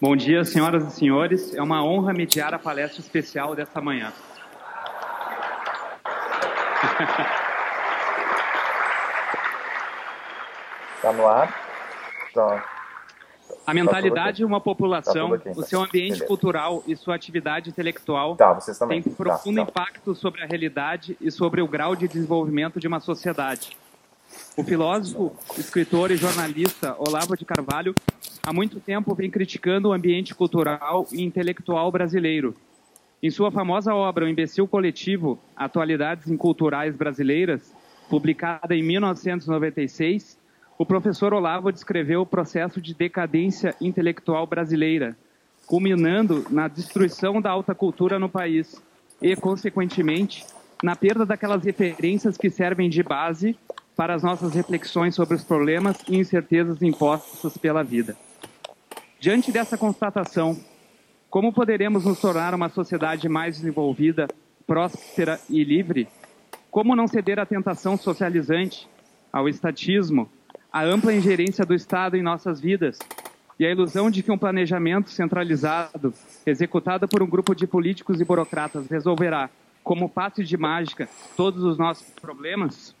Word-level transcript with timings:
Bom 0.00 0.14
dia, 0.14 0.44
senhoras 0.44 0.86
e 0.86 0.90
senhores. 0.92 1.52
É 1.56 1.60
uma 1.60 1.84
honra 1.84 2.12
mediar 2.12 2.54
a 2.54 2.58
palestra 2.58 3.00
especial 3.00 3.56
desta 3.56 3.80
manhã. 3.80 4.12
Está 10.94 11.10
no 11.12 11.26
ar? 11.26 11.52
Tá. 12.32 12.64
A 13.66 13.74
mentalidade 13.74 14.36
de 14.36 14.44
uma 14.44 14.60
população, 14.60 15.36
tá 15.36 15.50
o 15.56 15.62
seu 15.64 15.80
ambiente 15.80 16.10
Beleza. 16.10 16.26
cultural 16.26 16.84
e 16.86 16.94
sua 16.94 17.16
atividade 17.16 17.68
intelectual 17.68 18.36
tá, 18.36 18.56
têm 18.88 19.02
profundo 19.02 19.56
tá, 19.56 19.64
tá. 19.64 19.70
impacto 19.70 20.14
sobre 20.14 20.44
a 20.44 20.46
realidade 20.46 21.16
e 21.20 21.28
sobre 21.28 21.60
o 21.60 21.66
grau 21.66 21.96
de 21.96 22.06
desenvolvimento 22.06 22.78
de 22.78 22.86
uma 22.86 23.00
sociedade. 23.00 23.76
O 24.56 24.62
filósofo, 24.62 25.34
escritor 25.56 26.10
e 26.10 26.16
jornalista 26.16 26.94
Olavo 26.98 27.36
de 27.36 27.44
Carvalho 27.44 27.94
há 28.48 28.52
muito 28.52 28.80
tempo 28.80 29.14
vem 29.14 29.30
criticando 29.30 29.88
o 29.88 29.92
ambiente 29.92 30.34
cultural 30.34 31.06
e 31.12 31.22
intelectual 31.22 31.92
brasileiro. 31.92 32.54
Em 33.22 33.28
sua 33.28 33.50
famosa 33.50 33.94
obra 33.94 34.24
O 34.24 34.28
Imbecil 34.28 34.66
Coletivo, 34.66 35.38
Atualidades 35.54 36.28
Inculturais 36.28 36.96
Brasileiras, 36.96 37.74
publicada 38.08 38.74
em 38.74 38.82
1996, 38.82 40.38
o 40.78 40.86
professor 40.86 41.34
Olavo 41.34 41.70
descreveu 41.70 42.22
o 42.22 42.26
processo 42.26 42.80
de 42.80 42.94
decadência 42.94 43.74
intelectual 43.82 44.46
brasileira, 44.46 45.14
culminando 45.66 46.46
na 46.48 46.68
destruição 46.68 47.42
da 47.42 47.50
alta 47.50 47.74
cultura 47.74 48.18
no 48.18 48.30
país 48.30 48.82
e, 49.20 49.36
consequentemente, 49.36 50.46
na 50.82 50.96
perda 50.96 51.26
daquelas 51.26 51.62
referências 51.64 52.38
que 52.38 52.48
servem 52.48 52.88
de 52.88 53.02
base 53.02 53.58
para 53.94 54.14
as 54.14 54.22
nossas 54.22 54.54
reflexões 54.54 55.14
sobre 55.14 55.34
os 55.34 55.44
problemas 55.44 55.98
e 56.08 56.16
incertezas 56.16 56.80
impostos 56.80 57.58
pela 57.58 57.82
vida. 57.82 58.16
Diante 59.20 59.50
dessa 59.50 59.76
constatação, 59.76 60.56
como 61.28 61.52
poderemos 61.52 62.04
nos 62.04 62.20
tornar 62.20 62.54
uma 62.54 62.68
sociedade 62.68 63.28
mais 63.28 63.56
desenvolvida, 63.56 64.28
próspera 64.64 65.40
e 65.50 65.64
livre? 65.64 66.06
Como 66.70 66.94
não 66.94 67.08
ceder 67.08 67.40
à 67.40 67.44
tentação 67.44 67.96
socializante, 67.96 68.88
ao 69.32 69.48
estatismo, 69.48 70.30
à 70.72 70.84
ampla 70.84 71.12
ingerência 71.12 71.66
do 71.66 71.74
Estado 71.74 72.16
em 72.16 72.22
nossas 72.22 72.60
vidas 72.60 72.96
e 73.58 73.66
à 73.66 73.70
ilusão 73.72 74.08
de 74.08 74.22
que 74.22 74.30
um 74.30 74.38
planejamento 74.38 75.10
centralizado, 75.10 76.14
executado 76.46 77.08
por 77.08 77.20
um 77.20 77.26
grupo 77.26 77.56
de 77.56 77.66
políticos 77.66 78.20
e 78.20 78.24
burocratas, 78.24 78.86
resolverá, 78.86 79.50
como 79.82 80.08
passe 80.08 80.44
de 80.44 80.56
mágica, 80.56 81.08
todos 81.36 81.64
os 81.64 81.76
nossos 81.76 82.08
problemas? 82.20 82.94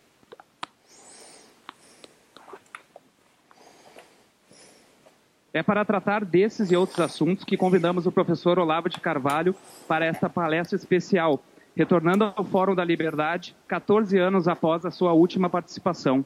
É 5.52 5.62
para 5.62 5.84
tratar 5.84 6.24
desses 6.24 6.70
e 6.70 6.76
outros 6.76 7.00
assuntos 7.00 7.44
que 7.44 7.56
convidamos 7.56 8.06
o 8.06 8.12
professor 8.12 8.58
Olavo 8.58 8.88
de 8.88 9.00
Carvalho 9.00 9.54
para 9.86 10.04
esta 10.04 10.28
palestra 10.28 10.76
especial, 10.76 11.42
retornando 11.74 12.32
ao 12.36 12.44
Fórum 12.44 12.74
da 12.74 12.84
Liberdade 12.84 13.56
14 13.66 14.18
anos 14.18 14.46
após 14.46 14.84
a 14.84 14.90
sua 14.90 15.14
última 15.14 15.48
participação. 15.48 16.22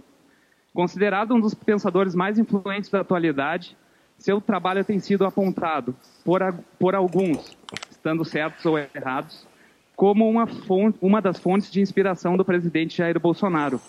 Considerado 0.74 1.34
um 1.34 1.40
dos 1.40 1.54
pensadores 1.54 2.14
mais 2.14 2.38
influentes 2.38 2.90
da 2.90 3.00
atualidade, 3.00 3.76
seu 4.18 4.40
trabalho 4.40 4.84
tem 4.84 4.98
sido 4.98 5.24
apontado 5.24 5.94
por, 6.24 6.40
por 6.78 6.94
alguns, 6.94 7.56
estando 7.90 8.24
certos 8.24 8.64
ou 8.66 8.76
errados, 8.78 9.46
como 9.94 10.28
uma, 10.28 10.46
fonte, 10.46 10.98
uma 11.00 11.22
das 11.22 11.38
fontes 11.38 11.70
de 11.70 11.80
inspiração 11.80 12.36
do 12.36 12.44
presidente 12.44 12.96
Jair 12.96 13.20
Bolsonaro. 13.20 13.80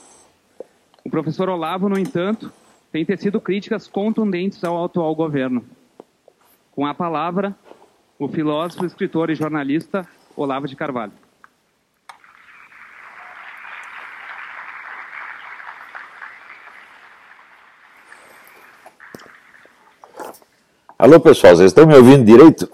O 1.04 1.10
professor 1.10 1.50
Olavo, 1.50 1.90
no 1.90 1.98
entanto, 1.98 2.52
tem 2.94 3.04
tecido 3.04 3.42
críticas 3.42 3.88
contundentes 3.88 4.64
ao 4.64 4.86
atual 4.86 5.16
governo. 5.16 5.66
Com 6.72 6.86
a 6.86 6.94
palavra, 6.94 7.56
o 8.20 8.28
filósofo, 8.28 8.86
escritor 8.86 9.32
e 9.32 9.36
jornalista 9.36 10.08
Olavo 10.38 10.68
de 10.68 10.76
Carvalho. 10.76 11.12
Alô, 21.00 21.20
pessoal, 21.20 21.56
vocês 21.56 21.72
estão 21.72 21.88
me 21.88 21.96
ouvindo 21.96 22.24
direito? 22.24 22.72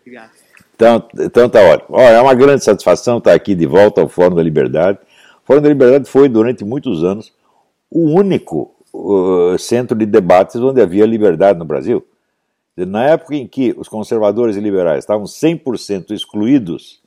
Obrigado. 0.00 0.30
Então, 0.76 1.08
então 1.18 1.48
tá 1.48 1.60
ótimo. 1.60 1.96
Ó, 1.98 2.00
é 2.00 2.22
uma 2.22 2.34
grande 2.34 2.62
satisfação 2.62 3.18
estar 3.18 3.34
aqui 3.34 3.52
de 3.56 3.66
volta 3.66 4.00
ao 4.00 4.08
Fórum 4.08 4.36
da 4.36 4.42
Liberdade. 4.44 5.00
O 5.42 5.46
Fórum 5.46 5.60
da 5.60 5.68
Liberdade 5.68 6.08
foi, 6.08 6.28
durante 6.28 6.64
muitos 6.64 7.02
anos, 7.02 7.32
o 7.94 8.10
único 8.10 8.74
uh, 8.92 9.56
centro 9.56 9.96
de 9.96 10.04
debates 10.04 10.56
onde 10.56 10.82
havia 10.82 11.06
liberdade 11.06 11.56
no 11.56 11.64
Brasil. 11.64 12.04
Na 12.76 13.04
época 13.04 13.36
em 13.36 13.46
que 13.46 13.72
os 13.78 13.88
conservadores 13.88 14.56
e 14.56 14.60
liberais 14.60 15.04
estavam 15.04 15.26
100% 15.26 16.10
excluídos 16.10 17.00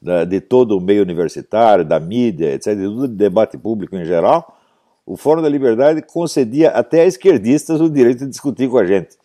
da, 0.00 0.24
de 0.24 0.40
todo 0.40 0.78
o 0.78 0.80
meio 0.80 1.02
universitário, 1.02 1.84
da 1.84 2.00
mídia, 2.00 2.54
etc., 2.54 2.74
todo 2.78 3.06
debate 3.06 3.58
público 3.58 3.94
em 3.94 4.06
geral, 4.06 4.58
o 5.04 5.18
Fórum 5.18 5.42
da 5.42 5.50
Liberdade 5.50 6.00
concedia 6.00 6.70
até 6.70 7.02
a 7.02 7.06
esquerdistas 7.06 7.78
o 7.78 7.90
direito 7.90 8.20
de 8.20 8.30
discutir 8.30 8.70
com 8.70 8.78
a 8.78 8.86
gente. 8.86 9.18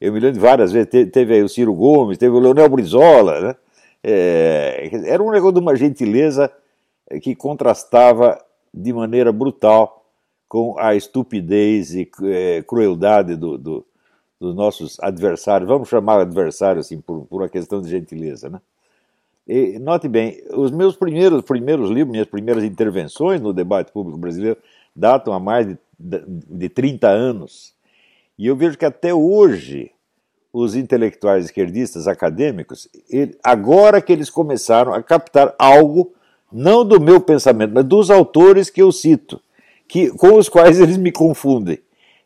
Eu 0.00 0.12
me 0.12 0.20
lembro 0.20 0.34
de 0.34 0.40
várias 0.40 0.72
vezes, 0.72 0.88
teve 1.12 1.34
aí 1.34 1.42
o 1.42 1.48
Ciro 1.50 1.74
Gomes, 1.74 2.16
teve 2.16 2.34
o 2.34 2.38
Leonel 2.38 2.68
Brizola, 2.70 3.40
né? 3.40 3.56
É, 4.02 4.88
era 5.04 5.22
um 5.22 5.30
negócio 5.30 5.54
de 5.54 5.60
uma 5.60 5.74
gentileza 5.76 6.50
que 7.20 7.34
contrastava 7.34 8.38
de 8.72 8.92
maneira 8.92 9.32
brutal 9.32 10.05
com 10.56 10.74
a 10.78 10.94
estupidez 10.94 11.94
e 11.94 12.10
é, 12.22 12.62
crueldade 12.62 13.36
do, 13.36 13.58
do, 13.58 13.86
dos 14.40 14.54
nossos 14.54 14.98
adversários, 15.00 15.68
vamos 15.68 15.86
chamar 15.86 16.18
adversários 16.18 16.86
assim, 16.86 16.98
por, 16.98 17.26
por 17.26 17.42
uma 17.42 17.48
questão 17.50 17.82
de 17.82 17.90
gentileza. 17.90 18.48
Né? 18.48 18.58
E, 19.46 19.78
note 19.78 20.08
bem, 20.08 20.42
os 20.54 20.70
meus 20.70 20.96
primeiros, 20.96 21.42
primeiros 21.42 21.90
livros, 21.90 22.10
minhas 22.10 22.26
primeiras 22.26 22.64
intervenções 22.64 23.38
no 23.38 23.52
debate 23.52 23.92
público 23.92 24.16
brasileiro 24.16 24.56
datam 24.94 25.34
há 25.34 25.38
mais 25.38 25.66
de, 25.66 25.78
de, 25.98 26.22
de 26.26 26.68
30 26.70 27.06
anos. 27.06 27.74
E 28.38 28.46
eu 28.46 28.56
vejo 28.56 28.78
que 28.78 28.86
até 28.86 29.12
hoje 29.12 29.90
os 30.54 30.74
intelectuais 30.74 31.44
esquerdistas 31.44 32.08
acadêmicos, 32.08 32.88
ele, 33.10 33.36
agora 33.44 34.00
que 34.00 34.10
eles 34.10 34.30
começaram 34.30 34.94
a 34.94 35.02
captar 35.02 35.54
algo, 35.58 36.14
não 36.50 36.82
do 36.82 36.98
meu 36.98 37.20
pensamento, 37.20 37.74
mas 37.74 37.84
dos 37.84 38.10
autores 38.10 38.70
que 38.70 38.80
eu 38.80 38.90
cito, 38.90 39.38
que, 39.88 40.10
com 40.10 40.34
os 40.34 40.48
quais 40.48 40.80
eles 40.80 40.96
me 40.96 41.12
confundem. 41.12 41.78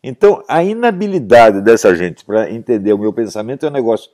Então, 0.03 0.43
a 0.49 0.65
inabilidade 0.65 1.61
dessa 1.61 1.95
gente 1.95 2.25
para 2.25 2.51
entender 2.51 2.93
o 2.93 2.99
meu 2.99 3.13
pensamento 3.13 3.67
é 3.67 3.69
um 3.69 3.73
negócio 3.73 4.11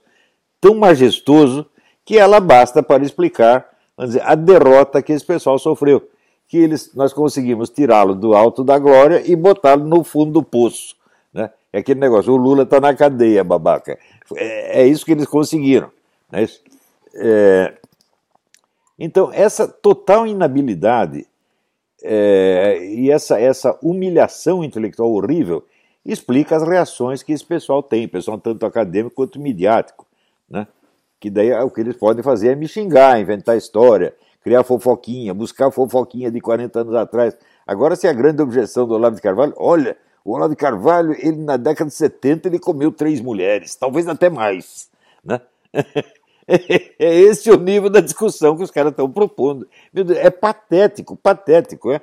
tão 0.60 0.74
majestoso 0.74 1.66
que 2.04 2.18
ela 2.18 2.40
basta 2.40 2.82
para 2.82 3.04
explicar 3.04 3.68
dizer, 4.04 4.22
a 4.24 4.34
derrota 4.34 5.00
que 5.00 5.12
esse 5.12 5.24
pessoal 5.24 5.58
sofreu. 5.58 6.08
Que 6.48 6.58
eles, 6.58 6.94
nós 6.94 7.12
conseguimos 7.12 7.70
tirá-lo 7.70 8.14
do 8.14 8.34
alto 8.34 8.62
da 8.62 8.78
glória 8.78 9.22
e 9.24 9.34
botá-lo 9.34 9.84
no 9.84 10.04
fundo 10.04 10.32
do 10.32 10.42
poço. 10.42 10.94
Né? 11.32 11.50
É 11.72 11.78
aquele 11.78 12.00
negócio, 12.00 12.32
o 12.32 12.36
Lula 12.36 12.62
está 12.62 12.80
na 12.80 12.94
cadeia, 12.94 13.42
babaca. 13.42 13.98
É, 14.34 14.82
é, 14.82 14.86
isso 14.86 15.04
que 15.04 15.12
eles 15.12 15.26
conseguiram. 15.26 15.90
Né? 16.30 16.46
É, 17.14 17.74
então, 18.98 19.30
essa 19.32 19.66
total 19.66 20.26
inabilidade 20.26 21.26
é, 22.02 22.78
e 22.84 23.10
essa, 23.10 23.40
essa 23.40 23.78
humilhação 23.82 24.62
intelectual 24.62 25.10
horrível 25.12 25.64
explica 26.04 26.56
as 26.56 26.62
reações 26.62 27.22
que 27.22 27.32
esse 27.32 27.44
pessoal 27.44 27.82
tem, 27.82 28.06
pessoal 28.06 28.38
tanto 28.38 28.64
acadêmico 28.64 29.14
quanto 29.14 29.40
midiático, 29.40 30.06
né? 30.48 30.66
Que 31.18 31.30
daí 31.30 31.52
o 31.52 31.70
que 31.70 31.80
eles 31.80 31.96
podem 31.96 32.22
fazer 32.22 32.48
é 32.48 32.54
me 32.54 32.68
xingar, 32.68 33.20
inventar 33.20 33.56
história, 33.56 34.14
criar 34.42 34.62
fofoquinha, 34.62 35.34
buscar 35.34 35.70
fofoquinha 35.70 36.30
de 36.30 36.40
40 36.40 36.80
anos 36.80 36.94
atrás. 36.94 37.36
Agora, 37.66 37.96
se 37.96 38.06
a 38.06 38.12
grande 38.12 38.42
objeção 38.42 38.86
do 38.86 38.94
Olavo 38.94 39.16
de 39.16 39.22
Carvalho, 39.22 39.54
olha, 39.56 39.96
o 40.24 40.34
Olavo 40.34 40.50
de 40.50 40.56
Carvalho, 40.56 41.16
ele 41.18 41.38
na 41.38 41.56
década 41.56 41.88
de 41.88 41.96
70, 41.96 42.48
ele 42.48 42.58
comeu 42.58 42.92
três 42.92 43.20
mulheres, 43.20 43.74
talvez 43.74 44.06
até 44.06 44.28
mais, 44.28 44.88
né? 45.24 45.40
É 46.98 47.14
esse 47.14 47.50
o 47.50 47.58
nível 47.58 47.90
da 47.90 48.00
discussão 48.00 48.56
que 48.56 48.62
os 48.62 48.70
caras 48.70 48.92
estão 48.92 49.10
propondo. 49.10 49.68
Deus, 49.92 50.10
é 50.10 50.30
patético, 50.30 51.16
patético, 51.16 51.92
é? 51.92 52.00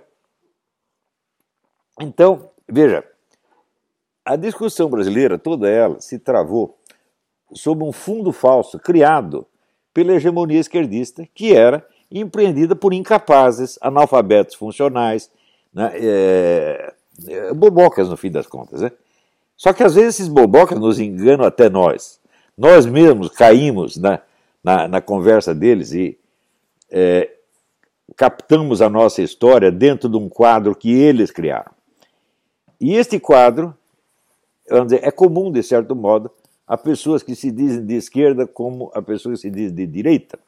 Então, 2.00 2.52
veja, 2.68 3.04
a 4.26 4.36
discussão 4.36 4.90
brasileira, 4.90 5.38
toda 5.38 5.70
ela, 5.70 6.00
se 6.00 6.20
travou 6.20 6.78
sob 7.54 7.84
um 7.84 7.92
fundo 7.92 8.32
falso 8.32 8.80
criado 8.80 9.46
pela 9.94 10.14
hegemonia 10.14 10.60
esquerdista, 10.60 11.28
que 11.34 11.54
era 11.54 11.86
empreendida 12.12 12.76
por 12.76 12.94
incapazes, 12.94 13.78
analfabetos 13.82 14.56
funcionais, 14.56 15.30
né, 15.74 15.92
é, 15.96 16.94
é, 17.28 17.54
bobocas 17.54 18.10
no 18.10 18.18
fim 18.18 18.32
das 18.32 18.48
contas. 18.48 18.82
Né? 18.82 18.92
Só 19.56 19.74
que 19.74 19.84
às 19.84 19.96
vezes 19.96 20.16
esses 20.16 20.28
bobocas 20.28 20.80
nos 20.80 21.00
enganam 21.00 21.46
até 21.46 21.70
nós. 21.70 22.20
Nós 22.58 22.86
mesmos 22.86 23.30
caímos 23.30 23.98
na, 23.98 24.22
na, 24.64 24.88
na 24.88 25.02
conversa 25.02 25.54
deles 25.54 25.92
e 25.94 26.18
é, 26.90 27.30
captamos 28.16 28.82
a 28.82 28.90
nossa 28.90 29.22
história 29.22 29.72
dentro 29.72 30.08
de 30.08 30.18
um 30.18 30.30
quadro 30.30 30.76
que 30.76 30.92
eles 30.92 31.32
criaram. 31.32 31.72
E 32.80 32.96
este 32.96 33.20
quadro, 33.20 33.76
vamos 34.70 34.88
dizer, 34.88 35.06
é 35.06 35.12
comum, 35.12 35.52
de 35.52 35.64
certo 35.64 35.96
modo, 35.96 36.32
a 36.68 36.78
pessoas 36.78 37.22
que 37.24 37.36
se 37.36 37.52
dizem 37.52 37.86
de 37.86 37.96
esquerda 37.96 38.48
como 38.48 38.92
a 38.94 39.02
pessoas 39.02 39.40
que 39.40 39.48
se 39.48 39.52
dizem 39.52 39.76
de 39.76 39.88
direita. 39.88 40.40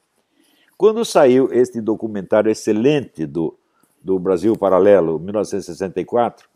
Quando 0.78 1.04
saiu 1.06 1.52
este 1.54 1.80
documentário 1.80 2.52
excelente 2.52 3.26
do, 3.26 3.58
do 4.04 4.20
Brasil 4.20 4.58
Paralelo, 4.58 5.20
1964, 5.20 6.48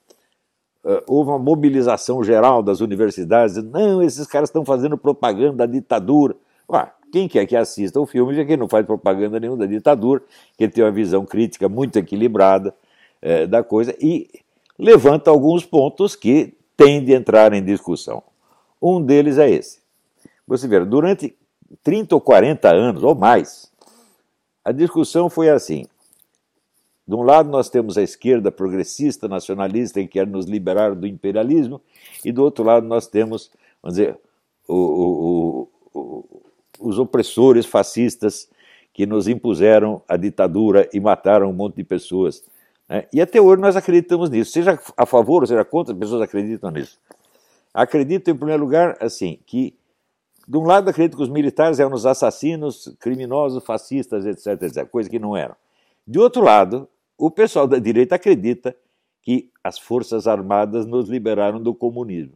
uh, 0.84 1.02
houve 1.08 1.30
uma 1.30 1.40
mobilização 1.40 2.24
geral 2.24 2.62
das 2.62 2.82
universidades. 2.82 3.56
Não, 3.64 4.04
esses 4.04 4.28
caras 4.28 4.50
estão 4.50 4.66
fazendo 4.66 4.98
propaganda 4.98 5.58
da 5.58 5.66
ditadura. 5.66 6.36
Ué, 6.70 6.92
quem 7.12 7.28
quer 7.28 7.46
que 7.46 7.56
assista 7.56 8.00
o 8.00 8.06
filme 8.06 8.34
vê 8.34 8.46
que 8.46 8.58
não 8.58 8.68
faz 8.68 8.86
propaganda 8.86 9.40
nenhuma 9.40 9.60
da 9.60 9.66
ditadura, 9.66 10.22
que 10.58 10.64
ele 10.64 10.72
tem 10.72 10.84
uma 10.84 10.92
visão 10.92 11.26
crítica 11.26 11.68
muito 11.68 11.98
equilibrada 11.98 12.74
uh, 13.24 13.48
da 13.48 13.64
coisa 13.64 13.96
e 14.00 14.30
levanta 14.78 15.30
alguns 15.30 15.66
pontos 15.66 16.16
que 16.16 16.54
têm 16.78 17.04
de 17.04 17.14
entrar 17.14 17.54
em 17.54 17.64
discussão. 17.64 18.24
Um 18.82 19.02
deles 19.02 19.38
é 19.38 19.50
esse. 19.50 19.80
Você 20.48 20.68
vê, 20.68 20.80
durante 20.86 21.36
30 21.84 22.16
ou 22.16 22.22
40 22.22 22.70
anos, 22.70 23.04
ou 23.04 23.14
mais, 23.14 23.72
a 24.64 24.72
discussão 24.72 25.30
foi 25.30 25.50
assim. 25.50 25.86
De 27.08 27.16
um 27.16 27.24
lado, 27.24 27.50
nós 27.50 27.70
temos 27.70 27.98
a 27.98 28.04
esquerda 28.04 28.52
progressista, 28.52 29.28
nacionalista, 29.28 30.00
que 30.00 30.08
quer 30.08 30.28
nos 30.28 30.46
liberar 30.46 30.96
do 30.96 31.08
imperialismo, 31.08 31.82
e 32.24 32.32
do 32.32 32.44
outro 32.44 32.64
lado, 32.64 32.86
nós 32.86 33.08
temos, 33.08 33.52
vamos 33.82 33.98
dizer, 33.98 34.18
o, 34.68 34.76
o, 34.76 35.70
o, 35.94 36.42
os 36.80 36.98
opressores 36.98 37.66
fascistas 37.66 38.50
que 38.94 39.06
nos 39.06 39.28
impuseram 39.28 40.02
a 40.08 40.18
ditadura 40.18 40.90
e 40.94 41.00
mataram 41.00 41.50
um 41.50 41.54
monte 41.54 41.76
de 41.76 41.84
pessoas. 41.84 42.44
Né? 42.88 43.08
E 43.14 43.22
até 43.22 43.40
hoje 43.40 43.62
nós 43.62 43.76
acreditamos 43.76 44.30
nisso. 44.30 44.52
Seja 44.52 44.80
a 44.98 45.06
favor 45.06 45.42
ou 45.42 45.48
seja 45.48 45.64
contra, 45.64 45.94
as 45.94 46.00
pessoas 46.00 46.22
acreditam 46.22 46.72
nisso. 46.72 47.00
Acredito, 47.74 48.30
em 48.30 48.36
primeiro 48.36 48.64
lugar, 48.64 48.98
assim, 49.00 49.40
que 49.46 49.78
de 50.48 50.58
um 50.58 50.64
lado 50.64 50.90
acredito 50.90 51.16
que 51.16 51.24
os 51.24 51.30
militares 51.30 51.80
eram 51.80 51.94
os 51.94 52.06
assassinos, 52.06 52.96
criminosos, 53.00 53.64
fascistas, 53.64 54.26
etc, 54.26 54.64
etc, 54.64 54.90
coisa 54.90 55.08
que 55.08 55.20
não 55.20 55.38
eram. 55.38 55.56
De 56.08 56.18
outro 56.18 56.42
lado, 56.42 56.90
o 57.16 57.30
pessoal 57.30 57.68
da 57.68 57.78
direita 57.78 58.16
acredita 58.16 58.76
que 59.22 59.52
as 59.64 59.78
Forças 59.78 60.26
Armadas 60.26 60.88
nos 60.88 61.08
liberaram 61.08 61.62
do 61.62 61.76
comunismo. 61.76 62.34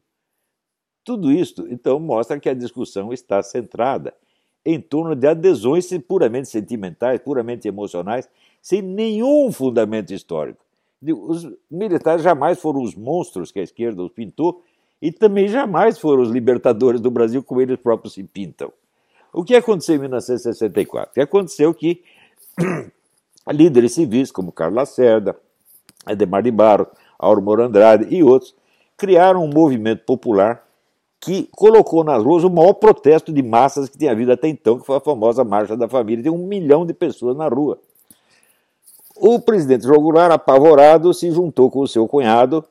Tudo 1.04 1.32
isso, 1.32 1.66
então, 1.70 2.00
mostra 2.00 2.40
que 2.40 2.48
a 2.48 2.54
discussão 2.54 3.12
está 3.12 3.42
centrada 3.42 4.14
em 4.66 4.80
torno 4.80 5.16
de 5.16 5.28
adesões 5.28 5.90
puramente 6.08 6.48
sentimentais, 6.48 7.20
puramente 7.20 7.68
emocionais, 7.68 8.30
sem 8.62 8.82
nenhum 8.82 9.52
fundamento 9.52 10.14
histórico. 10.14 10.64
Os 11.02 11.50
militares 11.70 12.24
jamais 12.24 12.60
foram 12.60 12.82
os 12.82 12.96
monstros 12.96 13.52
que 13.52 13.60
a 13.60 13.64
esquerda 13.64 14.02
os 14.02 14.12
pintou 14.12 14.64
e 15.02 15.12
também 15.12 15.50
jamais 15.50 16.00
foram 16.00 16.24
os 16.24 16.30
libertadores 16.30 17.02
do 17.02 17.12
Brasil 17.12 17.44
como 17.44 17.60
eles 17.60 17.78
próprios 17.78 18.14
se 18.14 18.24
pintam. 18.24 18.72
O 19.34 19.44
que 19.44 19.56
aconteceu 19.56 19.96
em 19.96 20.00
1964? 20.00 21.12
O 21.12 21.14
que 21.16 21.22
aconteceu 21.22 21.74
que 21.74 22.02
líderes 23.52 23.94
civis 23.94 24.32
como 24.32 24.52
Carlos 24.52 24.78
Lacerda, 24.78 25.36
Ademar 26.06 26.42
de 26.42 26.52
Barros, 26.52 26.88
Auro 27.20 27.62
Andrade 27.62 28.08
e 28.16 28.24
outros 28.24 28.56
criaram 28.96 29.44
um 29.44 29.50
movimento 29.50 30.06
popular 30.06 30.66
que 31.24 31.48
colocou 31.52 32.04
nas 32.04 32.22
ruas 32.22 32.44
o 32.44 32.50
maior 32.50 32.74
protesto 32.74 33.32
de 33.32 33.42
massas 33.42 33.88
que 33.88 33.98
tinha 33.98 34.12
havido 34.12 34.32
até 34.32 34.48
então, 34.48 34.78
que 34.78 34.86
foi 34.86 34.98
a 34.98 35.00
famosa 35.00 35.44
Marcha 35.44 35.78
da 35.78 35.88
Família. 35.88 36.24
Tem 36.24 36.32
um 36.32 36.46
milhão 36.46 36.86
de 36.86 36.94
pessoas 36.94 37.38
na 37.38 37.48
rua. 37.48 37.80
O 39.16 39.40
presidente 39.40 39.86
João 39.86 40.02
Goulart, 40.02 40.34
apavorado, 40.34 41.14
se 41.14 41.32
juntou 41.32 41.72
com 41.72 41.80
o 41.80 41.88
seu 41.88 42.08
cunhado, 42.08 42.66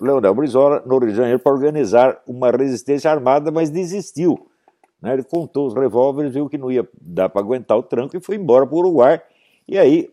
Leonel 0.00 0.34
Brizola, 0.34 0.82
no 0.84 0.98
Rio 0.98 1.10
de 1.10 1.16
Janeiro, 1.16 1.38
para 1.38 1.52
organizar 1.52 2.20
uma 2.26 2.50
resistência 2.50 3.10
armada, 3.10 3.52
mas 3.52 3.70
desistiu. 3.70 4.48
Né? 5.00 5.12
Ele 5.12 5.22
contou 5.22 5.68
os 5.68 5.74
revólveres, 5.74 6.34
viu 6.34 6.48
que 6.48 6.58
não 6.58 6.72
ia 6.72 6.86
dar 7.00 7.28
para 7.28 7.40
aguentar 7.40 7.78
o 7.78 7.82
tranco 7.82 8.16
e 8.16 8.20
foi 8.20 8.34
embora 8.36 8.66
para 8.66 8.74
o 8.74 8.78
Uruguai 8.78 9.22
e 9.68 9.78
aí 9.78 10.10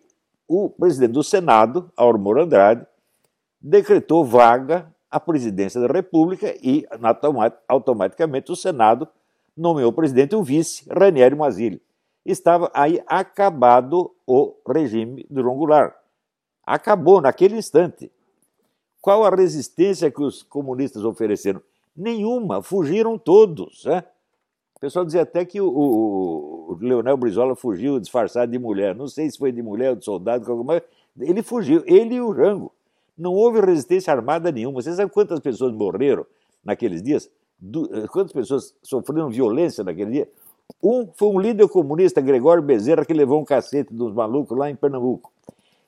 o 0.47 0.69
presidente 0.69 1.13
do 1.13 1.23
Senado, 1.23 1.91
Auro 1.95 2.39
Andrade, 2.39 2.85
decretou 3.61 4.25
vaga 4.25 4.92
à 5.13 5.19
presidência 5.19 5.79
da 5.79 5.87
República 5.87 6.55
e 6.61 6.85
automaticamente 7.67 8.51
o 8.51 8.55
Senado 8.55 9.07
nomeou 9.55 9.91
o 9.91 9.93
presidente 9.93 10.33
e 10.33 10.35
o 10.35 10.43
vice, 10.43 10.85
Ranieri 10.89 11.35
Mazzilli. 11.35 11.81
Estava 12.25 12.71
aí 12.73 13.03
acabado 13.05 14.11
o 14.25 14.55
regime 14.67 15.25
do 15.29 15.41
João 15.41 15.57
Goulart. 15.57 15.93
Acabou 16.65 17.21
naquele 17.21 17.57
instante. 17.57 18.11
Qual 19.01 19.23
a 19.23 19.29
resistência 19.29 20.09
que 20.09 20.23
os 20.23 20.41
comunistas 20.41 21.03
ofereceram? 21.03 21.61
Nenhuma, 21.95 22.63
fugiram 22.63 23.17
todos. 23.17 23.85
Né? 23.85 24.03
pessoal 24.83 25.05
dizia 25.05 25.21
até 25.21 25.45
que 25.45 25.61
o, 25.61 25.67
o, 25.69 26.73
o, 26.73 26.77
Leonel 26.81 27.15
Brizola 27.15 27.55
fugiu 27.55 28.01
disfarçado 28.01 28.51
de 28.51 28.59
mulher. 28.59 28.93
Não 28.93 29.07
sei 29.07 29.31
se 29.31 29.37
foi 29.37 29.49
de 29.49 29.61
mulher 29.61 29.91
ou 29.91 29.95
de 29.95 30.03
soldado, 30.03 30.45
mas 30.65 30.81
ele 31.21 31.41
fugiu, 31.41 31.81
ele 31.85 32.15
e 32.15 32.21
o 32.21 32.31
Rango. 32.31 32.69
Não 33.17 33.33
houve 33.33 33.61
resistência 33.61 34.13
armada 34.13 34.51
nenhuma. 34.51 34.81
Você 34.81 34.93
sabe 34.93 35.11
quantas 35.11 35.39
pessoas 35.39 35.73
morreram 35.73 36.25
naqueles 36.63 37.01
dias? 37.01 37.29
Eh, 37.63 38.07
quantas 38.07 38.33
pessoas 38.33 38.75
sofreram 38.81 39.29
violência 39.29 39.83
naquele 39.83 40.11
dia? 40.11 40.29
Um 40.81 41.07
foi 41.13 41.27
um 41.29 41.39
líder 41.39 41.67
comunista, 41.67 42.21
Gregório 42.21 42.63
Bezerra, 42.63 43.05
que 43.05 43.13
levou 43.13 43.41
um 43.41 43.45
cacete 43.45 43.93
dos 43.93 44.13
malucos 44.13 44.57
lá 44.57 44.69
em 44.69 44.75
Pernambuco. 44.75 45.31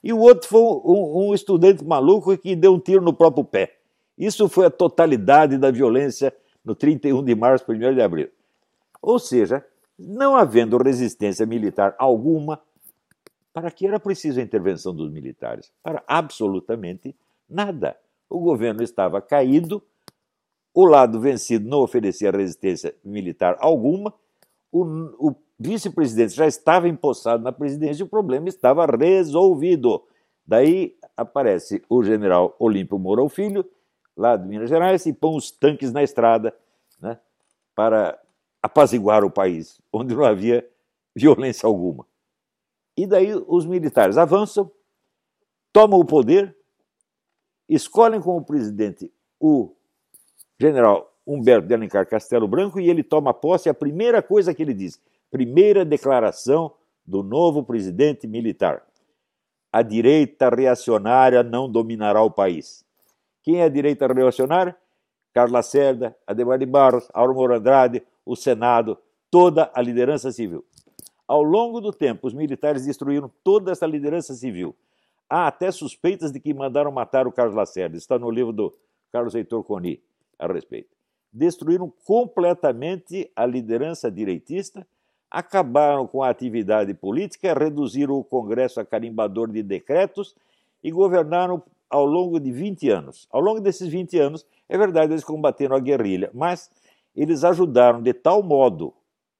E 0.04 0.13
o 0.13 0.19
outro 0.19 0.48
foi 0.48 0.62
um, 0.62 1.30
um 1.30 1.33
estudante 1.33 1.83
maluco 1.83 2.38
que 2.38 2.56
deu 2.56 2.74
um 2.74 2.80
tiro 2.80 3.01
no 3.01 3.13
próprio 3.13 3.44
pé. 3.44 3.75
Isso 4.18 4.48
foi 4.48 4.68
a 4.68 4.69
totalidade 4.69 5.57
da 5.57 5.72
violência 5.72 6.33
no 6.63 6.75
31 6.75 7.24
de 7.24 7.36
março, 7.36 7.66
1 7.68 7.94
de 7.94 8.01
abril. 8.01 8.30
Ou 9.01 9.19
seja, 9.19 9.66
não 9.98 10.36
havendo 10.36 10.77
resistência 10.77 11.45
militar 11.45 11.95
alguma, 11.98 12.60
para 13.56 13.72
que 13.72 13.88
era 13.88 13.98
preciso 13.98 14.42
a 14.42 14.44
intervenção 14.44 14.94
dos 14.94 15.10
militares? 15.10 15.72
Para 15.81 16.04
absolutamente 16.06 17.16
nada. 17.48 17.98
O 18.30 18.42
governo 18.42 18.84
estava 18.84 19.22
caído, 19.22 19.81
o 20.74 20.84
lado 20.84 21.22
vencido 21.22 21.66
não 21.66 21.80
oferecia 21.80 22.31
resistência 22.31 22.94
militar 23.02 23.56
alguma, 23.62 24.13
o, 24.74 25.30
o 25.30 25.36
vice-presidente 25.57 26.36
já 26.36 26.46
estava 26.46 26.90
empossado 26.90 27.42
na 27.42 27.52
presidência 27.54 28.04
e 28.04 28.06
o 28.06 28.10
problema 28.10 28.50
estava 28.50 28.86
resolvido. 28.86 30.04
Daí 30.46 30.98
aparece 31.16 31.81
o 31.88 32.03
general 32.03 32.58
Olímpio 32.60 33.00
Mourão 33.00 33.30
Filho, 33.30 33.65
lá 34.18 34.36
de 34.36 34.46
Minas 34.46 34.68
Gerais, 34.68 35.06
e 35.06 35.13
põe 35.13 35.38
os 35.38 35.50
tanques 35.50 35.94
na 35.94 36.03
estrada 36.03 36.53
né, 37.00 37.18
para 37.74 38.20
apaziguar 38.62 39.24
o 39.24 39.32
país, 39.32 39.80
onde 39.94 40.13
não 40.13 40.25
havia 40.25 40.68
violência 41.15 41.65
alguma. 41.65 42.06
E 42.98 43.06
daí 43.06 43.34
os 43.48 43.66
militares 43.66 44.18
avançam, 44.18 44.72
tomam 45.74 46.00
o 46.00 46.06
poder, 46.06 46.56
escolhem 47.68 48.22
como 48.22 48.46
presidente 48.46 49.12
o 49.40 49.74
general 50.60 51.14
Humberto 51.28 51.68
de 51.68 51.74
Alencar 51.74 52.08
Castelo 52.08 52.48
Branco 52.48 52.80
e 52.80 52.90
ele 52.90 53.04
toma 53.04 53.34
posse. 53.34 53.68
A 53.68 53.74
primeira 53.74 54.22
coisa 54.22 54.54
que 54.54 54.62
ele 54.62 54.74
diz, 54.74 55.02
primeira 55.32 55.84
declaração 55.84 56.74
do 57.06 57.24
novo 57.24 57.64
presidente 57.64 58.28
militar: 58.28 58.84
a 59.72 59.82
direita 59.82 60.50
reacionária 60.50 61.44
não 61.44 61.70
dominará 61.70 62.22
o 62.22 62.32
país. 62.32 62.86
Quem 63.44 63.58
é 63.58 63.64
a 63.64 63.70
direita 63.70 64.08
reacionária? 64.08 64.75
Carlos 65.34 65.52
Lacerda, 65.52 66.16
Ademar 66.25 66.58
de 66.58 66.66
Barros, 66.66 67.10
Auro 67.14 67.54
Andrade, 67.54 68.02
o 68.25 68.36
Senado, 68.38 68.98
toda 69.30 69.70
a 69.74 69.82
liderança 69.82 70.32
civil. 70.32 70.64
Ao 71.27 71.41
longo 71.41 71.82
do 71.82 71.91
tempo, 71.91 72.27
os 72.27 72.34
militares 72.34 72.86
destruíram 72.86 73.32
toda 73.44 73.72
essa 73.72 73.86
liderança 73.86 74.34
civil. 74.34 74.75
Há 75.27 75.48
até 75.48 75.72
suspeitas 75.72 76.32
de 76.32 76.39
que 76.39 76.53
mandaram 76.53 76.91
matar 76.91 77.27
o 77.27 77.32
Carlos 77.32 77.55
Lacerda. 77.55 77.98
Está 77.98 78.20
no 78.20 78.29
livro 78.29 78.53
do 78.53 78.74
Carlos 79.12 79.34
Heitor 79.34 79.63
Coni 79.63 80.00
a 80.38 80.46
respeito. 80.46 80.96
Destruíram 81.34 81.91
completamente 82.05 83.32
a 83.36 83.46
liderança 83.46 84.12
direitista, 84.12 84.86
acabaram 85.29 86.05
com 86.05 86.22
a 86.22 86.29
atividade 86.29 86.94
política, 86.94 87.53
reduziram 87.53 88.15
o 88.15 88.24
Congresso 88.24 88.79
a 88.79 88.86
carimbador 88.86 89.51
de 89.51 89.63
decretos 89.63 90.36
e 90.84 90.91
governaram 90.91 91.62
ao 91.89 92.05
longo 92.05 92.39
de 92.39 92.51
20 92.51 92.89
anos. 92.89 93.27
Ao 93.32 93.41
longo 93.41 93.60
desses 93.60 93.88
20 93.88 94.17
anos, 94.20 94.46
é 94.70 94.77
verdade, 94.77 95.13
eles 95.13 95.24
combateram 95.24 95.75
a 95.75 95.79
guerrilha, 95.79 96.29
mas 96.34 96.70
eles 97.15 97.44
ajudaram 97.44 98.01
de 98.01 98.13
tal 98.13 98.44
modo 98.44 98.94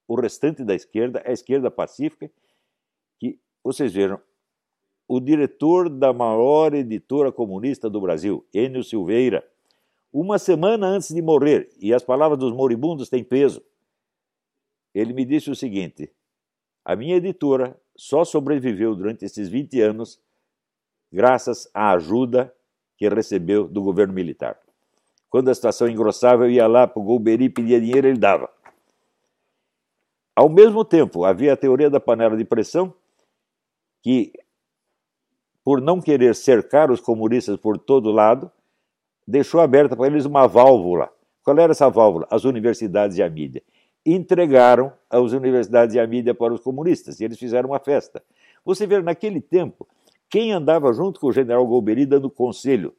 o 0.08 0.16
restante 0.16 0.64
da 0.64 0.76
esquerda, 0.76 1.22
a 1.26 1.32
esquerda 1.32 1.72
pacífica, 1.72 2.30
que 3.20 3.40
vocês 3.64 3.94
vejam, 3.94 4.20
o 5.08 5.20
diretor 5.20 5.90
da 5.90 6.12
maior 6.12 6.74
editora 6.74 7.32
comunista 7.32 7.90
do 7.90 8.02
Brasil, 8.02 8.46
Enio 8.54 8.84
Silveira, 8.84 9.48
uma 10.12 10.40
semana 10.40 10.88
antes 10.88 11.14
de 11.14 11.22
morrer, 11.22 11.70
e 11.80 11.94
as 11.94 12.04
palavras 12.04 12.40
dos 12.40 12.54
moribundos 12.54 13.10
têm 13.10 13.24
peso, 13.24 13.62
ele 14.94 15.14
me 15.14 15.26
disse 15.26 15.52
o 15.52 15.56
seguinte: 15.56 16.12
a 16.84 16.96
minha 16.96 17.18
editora 17.18 17.80
só 17.96 18.24
sobreviveu 18.24 18.96
durante 18.96 19.26
esses 19.26 19.50
20 19.50 19.82
anos 19.82 20.20
graças 21.12 21.70
à 21.74 21.92
ajuda 21.92 22.54
que 22.98 23.08
recebeu 23.10 23.68
do 23.68 23.82
governo 23.82 24.14
militar. 24.14 24.58
Quando 25.30 25.50
a 25.50 25.56
situação 25.56 25.90
engrossava, 25.90 26.46
eu 26.46 26.52
ia 26.52 26.68
lá 26.68 26.88
para 26.88 27.02
o 27.02 27.04
Golbery, 27.04 27.50
pedia 27.50 27.80
dinheiro, 27.80 28.08
ele 28.08 28.18
dava. 28.18 28.50
Ao 30.36 30.50
mesmo 30.50 30.84
tempo, 30.84 31.24
havia 31.24 31.54
a 31.54 31.58
teoria 31.58 31.90
da 31.90 32.00
panela 32.00 32.36
de 32.36 32.44
pressão, 32.44 32.94
que, 34.04 34.34
por 35.64 35.80
não 35.80 36.02
querer 36.02 36.36
cercar 36.36 36.92
os 36.92 37.00
comunistas 37.00 37.58
por 37.58 37.78
todo 37.78 38.12
lado, 38.12 38.52
deixou 39.26 39.62
aberta 39.62 39.96
para 39.96 40.08
eles 40.08 40.26
uma 40.26 40.46
válvula. 40.46 41.10
Qual 41.42 41.58
era 41.58 41.72
essa 41.72 41.90
válvula? 41.90 42.28
As 42.30 42.44
universidades 42.44 43.18
e 43.18 43.24
a 43.24 43.30
mídia. 43.30 43.64
Entregaram 44.06 44.92
as 45.10 45.32
universidades 45.32 45.96
e 45.96 46.00
a 46.00 46.06
mídia 46.06 46.36
para 46.36 46.54
os 46.54 46.60
comunistas, 46.60 47.20
e 47.20 47.24
eles 47.24 47.40
fizeram 47.40 47.70
uma 47.70 47.80
festa. 47.80 48.22
Você 48.66 48.86
vê, 48.86 49.02
naquele 49.02 49.40
tempo, 49.40 49.88
quem 50.30 50.52
andava 50.52 50.92
junto 50.92 51.20
com 51.20 51.28
o 51.28 51.32
general 51.32 51.66
Golbery 51.66 52.06
dando 52.06 52.30
conselho 52.30 52.94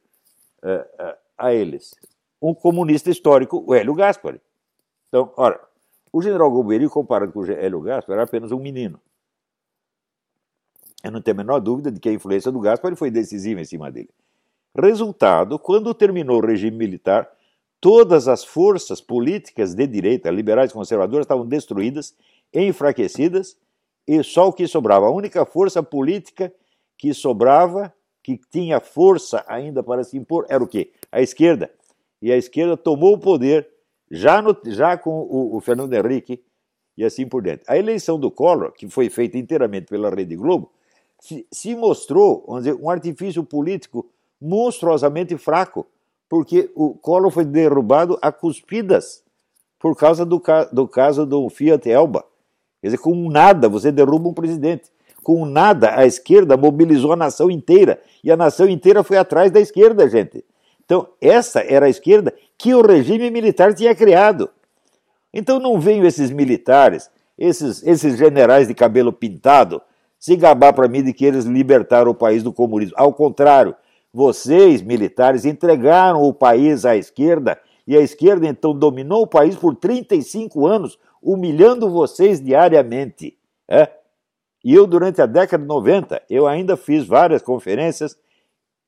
uh, 0.63 1.05
uh, 1.05 1.17
a 1.37 1.53
eles? 1.53 1.95
Um 2.41 2.55
comunista 2.55 3.11
histórico, 3.11 3.63
o 3.67 3.75
Hélio 3.75 3.95
Gaspari. 3.95 4.41
Então, 5.09 5.33
ora, 5.37 5.61
o 6.17 6.23
general 6.23 6.51
Golbery, 6.51 6.89
comparado 6.89 7.31
com 7.31 7.41
o 7.41 7.45
Hélio 7.45 7.79
Gaspar, 7.83 8.15
era 8.15 8.25
apenas 8.25 8.51
um 8.51 8.59
menino. 8.59 8.99
Eu 11.05 11.11
não 11.11 11.21
tenho 11.21 11.37
a 11.37 11.39
menor 11.45 11.61
dúvida 11.61 11.93
de 11.93 12.01
que 12.01 12.09
a 12.09 12.13
influência 12.13 12.51
do 12.51 12.59
Gaspar 12.59 12.97
foi 12.97 13.11
decisiva 13.11 13.61
em 13.61 13.67
cima 13.67 13.91
dele. 13.91 14.09
Resultado, 14.75 15.59
quando 15.59 15.93
terminou 15.93 16.39
o 16.39 16.47
regime 16.47 16.75
militar, 16.75 17.31
todas 17.79 18.29
as 18.29 18.43
forças 18.43 18.99
políticas 18.99 19.75
de 19.75 19.87
direita, 19.87 20.31
liberais 20.31 20.71
e 20.71 20.73
conservadoras, 20.75 21.25
estavam 21.25 21.47
destruídas, 21.47 22.17
enfraquecidas, 22.51 23.59
e 24.07 24.23
só 24.23 24.49
o 24.49 24.55
que 24.55 24.67
sobrava, 24.67 25.09
a 25.09 25.11
única 25.11 25.45
força 25.45 25.83
política 25.83 26.51
que 26.97 27.13
sobrava, 27.13 27.93
que 28.23 28.41
tinha 28.51 28.81
força 28.81 29.45
ainda 29.47 29.83
para 29.83 30.03
se 30.03 30.17
impor, 30.17 30.47
era 30.49 30.65
o 30.65 30.67
quê? 30.67 30.95
A 31.13 31.21
esquerda. 31.21 31.71
E 32.23 32.33
a 32.33 32.39
esquerda 32.39 32.75
tomou 32.75 33.13
o 33.13 33.19
poder 33.19 33.69
já, 34.11 34.41
no, 34.41 34.57
já 34.67 34.97
com 34.97 35.11
o, 35.11 35.57
o, 35.57 35.61
Fernando 35.61 35.93
Henrique 35.93 36.43
e 36.97 37.05
assim 37.05 37.27
por 37.27 37.43
diante. 37.43 37.63
A 37.67 37.77
eleição 37.77 38.19
do 38.19 38.31
Collor, 38.31 38.73
que 38.73 38.89
foi 38.89 39.11
feita 39.11 39.37
inteiramente 39.37 39.87
pela 39.87 40.11
Rede 40.11 40.37
Globo, 40.37 40.71
se, 41.21 41.47
se 41.51 41.75
mostrou 41.75 42.45
dizer, 42.59 42.75
um 42.75 42.89
artifício 42.91 43.43
político 43.45 44.07
monstruosamente 44.41 45.37
fraco, 45.37 45.87
porque 46.29 46.71
o 46.75 46.95
Collor 46.95 47.31
foi 47.31 47.45
derrubado 47.45 48.19
a 48.21 48.31
cuspidas 48.31 49.23
por 49.79 49.97
causa 49.97 50.25
do, 50.25 50.43
do 50.73 50.89
caso 50.89 51.27
do 51.27 51.49
Fiat 51.49 51.89
Elba. 51.91 52.25
Quer 52.81 52.89
dizer, 52.89 52.99
com 52.99 53.31
nada 53.31 53.69
você 53.69 53.91
derruba 53.91 54.29
um 54.29 54.35
presidente. 54.35 54.91
Com 55.23 55.45
nada 55.45 55.99
a 55.99 56.07
esquerda 56.07 56.57
mobilizou 56.57 57.13
a 57.13 57.17
nação 57.17 57.51
inteira. 57.51 58.01
E 58.23 58.31
a 58.31 58.37
nação 58.37 58.69
inteira 58.69 59.03
foi 59.03 59.17
atrás 59.17 59.51
da 59.51 59.61
esquerda, 59.61 60.09
gente. 60.09 60.45
Então, 60.87 61.09
essa 61.21 61.61
era 61.61 61.87
a 61.87 61.91
esquerda 61.91 62.33
que 62.57 62.73
o 62.73 62.81
regime 62.81 63.29
militar 63.29 63.75
tinha 63.75 63.95
criado. 63.95 64.49
Então, 65.35 65.59
não 65.59 65.79
venham 65.79 66.07
esses 66.07 66.31
militares, 66.31 67.11
esses, 67.37 67.83
esses 67.83 68.17
generais 68.17 68.69
de 68.69 68.75
cabelo 68.75 69.13
pintado, 69.13 69.83
se 70.19 70.37
gabar 70.37 70.73
para 70.73 70.89
mim 70.89 71.03
de 71.03 71.13
que 71.13 71.25
eles 71.25 71.45
libertaram 71.45 72.13
o 72.13 72.15
país 72.15 72.43
do 72.43 72.53
comunismo. 72.53 72.95
Ao 72.97 73.13
contrário, 73.13 73.75
vocês, 74.13 74.81
militares, 74.81 75.45
entregaram 75.45 76.23
o 76.23 76.33
país 76.33 76.87
à 76.87 76.97
esquerda 76.97 77.61
e 77.87 77.97
a 77.97 78.01
esquerda 78.01 78.47
então 78.47 78.73
dominou 78.73 79.23
o 79.23 79.27
país 79.27 79.57
por 79.57 79.75
35 79.75 80.67
anos, 80.67 80.99
humilhando 81.21 81.91
vocês 81.91 82.41
diariamente. 82.41 83.37
É? 83.69 83.91
E 84.65 84.75
eu, 84.75 84.87
durante 84.87 85.21
a 85.21 85.27
década 85.27 85.63
de 85.63 85.69
90, 85.69 86.23
eu 86.31 86.47
ainda 86.47 86.77
fiz 86.77 87.07
várias 87.07 87.43
conferências 87.43 88.17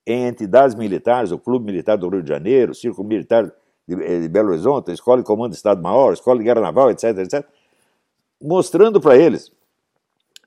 em 0.09 0.27
entidades 0.27 0.75
militares, 0.75 1.31
o 1.31 1.39
Clube 1.39 1.67
Militar 1.67 1.99
do 1.99 2.09
Rio 2.09 2.23
de 2.23 2.29
Janeiro, 2.31 2.73
o 2.73 2.75
Círculo 2.75 3.07
Militar 3.07 3.53
de, 3.87 4.21
de 4.23 4.29
Belo 4.29 4.49
Horizonte, 4.49 4.91
a 4.91 4.95
Escola 4.95 5.19
de 5.19 5.25
Comando 5.25 5.51
de 5.51 5.57
Estado-Maior, 5.57 6.11
a 6.11 6.15
Escola 6.15 6.39
de 6.39 6.45
Guerra 6.45 6.63
Naval, 6.63 6.91
etc., 6.91 7.19
etc., 7.19 7.47
mostrando 8.41 9.03
para 9.03 9.19
eles 9.19 9.53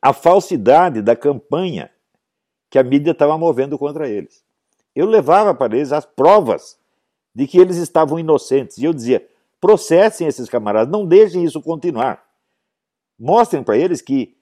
a 0.02 0.14
falsidade 0.14 1.04
da 1.04 1.16
campanha 1.16 1.92
que 2.72 2.80
a 2.80 2.84
mídia 2.84 3.12
estava 3.12 3.38
movendo 3.38 3.78
contra 3.78 4.10
eles. 4.10 4.44
Eu 4.96 5.06
levava 5.06 5.54
para 5.54 5.76
eles 5.76 5.92
as 5.92 6.06
provas 6.08 6.80
de 7.36 7.46
que 7.46 7.60
eles 7.60 7.78
estavam 7.78 8.18
inocentes. 8.18 8.80
E 8.80 8.86
eu 8.86 8.94
dizia: 8.94 9.24
processem 9.60 10.26
esses 10.26 10.50
camaradas, 10.50 10.92
não 10.92 11.06
deixem 11.06 11.44
isso 11.44 11.62
continuar. 11.62 12.24
Mostrem 13.20 13.62
para 13.62 13.78
eles 13.78 14.02
que 14.02 14.36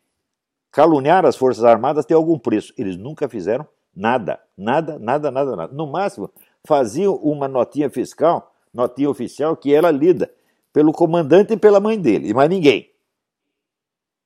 caluniar 0.72 1.26
as 1.26 1.36
Forças 1.36 1.66
Armadas 1.66 2.06
tem 2.06 2.16
algum 2.16 2.40
preço. 2.40 2.74
Eles 2.78 2.96
nunca 2.96 3.28
fizeram 3.28 3.68
Nada, 3.96 4.40
nada, 4.58 4.98
nada, 5.00 5.32
nada, 5.32 5.56
nada. 5.56 5.74
No 5.74 5.88
máximo, 5.88 6.32
faziam 6.66 7.16
uma 7.16 7.48
notinha 7.48 7.90
fiscal, 7.90 8.54
notinha 8.74 9.10
oficial, 9.10 9.56
que 9.56 9.74
era 9.74 9.92
lida 9.92 10.32
pelo 10.72 10.92
comandante 10.92 11.54
e 11.54 11.58
pela 11.58 11.80
mãe 11.80 12.00
dele, 12.00 12.30
e 12.30 12.34
mais 12.34 12.50
ninguém. 12.50 12.92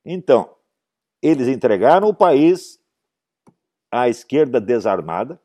Então, 0.06 0.50
eles 1.22 1.48
entregaram 1.48 2.10
o 2.10 2.14
país 2.14 2.80
à 3.90 4.10
esquerda 4.10 4.60
desarmada, 4.60 5.40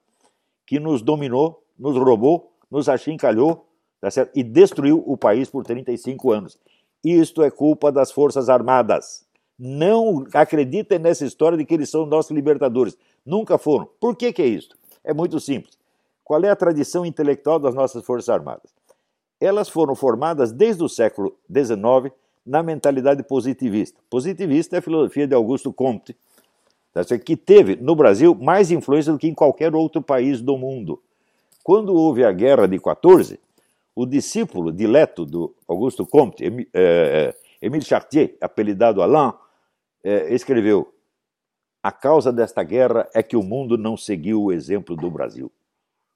que 0.67 0.81
nos 0.81 1.03
dominou, 1.03 1.63
nos 1.79 1.97
roubou, 1.97 2.53
nos 2.71 2.89
achincalhou 2.89 3.67
tá 4.01 4.09
e 4.35 4.43
destruiu 4.43 5.03
o 5.07 5.17
país 5.17 5.49
por 5.49 5.65
35 5.65 6.33
anos. 6.33 6.59
Isto 7.05 7.43
é 7.43 7.51
culpa 7.51 7.93
das 7.93 8.11
Forças 8.11 8.49
Armadas. 8.49 9.27
Não 9.59 10.25
acreditem 10.35 10.99
nessa 10.99 11.25
história 11.25 11.57
de 11.57 11.65
que 11.65 11.75
eles 11.75 11.91
são 11.91 12.07
nossos 12.07 12.31
libertadores. 12.31 12.97
Nunca 13.29 13.59
foram. 13.59 13.87
Por 14.01 14.17
que, 14.17 14.33
que 14.33 14.41
é 14.41 14.47
isso? 14.47 14.71
É 15.05 15.13
muito 15.13 15.39
simples. 15.39 15.77
Qual 16.25 16.43
é 16.43 16.49
a 16.49 16.57
tradição 16.57 17.05
intelectual 17.05 17.59
das 17.59 17.75
nossas 17.75 18.03
Forças 18.03 18.31
Armadas? 18.31 18.73
Elas 19.39 19.69
foram 19.69 19.95
formadas 19.95 20.51
desde 20.51 20.83
o 20.83 20.89
século 20.89 21.37
XIX 21.47 22.11
na 22.45 22.63
mentalidade 22.63 23.23
positivista. 23.23 24.01
Positivista 24.09 24.77
é 24.77 24.79
a 24.79 24.83
filosofia 24.83 25.27
de 25.27 25.35
Augusto 25.35 25.71
Comte, 25.71 26.17
tá 26.91 27.03
que 27.19 27.37
teve 27.37 27.77
no 27.77 27.95
Brasil 27.95 28.35
mais 28.35 28.71
influência 28.71 29.13
do 29.13 29.19
que 29.19 29.29
em 29.29 29.35
qualquer 29.35 29.75
outro 29.75 30.01
país 30.01 30.41
do 30.41 30.57
mundo. 30.57 30.99
Quando 31.63 31.95
houve 31.95 32.25
a 32.25 32.33
Guerra 32.33 32.67
de 32.67 32.81
14, 32.81 33.39
o 33.95 34.07
discípulo 34.07 34.73
dileto 34.73 35.27
do 35.27 35.55
Augusto 35.69 36.07
Comte, 36.07 36.43
Émile 36.45 36.69
eh, 36.73 37.35
Chartier, 37.83 38.39
apelidado 38.41 39.03
Alain, 39.03 39.35
eh, 40.03 40.35
escreveu 40.35 40.95
a 41.83 41.93
causa 41.93 42.33
desta 42.33 42.63
guerra 42.63 43.09
é 43.15 43.23
que 43.23 43.37
o 43.37 43.43
mundo 43.43 43.79
não 43.79 43.97
seguiu 43.97 44.43
o 44.43 44.53
exemplo 44.53 44.97
do 44.97 45.11
Brasil, 45.11 45.51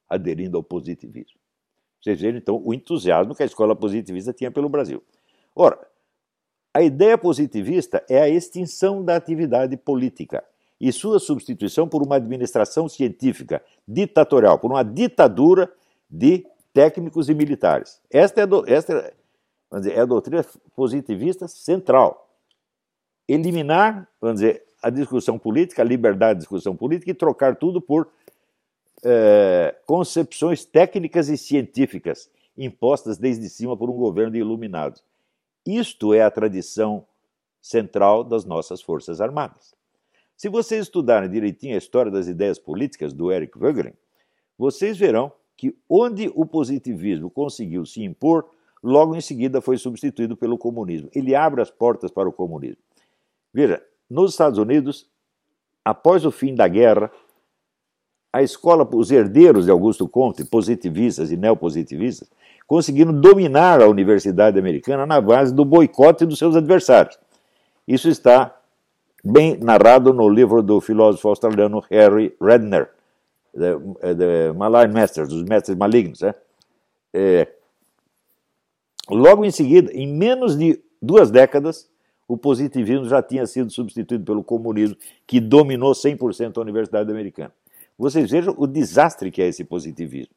aderindo 0.08 0.56
ao 0.56 0.62
positivismo. 0.62 1.38
Vocês 2.00 2.20
vejam, 2.20 2.38
então, 2.38 2.60
o 2.64 2.74
entusiasmo 2.74 3.34
que 3.34 3.42
a 3.42 3.46
escola 3.46 3.76
positivista 3.76 4.32
tinha 4.32 4.50
pelo 4.50 4.68
Brasil. 4.68 5.02
Ora, 5.54 5.78
a 6.74 6.82
ideia 6.82 7.16
positivista 7.16 8.04
é 8.08 8.20
a 8.20 8.28
extinção 8.28 9.04
da 9.04 9.14
atividade 9.14 9.76
política 9.76 10.42
e 10.80 10.90
sua 10.90 11.20
substituição 11.20 11.86
por 11.86 12.02
uma 12.02 12.16
administração 12.16 12.88
científica 12.88 13.62
ditatorial, 13.86 14.58
por 14.58 14.70
uma 14.72 14.82
ditadura 14.82 15.72
de 16.10 16.44
técnicos 16.72 17.28
e 17.28 17.34
militares. 17.34 18.00
Esta 18.10 18.40
é 18.40 18.46
do, 18.46 18.64
esta 18.68 19.14
dizer, 19.78 19.92
é 19.92 20.00
a 20.00 20.04
doutrina 20.04 20.44
positivista 20.74 21.46
central. 21.46 22.28
Eliminar, 23.28 24.08
vamos 24.20 24.40
dizer, 24.40 24.64
a 24.82 24.90
discussão 24.90 25.38
política, 25.38 25.82
a 25.82 25.84
liberdade 25.84 26.34
de 26.34 26.40
discussão 26.40 26.74
política 26.74 27.10
e 27.10 27.14
trocar 27.14 27.56
tudo 27.56 27.80
por 27.80 28.08
é, 29.04 29.74
concepções 29.86 30.64
técnicas 30.64 31.28
e 31.28 31.36
científicas 31.36 32.30
impostas 32.56 33.16
desde 33.16 33.48
cima 33.48 33.76
por 33.76 33.88
um 33.88 33.96
governo 33.96 34.32
de 34.32 34.38
iluminados. 34.38 35.02
Isto 35.64 36.12
é 36.12 36.22
a 36.22 36.30
tradição 36.30 37.06
central 37.60 38.24
das 38.24 38.44
nossas 38.44 38.82
Forças 38.82 39.20
Armadas. 39.20 39.74
Se 40.36 40.48
vocês 40.48 40.82
estudarem 40.82 41.30
direitinho 41.30 41.74
a 41.74 41.78
história 41.78 42.10
das 42.10 42.26
ideias 42.26 42.58
políticas 42.58 43.12
do 43.12 43.30
Eric 43.30 43.56
Voegelin, 43.56 43.92
vocês 44.58 44.98
verão 44.98 45.32
que 45.56 45.76
onde 45.88 46.30
o 46.34 46.44
positivismo 46.44 47.30
conseguiu 47.30 47.86
se 47.86 48.02
impor, 48.02 48.50
logo 48.82 49.14
em 49.14 49.20
seguida 49.20 49.60
foi 49.60 49.78
substituído 49.78 50.36
pelo 50.36 50.58
comunismo. 50.58 51.08
Ele 51.14 51.34
abre 51.34 51.62
as 51.62 51.70
portas 51.70 52.10
para 52.10 52.28
o 52.28 52.32
comunismo. 52.32 52.82
Veja, 53.54 53.80
nos 54.12 54.32
Estados 54.32 54.58
Unidos, 54.58 55.06
após 55.84 56.24
o 56.24 56.30
fim 56.30 56.54
da 56.54 56.68
guerra, 56.68 57.10
a 58.32 58.42
escola, 58.42 58.88
os 58.94 59.10
herdeiros 59.10 59.64
de 59.64 59.70
Augusto 59.70 60.08
Comte, 60.08 60.44
positivistas 60.44 61.30
e 61.30 61.36
neopositivistas, 61.36 62.30
conseguiram 62.66 63.12
dominar 63.12 63.82
a 63.82 63.88
universidade 63.88 64.58
americana 64.58 65.04
na 65.04 65.20
base 65.20 65.52
do 65.54 65.64
boicote 65.64 66.24
dos 66.24 66.38
seus 66.38 66.56
adversários. 66.56 67.18
Isso 67.86 68.08
está 68.08 68.56
bem 69.22 69.58
narrado 69.58 70.12
no 70.12 70.28
livro 70.28 70.62
do 70.62 70.80
filósofo 70.80 71.28
australiano 71.28 71.82
Harry 71.90 72.34
Redner, 72.40 72.90
The, 73.52 74.14
The 74.14 74.52
Malign 74.52 74.92
Masters, 74.92 75.32
os 75.32 75.42
mestres 75.42 75.76
malignos. 75.76 76.20
Né? 76.20 76.34
É, 77.12 77.48
logo 79.10 79.44
em 79.44 79.50
seguida, 79.50 79.92
em 79.92 80.06
menos 80.06 80.56
de 80.56 80.82
duas 81.00 81.30
décadas, 81.30 81.91
o 82.32 82.36
positivismo 82.38 83.04
já 83.06 83.22
tinha 83.22 83.46
sido 83.46 83.70
substituído 83.70 84.24
pelo 84.24 84.42
comunismo, 84.42 84.96
que 85.26 85.38
dominou 85.38 85.92
100% 85.92 86.56
a 86.56 86.60
Universidade 86.62 87.10
Americana. 87.10 87.52
Vocês 87.98 88.30
vejam 88.30 88.54
o 88.56 88.66
desastre 88.66 89.30
que 89.30 89.42
é 89.42 89.48
esse 89.48 89.64
positivismo. 89.64 90.34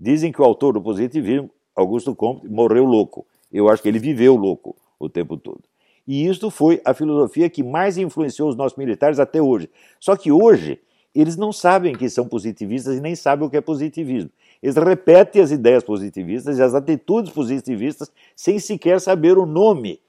Dizem 0.00 0.32
que 0.32 0.42
o 0.42 0.44
autor 0.44 0.72
do 0.72 0.82
positivismo, 0.82 1.48
Augusto 1.76 2.12
Comte 2.12 2.48
morreu 2.48 2.84
louco. 2.84 3.24
Eu 3.52 3.68
acho 3.68 3.80
que 3.80 3.88
ele 3.88 4.00
viveu 4.00 4.34
louco 4.34 4.74
o 4.98 5.08
tempo 5.08 5.36
todo. 5.36 5.62
E 6.08 6.26
isto 6.26 6.50
foi 6.50 6.80
a 6.84 6.92
filosofia 6.92 7.48
que 7.48 7.62
mais 7.62 7.96
influenciou 7.96 8.48
os 8.48 8.56
nossos 8.56 8.76
militares 8.76 9.20
até 9.20 9.40
hoje. 9.40 9.70
Só 10.00 10.16
que 10.16 10.32
hoje 10.32 10.80
eles 11.14 11.36
não 11.36 11.52
sabem 11.52 11.94
que 11.94 12.10
são 12.10 12.26
positivistas 12.26 12.96
e 12.96 13.00
nem 13.00 13.14
sabem 13.14 13.46
o 13.46 13.50
que 13.50 13.56
é 13.56 13.60
positivismo. 13.60 14.30
Eles 14.60 14.74
repetem 14.74 15.40
as 15.40 15.52
ideias 15.52 15.84
positivistas 15.84 16.58
e 16.58 16.62
as 16.62 16.74
atitudes 16.74 17.30
positivistas 17.30 18.10
sem 18.34 18.58
sequer 18.58 19.00
saber 19.00 19.38
o 19.38 19.46
nome 19.46 20.00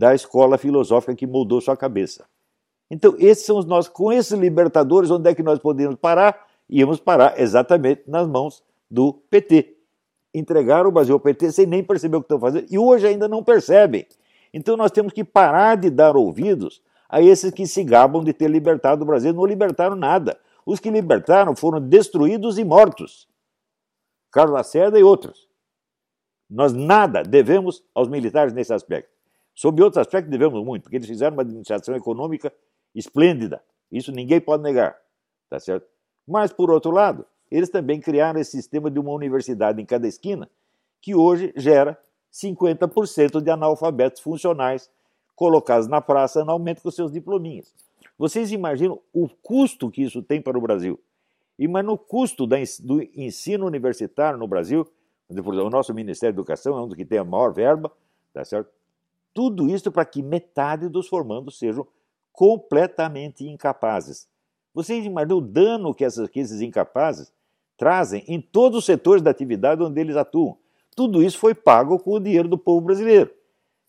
da 0.00 0.14
escola 0.14 0.56
filosófica 0.56 1.14
que 1.14 1.26
moldou 1.26 1.60
sua 1.60 1.76
cabeça. 1.76 2.24
Então, 2.90 3.14
esses 3.18 3.44
são 3.44 3.58
os 3.58 3.66
nossos, 3.66 3.92
com 3.92 4.10
esses 4.10 4.32
libertadores, 4.32 5.10
onde 5.10 5.28
é 5.28 5.34
que 5.34 5.42
nós 5.42 5.58
podemos 5.58 5.94
parar? 5.96 6.48
Íamos 6.70 6.98
parar 6.98 7.38
exatamente 7.38 8.04
nas 8.06 8.26
mãos 8.26 8.64
do 8.90 9.12
PT. 9.12 9.76
Entregaram 10.34 10.88
o 10.88 10.92
Brasil 10.92 11.14
ao 11.14 11.20
PT 11.20 11.52
sem 11.52 11.66
nem 11.66 11.84
perceber 11.84 12.16
o 12.16 12.20
que 12.20 12.24
estão 12.24 12.40
fazendo, 12.40 12.66
e 12.70 12.78
hoje 12.78 13.06
ainda 13.06 13.28
não 13.28 13.44
percebem. 13.44 14.06
Então 14.54 14.74
nós 14.74 14.90
temos 14.90 15.12
que 15.12 15.22
parar 15.22 15.76
de 15.76 15.90
dar 15.90 16.16
ouvidos 16.16 16.80
a 17.06 17.20
esses 17.20 17.50
que 17.50 17.66
se 17.66 17.84
gabam 17.84 18.24
de 18.24 18.32
ter 18.32 18.48
libertado 18.48 19.02
o 19.02 19.06
Brasil. 19.06 19.34
Não 19.34 19.44
libertaram 19.44 19.96
nada. 19.96 20.40
Os 20.64 20.80
que 20.80 20.88
libertaram 20.88 21.54
foram 21.54 21.78
destruídos 21.78 22.56
e 22.56 22.64
mortos. 22.64 23.28
Carlos 24.32 24.54
Lacerda 24.54 24.98
e 24.98 25.02
outros. 25.02 25.46
Nós 26.48 26.72
nada 26.72 27.22
devemos 27.22 27.84
aos 27.94 28.08
militares 28.08 28.54
nesse 28.54 28.72
aspecto. 28.72 29.19
Sob 29.54 29.82
outros 29.82 29.98
aspectos, 29.98 30.30
devemos 30.30 30.64
muito, 30.64 30.84
porque 30.84 30.96
eles 30.96 31.08
fizeram 31.08 31.36
uma 31.36 31.42
administração 31.42 31.94
econômica 31.94 32.52
esplêndida. 32.94 33.62
Isso 33.90 34.12
ninguém 34.12 34.40
pode 34.40 34.62
negar. 34.62 34.96
Tá 35.48 35.58
certo? 35.58 35.86
Mas, 36.26 36.52
por 36.52 36.70
outro 36.70 36.90
lado, 36.90 37.26
eles 37.50 37.68
também 37.68 38.00
criaram 38.00 38.40
esse 38.40 38.52
sistema 38.52 38.90
de 38.90 38.98
uma 38.98 39.12
universidade 39.12 39.82
em 39.82 39.84
cada 39.84 40.06
esquina, 40.06 40.48
que 41.00 41.14
hoje 41.14 41.52
gera 41.56 41.98
50% 42.32 43.40
de 43.40 43.50
analfabetos 43.50 44.20
funcionais 44.20 44.88
colocados 45.34 45.88
na 45.88 46.00
praça 46.00 46.44
no 46.44 46.52
aumento 46.52 46.82
com 46.82 46.90
seus 46.90 47.10
diplominhas. 47.10 47.74
Vocês 48.16 48.52
imaginam 48.52 49.00
o 49.12 49.28
custo 49.28 49.90
que 49.90 50.02
isso 50.02 50.22
tem 50.22 50.40
para 50.40 50.56
o 50.56 50.60
Brasil? 50.60 51.00
E 51.58 51.66
mas 51.66 51.84
no 51.84 51.98
custo 51.98 52.46
do 52.46 52.54
ensino 53.14 53.66
universitário 53.66 54.38
no 54.38 54.46
Brasil, 54.46 54.86
o 55.28 55.70
nosso 55.70 55.92
Ministério 55.92 56.34
da 56.34 56.40
Educação 56.40 56.76
é 56.78 56.82
um 56.82 56.86
dos 56.86 56.96
que 56.96 57.04
tem 57.04 57.18
a 57.18 57.24
maior 57.24 57.52
verba, 57.52 57.90
tá 58.32 58.44
certo? 58.44 58.70
Tudo 59.32 59.68
isso 59.68 59.90
para 59.90 60.04
que 60.04 60.22
metade 60.22 60.88
dos 60.88 61.08
formandos 61.08 61.58
sejam 61.58 61.86
completamente 62.32 63.46
incapazes. 63.46 64.28
Vocês 64.74 65.04
imaginam 65.04 65.38
o 65.38 65.40
dano 65.40 65.94
que, 65.94 66.04
essas, 66.04 66.28
que 66.28 66.40
esses 66.40 66.60
incapazes 66.60 67.32
trazem 67.76 68.24
em 68.26 68.40
todos 68.40 68.78
os 68.78 68.84
setores 68.84 69.22
da 69.22 69.30
atividade 69.30 69.82
onde 69.82 70.00
eles 70.00 70.16
atuam? 70.16 70.56
Tudo 70.94 71.22
isso 71.22 71.38
foi 71.38 71.54
pago 71.54 71.98
com 71.98 72.12
o 72.12 72.20
dinheiro 72.20 72.48
do 72.48 72.58
povo 72.58 72.80
brasileiro. 72.80 73.30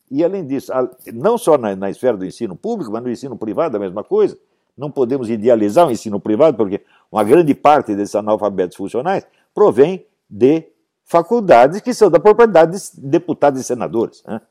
E, 0.09 0.23
além 0.23 0.45
disso, 0.45 0.71
não 1.13 1.37
só 1.37 1.57
na, 1.57 1.75
na 1.75 1.89
esfera 1.89 2.17
do 2.17 2.25
ensino 2.25 2.55
público, 2.55 2.91
mas 2.91 3.01
no 3.01 3.09
ensino 3.09 3.37
privado 3.37 3.77
a 3.77 3.79
mesma 3.79 4.03
coisa. 4.03 4.37
Não 4.77 4.91
podemos 4.91 5.29
idealizar 5.29 5.87
o 5.87 5.91
ensino 5.91 6.19
privado, 6.19 6.57
porque 6.57 6.81
uma 7.11 7.23
grande 7.23 7.53
parte 7.53 7.95
desses 7.95 8.15
analfabetos 8.15 8.75
funcionais 8.75 9.25
provém 9.53 10.05
de 10.29 10.67
faculdades 11.03 11.81
que 11.81 11.93
são 11.93 12.09
da 12.09 12.19
propriedade 12.19 12.77
de 12.77 13.07
deputados 13.07 13.59
e 13.59 13.63
senadores. 13.63 14.23
Né? 14.25 14.41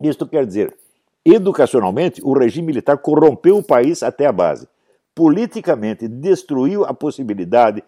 Isto 0.00 0.26
quer 0.26 0.46
dizer, 0.46 0.76
educacionalmente, 1.24 2.20
o 2.22 2.32
regime 2.32 2.68
militar 2.68 2.98
corrompeu 2.98 3.58
o 3.58 3.62
país 3.62 4.02
até 4.02 4.26
a 4.26 4.32
base. 4.32 4.68
Politicamente, 5.14 6.06
destruiu 6.06 6.84
a 6.84 6.92
possibilidade 6.92 7.82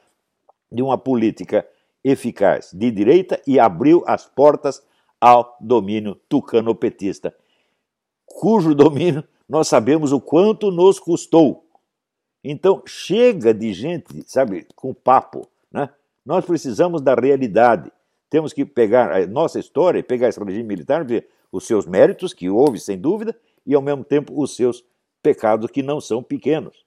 de 0.71 0.83
uma 0.83 0.97
política 0.97 1.67
eficaz 2.03 2.71
de 2.73 2.91
direita 2.91 3.41
e 3.47 3.59
abriu 3.59 4.03
as 4.07 4.27
portas 4.27 4.83
ao 5.21 5.57
domínio 5.61 6.15
tucano-petista, 6.29 7.35
cujo 8.25 8.75
domínio 8.75 9.25
nós 9.49 9.67
sabemos 9.67 10.13
o 10.13 10.21
quanto 10.21 10.71
nos 10.71 11.01
custou. 11.01 11.65
Então, 12.45 12.83
chega 12.87 13.53
de 13.53 13.73
gente, 13.73 14.23
sabe, 14.27 14.67
com 14.77 14.95
papo. 14.95 15.49
Né? 15.73 15.89
Nós 16.25 16.45
precisamos 16.45 17.01
da 17.01 17.15
realidade. 17.15 17.91
Temos 18.31 18.53
que 18.53 18.65
pegar 18.65 19.11
a 19.11 19.27
nossa 19.27 19.59
história 19.59 19.99
e 19.99 20.03
pegar 20.03 20.29
esse 20.29 20.39
regime 20.39 20.69
militar, 20.69 21.05
ver 21.05 21.29
os 21.51 21.67
seus 21.67 21.87
méritos, 21.87 22.33
que 22.33 22.49
houve 22.49 22.79
sem 22.79 22.99
dúvida, 22.99 23.39
e 23.67 23.75
ao 23.75 23.83
mesmo 23.83 24.05
tempo 24.05 24.41
os 24.41 24.55
seus 24.57 24.85
pecados, 25.23 25.71
que 25.71 25.83
não 25.83 26.01
são 26.01 26.23
pequenos. 26.23 26.85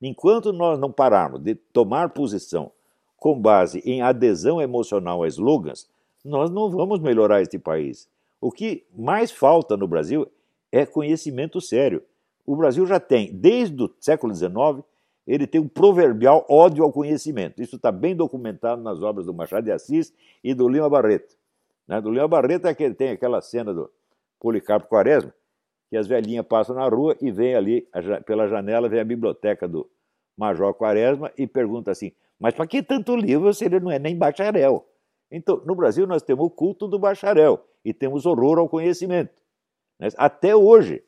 Enquanto 0.00 0.52
nós 0.52 0.78
não 0.78 0.92
pararmos 0.92 1.40
de 1.40 1.54
tomar 1.54 2.10
posição 2.10 2.70
com 3.16 3.40
base 3.40 3.80
em 3.84 4.02
adesão 4.02 4.60
emocional 4.60 5.22
a 5.22 5.28
slogans, 5.28 5.88
nós 6.24 6.50
não 6.50 6.70
vamos 6.70 7.00
melhorar 7.00 7.42
este 7.42 7.58
país. 7.58 8.08
O 8.40 8.50
que 8.50 8.84
mais 8.94 9.30
falta 9.30 9.76
no 9.76 9.88
Brasil 9.88 10.26
é 10.70 10.84
conhecimento 10.84 11.60
sério. 11.60 12.02
O 12.44 12.56
Brasil 12.56 12.84
já 12.86 13.00
tem, 13.00 13.32
desde 13.32 13.82
o 13.82 13.94
século 13.98 14.34
XIX, 14.34 14.84
ele 15.26 15.46
tem 15.46 15.60
um 15.60 15.68
proverbial 15.68 16.44
ódio 16.48 16.84
ao 16.84 16.92
conhecimento. 16.92 17.62
Isso 17.62 17.76
está 17.76 17.90
bem 17.90 18.14
documentado 18.14 18.82
nas 18.82 19.02
obras 19.02 19.26
do 19.26 19.32
Machado 19.32 19.64
de 19.64 19.72
Assis 19.72 20.12
e 20.42 20.52
do 20.52 20.68
Lima 20.68 20.90
Barreto. 20.90 21.36
Né? 21.88 22.00
Do 22.00 22.10
Lima 22.10 22.28
Barreto 22.28 22.66
é 22.66 22.74
que 22.74 22.82
ele 22.82 22.94
tem 22.94 23.10
aquela 23.10 23.40
cena 23.40 23.72
do 23.72 23.90
Policarpo 24.40 24.88
Quaresma, 24.88 25.32
que 25.90 25.96
as 25.96 26.06
velhinhas 26.06 26.46
passam 26.46 26.74
na 26.74 26.88
rua 26.88 27.16
e 27.20 27.30
vem 27.30 27.54
ali, 27.54 27.88
pela 28.26 28.48
janela, 28.48 28.88
vem 28.88 29.00
a 29.00 29.04
biblioteca 29.04 29.68
do 29.68 29.88
Major 30.36 30.74
Quaresma 30.74 31.32
e 31.36 31.46
pergunta 31.46 31.90
assim: 31.90 32.12
mas 32.38 32.54
para 32.54 32.66
que 32.66 32.82
tanto 32.82 33.16
livro 33.16 33.52
se 33.54 33.64
ele 33.64 33.80
não 33.80 33.90
é 33.90 33.98
nem 33.98 34.16
bacharel? 34.16 34.86
Então, 35.30 35.62
no 35.64 35.74
Brasil, 35.74 36.06
nós 36.06 36.22
temos 36.22 36.46
o 36.46 36.50
culto 36.50 36.86
do 36.86 36.98
bacharel 36.98 37.64
e 37.84 37.92
temos 37.92 38.26
horror 38.26 38.58
ao 38.58 38.68
conhecimento. 38.68 39.32
Né? 39.98 40.08
Até 40.16 40.54
hoje, 40.54 41.02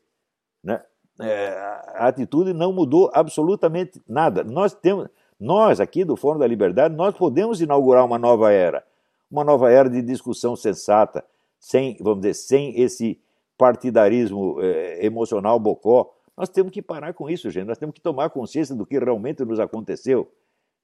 né? 0.63 0.83
é, 1.21 1.49
a 1.95 2.09
atitude 2.09 2.53
não 2.53 2.73
mudou 2.73 3.11
absolutamente 3.13 4.03
nada. 4.09 4.43
Nós 4.43 4.75
temos, 4.75 5.09
nós 5.39 5.81
aqui 5.81 6.05
do 6.05 6.17
Fórum 6.17 6.39
da 6.39 6.47
Liberdade, 6.47 6.95
nós 6.95 7.15
podemos 7.15 7.61
inaugurar 7.61 8.05
uma 8.05 8.19
nova 8.19 8.53
era, 8.53 8.85
uma 9.31 9.45
nova 9.45 9.71
era 9.71 9.89
de 9.89 10.03
discussão 10.03 10.57
sensata, 10.57 11.25
sem, 11.59 11.97
vamos 12.01 12.21
dizer, 12.21 12.35
sem 12.35 12.81
esse 12.81 13.21
partidarismo 13.57 14.61
é, 14.61 15.05
emocional 15.05 15.59
bocó. 15.59 16.15
Nós 16.37 16.49
temos 16.49 16.73
que 16.73 16.83
parar 16.83 17.15
com 17.15 17.31
isso, 17.31 17.51
gente. 17.51 17.67
Nós 17.67 17.79
temos 17.79 17.95
que 17.95 18.01
tomar 18.01 18.31
consciência 18.31 18.75
do 18.75 18.85
que 18.85 18.99
realmente 18.99 19.45
nos 19.45 19.59
aconteceu 19.59 20.31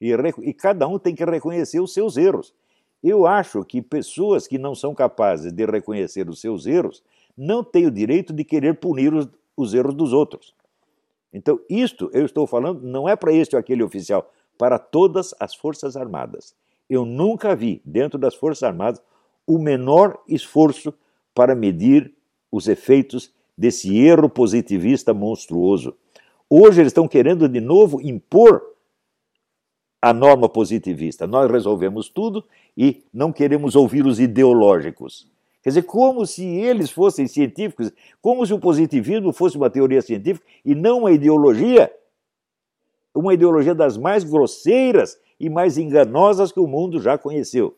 e, 0.02 0.12
e 0.42 0.52
cada 0.52 0.88
um 0.88 0.98
tem 0.98 1.14
que 1.14 1.24
reconhecer 1.24 1.78
os 1.80 1.94
seus 1.94 2.16
erros. 2.16 2.52
Eu 3.02 3.24
acho 3.24 3.64
que 3.64 3.80
pessoas 3.80 4.48
que 4.48 4.58
não 4.58 4.74
são 4.74 4.94
capazes 4.94 5.52
de 5.52 5.64
reconhecer 5.64 6.28
os 6.28 6.40
seus 6.40 6.66
erros 6.66 7.02
não 7.36 7.62
têm 7.62 7.86
o 7.86 7.90
direito 7.90 8.32
de 8.32 8.44
querer 8.44 8.74
punir 8.80 9.14
os, 9.14 9.28
os 9.56 9.74
erros 9.74 9.94
dos 9.94 10.12
outros. 10.12 10.54
Então, 11.32 11.60
isto 11.70 12.10
eu 12.12 12.24
estou 12.24 12.48
falando 12.48 12.82
não 12.82 13.08
é 13.08 13.14
para 13.14 13.32
este 13.32 13.54
ou 13.54 13.60
aquele 13.60 13.82
oficial, 13.82 14.30
para 14.58 14.76
todas 14.78 15.34
as 15.38 15.54
Forças 15.54 15.96
Armadas. 15.96 16.54
Eu 16.90 17.04
nunca 17.04 17.54
vi, 17.54 17.80
dentro 17.84 18.18
das 18.18 18.34
Forças 18.34 18.64
Armadas, 18.64 19.00
o 19.46 19.58
menor 19.58 20.18
esforço 20.28 20.94
para 21.34 21.54
medir 21.54 22.12
os 22.50 22.68
efeitos 22.68 23.32
desse 23.56 23.96
erro 23.96 24.28
positivista 24.28 25.14
monstruoso. 25.14 25.94
Hoje 26.48 26.80
eles 26.80 26.90
estão 26.90 27.08
querendo 27.08 27.48
de 27.48 27.60
novo 27.60 28.00
impor 28.00 28.62
a 30.00 30.12
norma 30.12 30.48
positivista. 30.48 31.26
Nós 31.26 31.50
resolvemos 31.50 32.08
tudo 32.08 32.44
e 32.76 33.04
não 33.12 33.32
queremos 33.32 33.76
ouvir 33.76 34.04
os 34.04 34.18
ideológicos. 34.18 35.30
Quer 35.62 35.70
dizer, 35.70 35.82
como 35.82 36.26
se 36.26 36.44
eles 36.44 36.90
fossem 36.90 37.28
científicos, 37.28 37.92
como 38.20 38.44
se 38.44 38.52
o 38.52 38.58
positivismo 38.58 39.32
fosse 39.32 39.56
uma 39.56 39.70
teoria 39.70 40.02
científica 40.02 40.44
e 40.64 40.74
não 40.74 41.00
uma 41.00 41.12
ideologia, 41.12 41.90
uma 43.14 43.32
ideologia 43.32 43.74
das 43.74 43.96
mais 43.96 44.24
grosseiras 44.24 45.16
e 45.38 45.48
mais 45.48 45.78
enganosas 45.78 46.50
que 46.50 46.58
o 46.58 46.66
mundo 46.66 47.00
já 47.00 47.16
conheceu. 47.16 47.76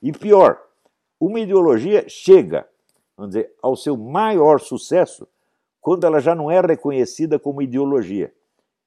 E 0.00 0.12
pior, 0.12 0.63
uma 1.26 1.40
ideologia 1.40 2.04
chega, 2.08 2.66
vamos 3.16 3.34
dizer, 3.34 3.52
ao 3.62 3.76
seu 3.76 3.96
maior 3.96 4.60
sucesso 4.60 5.26
quando 5.80 6.04
ela 6.04 6.20
já 6.20 6.34
não 6.34 6.50
é 6.50 6.60
reconhecida 6.60 7.38
como 7.38 7.62
ideologia 7.62 8.32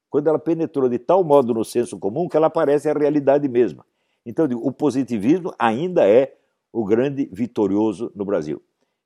quando 0.09 0.27
ela 0.27 0.39
penetrou 0.39 0.89
de 0.89 0.97
tal 0.97 1.23
modo 1.23 1.53
no 1.53 1.63
senso 1.63 1.99
comum 1.99 2.27
que 2.27 2.37
ela 2.37 2.49
parece 2.49 2.89
a 2.89 2.93
realidade 2.93 3.47
mesma. 3.47 3.85
Então, 4.25 4.47
o 4.61 4.71
positivismo 4.71 5.53
ainda 5.57 6.07
é 6.07 6.35
o 6.71 6.83
grande 6.85 7.29
vitorioso 7.31 8.11
no 8.15 8.25
Brasil. 8.25 8.61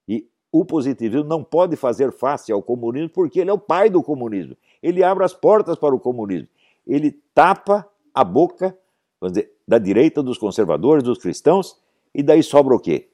E 0.08 0.28
o 0.52 0.66
positivismo 0.66 1.28
não 1.28 1.44
pode 1.44 1.76
fazer 1.76 2.12
face 2.12 2.52
ao 2.52 2.62
comunismo 2.62 3.10
porque 3.10 3.40
ele 3.40 3.50
é 3.50 3.54
o 3.54 3.60
pai 3.60 3.90
do 3.90 4.02
comunismo. 4.02 4.56
Ele 4.82 5.04
abre 5.04 5.24
as 5.24 5.34
portas 5.34 5.78
para 5.78 5.94
o 5.94 6.00
comunismo. 6.00 6.48
Ele 6.86 7.12
tapa 7.34 7.88
a 8.14 8.24
boca 8.24 8.76
dizer, 9.22 9.54
da 9.68 9.78
direita, 9.78 10.24
dos 10.24 10.38
conservadores, 10.38 11.04
dos 11.04 11.20
cristãos, 11.20 11.80
e 12.14 12.24
daí 12.24 12.42
sobra 12.42 12.76
o 12.76 12.80
quê? 12.80 13.10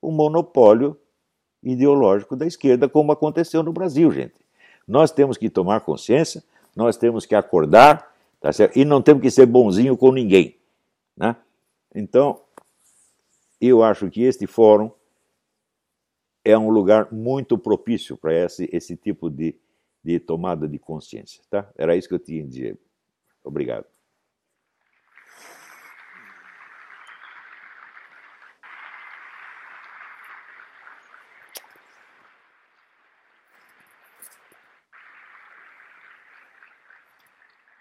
O 0.00 0.10
monopólio 0.10 0.96
ideológico 1.62 2.36
da 2.36 2.46
esquerda, 2.46 2.88
como 2.88 3.12
aconteceu 3.12 3.62
no 3.62 3.72
Brasil, 3.72 4.10
gente. 4.10 4.34
Nós 4.88 5.10
temos 5.10 5.36
que 5.36 5.50
tomar 5.50 5.80
consciência 5.80 6.42
nós 6.74 6.96
temos 6.96 7.26
que 7.26 7.34
acordar, 7.34 8.14
tá 8.40 8.52
certo? 8.52 8.78
E 8.78 8.84
não 8.84 9.02
temos 9.02 9.22
que 9.22 9.30
ser 9.30 9.46
bonzinho 9.46 9.96
com 9.96 10.12
ninguém, 10.12 10.56
né? 11.16 11.36
Então, 11.94 12.40
eu 13.60 13.82
acho 13.82 14.08
que 14.08 14.22
este 14.22 14.46
fórum 14.46 14.90
é 16.44 16.56
um 16.56 16.70
lugar 16.70 17.12
muito 17.12 17.58
propício 17.58 18.16
para 18.16 18.32
esse, 18.32 18.68
esse 18.72 18.96
tipo 18.96 19.28
de, 19.28 19.54
de 20.02 20.18
tomada 20.18 20.66
de 20.68 20.78
consciência. 20.78 21.42
Tá? 21.50 21.68
Era 21.76 21.96
isso 21.96 22.08
que 22.08 22.14
eu 22.14 22.18
tinha 22.18 22.42
a 22.42 22.46
dizer. 22.46 22.78
Obrigado. 23.44 23.84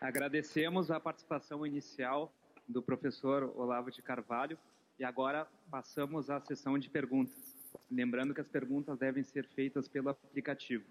Agradecemos 0.10 0.90
a 0.90 1.00
participação 1.00 1.68
inicial 1.68 2.34
do 2.68 2.82
professor 2.82 3.54
Olavo 3.56 3.92
de 3.92 4.02
Carvalho 4.02 4.58
e 4.98 5.04
agora 5.04 5.48
passamos 5.70 6.32
à 6.32 6.42
sessão 6.42 6.80
de 6.80 6.90
perguntas. 6.90 7.56
Lembrando 7.92 8.34
que 8.34 8.42
as 8.42 8.48
perguntas 8.48 8.98
devem 8.98 9.24
ser 9.24 9.46
feitas 9.50 9.88
pelo 9.88 10.10
aplicativo. 10.10 10.84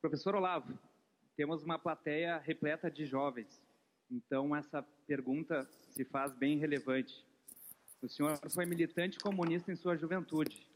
Professor 0.00 0.34
Olavo, 0.34 0.72
temos 1.36 1.62
uma 1.62 1.78
plateia 1.78 2.38
repleta 2.38 2.90
de 2.90 3.04
jovens, 3.04 3.62
então 4.10 4.56
essa 4.56 4.82
pergunta 5.06 5.68
se 5.90 6.02
faz 6.02 6.32
bem 6.32 6.56
relevante. 6.56 7.26
O 8.00 8.08
senhor 8.08 8.38
foi 8.54 8.64
militante 8.64 9.18
comunista 9.18 9.70
em 9.70 9.76
sua 9.76 9.98
juventude. 9.98 10.66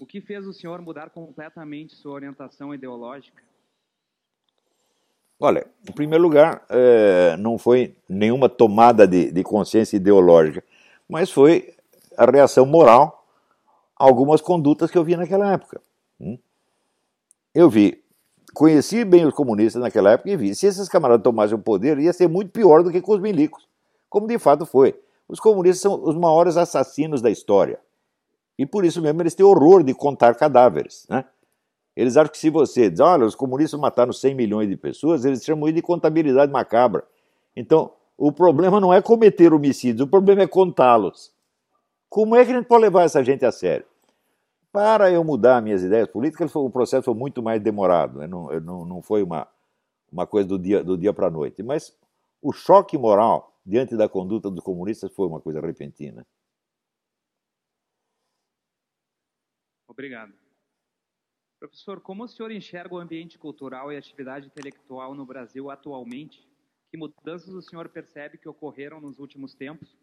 O 0.00 0.04
que 0.04 0.20
fez 0.20 0.48
o 0.48 0.52
senhor 0.52 0.82
mudar 0.82 1.10
completamente 1.10 1.94
sua 1.94 2.14
orientação 2.14 2.74
ideológica? 2.74 3.51
Olha, 5.44 5.66
em 5.88 5.90
primeiro 5.90 6.22
lugar, 6.22 6.64
é, 6.68 7.36
não 7.36 7.58
foi 7.58 7.96
nenhuma 8.08 8.48
tomada 8.48 9.08
de, 9.08 9.32
de, 9.32 9.42
consciência 9.42 9.96
ideológica, 9.96 10.62
mas 11.08 11.32
foi 11.32 11.74
a 12.16 12.24
reação 12.30 12.64
moral 12.64 13.26
a 13.98 14.04
algumas 14.04 14.40
condutas 14.40 14.88
que 14.88 14.96
eu 14.96 15.02
vi 15.02 15.16
naquela 15.16 15.52
época. 15.52 15.80
Hum? 16.20 16.38
Eu 17.52 17.68
vi, 17.68 18.04
conheci 18.54 19.04
bem 19.04 19.26
os 19.26 19.34
comunistas 19.34 19.82
naquela 19.82 20.12
época 20.12 20.30
e 20.30 20.36
vi, 20.36 20.54
se 20.54 20.66
esses 20.68 20.88
camaradas 20.88 21.24
tomassem 21.24 21.56
o 21.56 21.60
poder, 21.60 21.98
ia 21.98 22.12
ser 22.12 22.28
muito 22.28 22.52
pior 22.52 22.84
do 22.84 22.92
que 22.92 23.00
com 23.00 23.12
os 23.12 23.20
milicos, 23.20 23.66
como 24.08 24.28
de 24.28 24.38
fato 24.38 24.64
foi. 24.64 24.94
Os 25.26 25.40
comunistas 25.40 25.80
são 25.80 26.04
os 26.04 26.14
maiores 26.14 26.56
assassinos 26.56 27.20
da 27.20 27.30
história. 27.32 27.80
E 28.56 28.64
por 28.64 28.84
isso 28.84 29.02
mesmo 29.02 29.20
eles 29.20 29.34
têm 29.34 29.44
horror 29.44 29.82
de 29.82 29.92
contar 29.92 30.36
cadáveres. 30.36 31.04
Né? 31.10 31.24
Eles 31.94 32.16
acham 32.16 32.32
que 32.32 32.38
se 32.38 32.50
você 32.50 32.88
diz, 32.88 33.00
olha, 33.00 33.26
os 33.26 33.34
comunistas 33.34 33.78
mataram 33.78 34.12
100 34.12 34.34
milhões 34.34 34.68
de 34.68 34.76
pessoas, 34.76 35.24
eles 35.24 35.44
chamam 35.44 35.68
isso 35.68 35.76
de 35.76 35.82
contabilidade 35.82 36.50
macabra. 36.50 37.04
Então, 37.54 37.92
o 38.16 38.32
problema 38.32 38.80
não 38.80 38.92
é 38.92 39.02
cometer 39.02 39.52
homicídios, 39.52 40.06
o 40.06 40.10
problema 40.10 40.42
é 40.42 40.46
contá-los. 40.46 41.32
Como 42.08 42.34
é 42.34 42.44
que 42.44 42.50
a 42.50 42.54
gente 42.54 42.66
pode 42.66 42.82
levar 42.82 43.02
essa 43.02 43.22
gente 43.22 43.44
a 43.44 43.52
sério? 43.52 43.86
Para 44.70 45.10
eu 45.10 45.22
mudar 45.22 45.60
minhas 45.60 45.82
ideias 45.82 46.08
políticas, 46.08 46.54
o 46.54 46.70
processo 46.70 47.04
foi 47.04 47.14
muito 47.14 47.42
mais 47.42 47.60
demorado, 47.62 48.20
né? 48.20 48.26
não, 48.26 48.48
não, 48.60 48.84
não 48.86 49.02
foi 49.02 49.22
uma, 49.22 49.46
uma 50.10 50.26
coisa 50.26 50.48
do 50.48 50.58
dia, 50.58 50.82
do 50.82 50.96
dia 50.96 51.12
para 51.12 51.26
a 51.26 51.30
noite. 51.30 51.62
Mas 51.62 51.94
o 52.40 52.52
choque 52.52 52.96
moral 52.96 53.54
diante 53.64 53.96
da 53.96 54.08
conduta 54.08 54.50
dos 54.50 54.64
comunistas 54.64 55.12
foi 55.12 55.26
uma 55.26 55.40
coisa 55.40 55.60
repentina. 55.60 56.26
Obrigado. 59.86 60.41
Professor, 61.62 62.00
como 62.00 62.24
o 62.24 62.28
senhor 62.28 62.50
enxerga 62.50 62.92
o 62.92 62.98
ambiente 62.98 63.38
cultural 63.38 63.92
e 63.92 63.96
atividade 63.96 64.48
intelectual 64.48 65.14
no 65.14 65.24
Brasil 65.24 65.70
atualmente? 65.70 66.44
Que 66.90 66.96
mudanças 66.96 67.54
o 67.54 67.62
senhor 67.62 67.88
percebe 67.88 68.36
que 68.36 68.48
ocorreram 68.48 69.00
nos 69.00 69.20
últimos 69.20 69.54
tempos, 69.54 69.96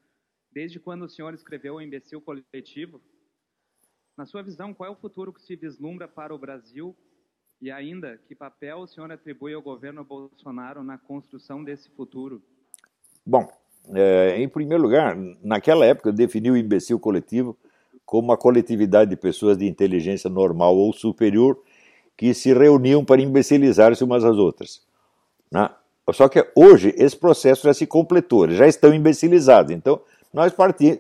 desde 0.50 0.80
quando 0.80 1.04
o 1.04 1.10
senhor 1.10 1.34
escreveu 1.34 1.76
o 1.76 1.82
Imbecil 1.82 2.22
Coletivo? 2.22 3.02
Na 4.16 4.26
sua 4.26 4.42
visão, 4.42 4.74
qual 4.74 4.90
é 4.90 4.94
o 4.94 4.96
futuro 4.96 5.34
que 5.34 5.42
se 5.42 5.54
vislumbra 5.58 6.08
para 6.08 6.34
o 6.34 6.40
Brasil 6.40 6.96
e 7.62 7.70
ainda, 7.70 8.18
que 8.26 8.34
papel 8.34 8.78
o 8.78 8.88
senhor 8.88 9.12
atribui 9.12 9.54
ao 9.54 9.62
governo 9.62 10.06
Bolsonaro 10.06 10.82
na 10.82 10.98
construção 10.98 11.62
desse 11.62 11.90
futuro? 11.90 12.42
Bom, 13.26 13.52
é, 13.94 14.42
em 14.42 14.48
primeiro 14.48 14.82
lugar, 14.82 15.14
naquela 15.44 15.86
época 15.86 16.14
definiu 16.14 16.54
o 16.54 16.58
imbecil 16.58 16.98
coletivo 16.98 17.60
como 18.10 18.30
uma 18.30 18.38
coletividade 18.38 19.12
de 19.12 19.16
pessoas 19.16 19.56
de 19.56 19.68
inteligência 19.68 20.32
normal 20.32 20.76
ou 20.76 20.92
superior 20.92 21.60
que 22.18 22.34
se 22.34 22.52
reuniam 22.52 23.06
para 23.06 23.22
imbecilizar-se 23.22 24.04
umas 24.04 24.26
às 24.26 24.36
outras. 24.36 24.82
Né? 25.52 25.70
Só 26.12 26.28
que 26.28 26.44
hoje 26.56 26.92
esse 26.98 27.16
processo 27.16 27.68
já 27.68 27.74
se 27.74 27.86
completou, 27.86 28.46
eles 28.46 28.58
já 28.58 28.68
estão 28.68 28.92
imbecilizados. 28.92 29.72
Então, 29.72 30.02
nós 30.34 30.52
partimos, 30.52 30.98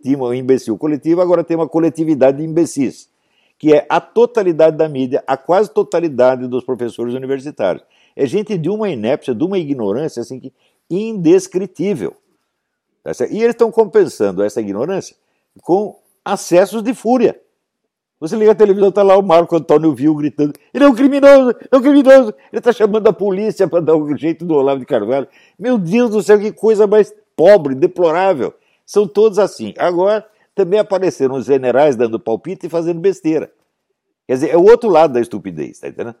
tínhamos 0.00 0.30
um 0.30 0.34
imbecil 0.34 0.78
coletivo, 0.78 1.20
agora 1.20 1.42
temos 1.42 1.64
uma 1.64 1.68
coletividade 1.68 2.38
de 2.38 2.44
imbecis, 2.44 3.10
que 3.58 3.74
é 3.74 3.84
a 3.88 4.00
totalidade 4.00 4.76
da 4.76 4.88
mídia, 4.88 5.24
a 5.26 5.36
quase 5.36 5.68
totalidade 5.68 6.46
dos 6.46 6.62
professores 6.62 7.12
universitários. 7.12 7.84
É 8.14 8.24
gente 8.24 8.56
de 8.56 8.68
uma 8.70 8.88
inépcia, 8.88 9.34
de 9.34 9.42
uma 9.42 9.58
ignorância 9.58 10.22
assim, 10.22 10.38
que 10.38 10.52
indescritível. 10.88 12.14
Tá 13.02 13.10
e 13.28 13.38
eles 13.38 13.50
estão 13.50 13.72
compensando 13.72 14.44
essa 14.44 14.60
ignorância 14.60 15.16
com 15.60 16.05
acessos 16.26 16.82
de 16.82 16.92
fúria. 16.92 17.40
Você 18.18 18.34
liga 18.34 18.50
a 18.50 18.54
televisão, 18.54 18.88
está 18.88 19.02
lá 19.02 19.16
o 19.16 19.22
Marco 19.22 19.54
Antônio 19.54 19.94
Viu 19.94 20.14
gritando: 20.16 20.52
ele 20.74 20.84
é 20.84 20.88
um 20.88 20.94
criminoso, 20.94 21.54
é 21.70 21.76
um 21.76 21.80
criminoso, 21.80 22.34
ele 22.50 22.58
está 22.58 22.72
chamando 22.72 23.06
a 23.06 23.12
polícia 23.12 23.68
para 23.68 23.80
dar 23.80 23.94
um 23.94 24.16
jeito 24.16 24.44
do 24.44 24.54
Olavo 24.54 24.80
de 24.80 24.86
Carvalho. 24.86 25.28
Meu 25.56 25.78
Deus 25.78 26.10
do 26.10 26.22
céu, 26.22 26.38
que 26.40 26.50
coisa 26.50 26.86
mais 26.86 27.14
pobre, 27.36 27.74
deplorável. 27.74 28.52
São 28.84 29.06
todos 29.06 29.38
assim. 29.38 29.72
Agora, 29.78 30.26
também 30.54 30.80
apareceram 30.80 31.36
os 31.36 31.44
generais 31.44 31.94
dando 31.94 32.18
palpite 32.18 32.66
e 32.66 32.70
fazendo 32.70 32.98
besteira. 32.98 33.52
Quer 34.26 34.34
dizer, 34.34 34.50
é 34.50 34.56
o 34.56 34.64
outro 34.64 34.88
lado 34.88 35.12
da 35.12 35.20
estupidez, 35.20 35.72
está 35.72 35.88
entendendo? 35.88 36.16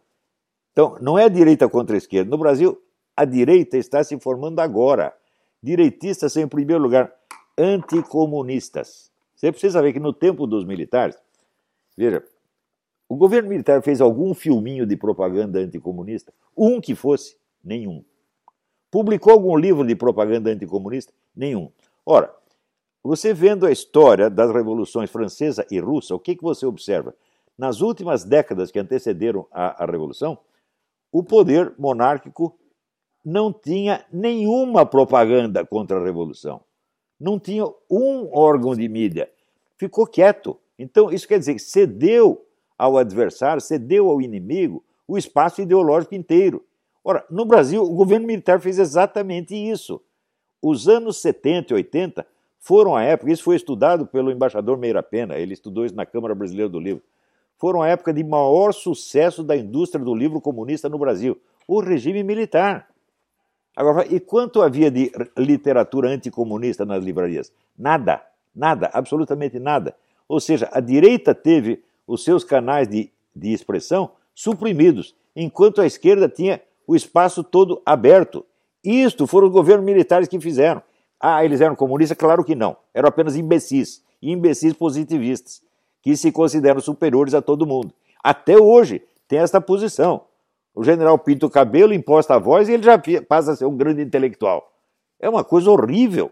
Então, 0.72 0.96
não 1.00 1.18
é 1.18 1.24
a 1.24 1.28
direita 1.28 1.68
contra 1.68 1.96
a 1.96 1.98
esquerda. 1.98 2.30
No 2.30 2.38
Brasil, 2.38 2.78
a 3.16 3.24
direita 3.24 3.78
está 3.78 4.04
se 4.04 4.18
formando 4.20 4.60
agora. 4.60 5.14
Direitistas 5.62 6.36
em 6.36 6.46
primeiro 6.46 6.82
lugar, 6.82 7.10
anticomunistas. 7.58 9.10
Você 9.36 9.52
precisa 9.52 9.82
ver 9.82 9.92
que 9.92 10.00
no 10.00 10.14
tempo 10.14 10.46
dos 10.46 10.64
militares, 10.64 11.16
veja, 11.94 12.24
o 13.06 13.14
governo 13.14 13.50
militar 13.50 13.82
fez 13.82 14.00
algum 14.00 14.32
filminho 14.32 14.86
de 14.86 14.96
propaganda 14.96 15.58
anticomunista? 15.58 16.32
Um 16.56 16.80
que 16.80 16.94
fosse? 16.94 17.36
Nenhum. 17.62 18.02
Publicou 18.90 19.34
algum 19.34 19.54
livro 19.56 19.86
de 19.86 19.94
propaganda 19.94 20.50
anticomunista? 20.50 21.12
Nenhum. 21.36 21.70
Ora, 22.04 22.34
você 23.04 23.34
vendo 23.34 23.66
a 23.66 23.70
história 23.70 24.30
das 24.30 24.50
revoluções 24.50 25.10
francesa 25.10 25.66
e 25.70 25.78
russa, 25.78 26.14
o 26.14 26.18
que, 26.18 26.34
que 26.34 26.42
você 26.42 26.64
observa? 26.64 27.14
Nas 27.58 27.82
últimas 27.82 28.24
décadas 28.24 28.70
que 28.70 28.78
antecederam 28.78 29.46
a, 29.52 29.84
a 29.84 29.86
Revolução, 29.86 30.38
o 31.12 31.22
poder 31.22 31.74
monárquico 31.78 32.58
não 33.24 33.52
tinha 33.52 34.04
nenhuma 34.10 34.86
propaganda 34.86 35.64
contra 35.64 35.98
a 35.98 36.04
Revolução 36.04 36.65
não 37.18 37.38
tinha 37.38 37.66
um 37.90 38.28
órgão 38.32 38.74
de 38.74 38.88
mídia, 38.88 39.30
ficou 39.76 40.06
quieto. 40.06 40.58
Então, 40.78 41.10
isso 41.10 41.26
quer 41.26 41.38
dizer 41.38 41.54
que 41.54 41.60
cedeu 41.60 42.44
ao 42.78 42.98
adversário, 42.98 43.60
cedeu 43.60 44.10
ao 44.10 44.20
inimigo 44.20 44.84
o 45.08 45.16
espaço 45.16 45.62
ideológico 45.62 46.14
inteiro. 46.14 46.64
Ora, 47.02 47.24
no 47.30 47.44
Brasil, 47.44 47.82
o 47.82 47.94
governo 47.94 48.26
militar 48.26 48.60
fez 48.60 48.78
exatamente 48.78 49.54
isso. 49.54 50.02
Os 50.60 50.88
anos 50.88 51.18
70 51.18 51.72
e 51.72 51.76
80 51.76 52.26
foram 52.58 52.96
a 52.96 53.02
época, 53.04 53.30
isso 53.30 53.44
foi 53.44 53.54
estudado 53.54 54.06
pelo 54.06 54.30
embaixador 54.30 54.76
Meira 54.76 55.02
Pena, 55.02 55.38
ele 55.38 55.54
estudou 55.54 55.86
isso 55.86 55.94
na 55.94 56.04
Câmara 56.04 56.34
Brasileira 56.34 56.68
do 56.68 56.80
Livro, 56.80 57.02
foram 57.56 57.80
a 57.80 57.88
época 57.88 58.12
de 58.12 58.24
maior 58.24 58.72
sucesso 58.72 59.44
da 59.44 59.56
indústria 59.56 60.04
do 60.04 60.14
livro 60.14 60.40
comunista 60.40 60.88
no 60.88 60.98
Brasil, 60.98 61.40
o 61.66 61.80
regime 61.80 62.24
militar. 62.24 62.88
Agora, 63.76 64.06
e 64.08 64.18
quanto 64.18 64.62
havia 64.62 64.90
de 64.90 65.12
literatura 65.36 66.08
anticomunista 66.08 66.86
nas 66.86 67.04
livrarias? 67.04 67.52
Nada, 67.78 68.22
nada, 68.54 68.88
absolutamente 68.90 69.58
nada. 69.58 69.94
Ou 70.26 70.40
seja, 70.40 70.66
a 70.72 70.80
direita 70.80 71.34
teve 71.34 71.84
os 72.06 72.24
seus 72.24 72.42
canais 72.42 72.88
de, 72.88 73.10
de 73.34 73.52
expressão 73.52 74.12
suprimidos, 74.34 75.14
enquanto 75.34 75.82
a 75.82 75.86
esquerda 75.86 76.26
tinha 76.26 76.62
o 76.86 76.96
espaço 76.96 77.44
todo 77.44 77.82
aberto. 77.84 78.46
Isto 78.82 79.26
foram 79.26 79.48
os 79.48 79.52
governos 79.52 79.84
militares 79.84 80.26
que 80.26 80.40
fizeram. 80.40 80.82
Ah, 81.20 81.44
eles 81.44 81.60
eram 81.60 81.76
comunistas? 81.76 82.16
Claro 82.16 82.44
que 82.44 82.54
não. 82.54 82.76
Eram 82.94 83.08
apenas 83.08 83.36
imbecis, 83.36 84.02
imbecis 84.22 84.72
positivistas, 84.72 85.62
que 86.00 86.16
se 86.16 86.32
consideram 86.32 86.80
superiores 86.80 87.34
a 87.34 87.42
todo 87.42 87.66
mundo. 87.66 87.92
Até 88.24 88.56
hoje 88.56 89.02
tem 89.28 89.38
esta 89.38 89.60
posição 89.60 90.22
o 90.76 90.84
general 90.84 91.18
pinta 91.18 91.46
o 91.46 91.50
cabelo, 91.50 91.94
imposta 91.94 92.34
a 92.34 92.38
voz 92.38 92.68
e 92.68 92.74
ele 92.74 92.82
já 92.82 93.00
passa 93.26 93.52
a 93.52 93.56
ser 93.56 93.64
um 93.64 93.74
grande 93.74 94.02
intelectual. 94.02 94.70
É 95.18 95.26
uma 95.26 95.42
coisa 95.42 95.70
horrível. 95.70 96.30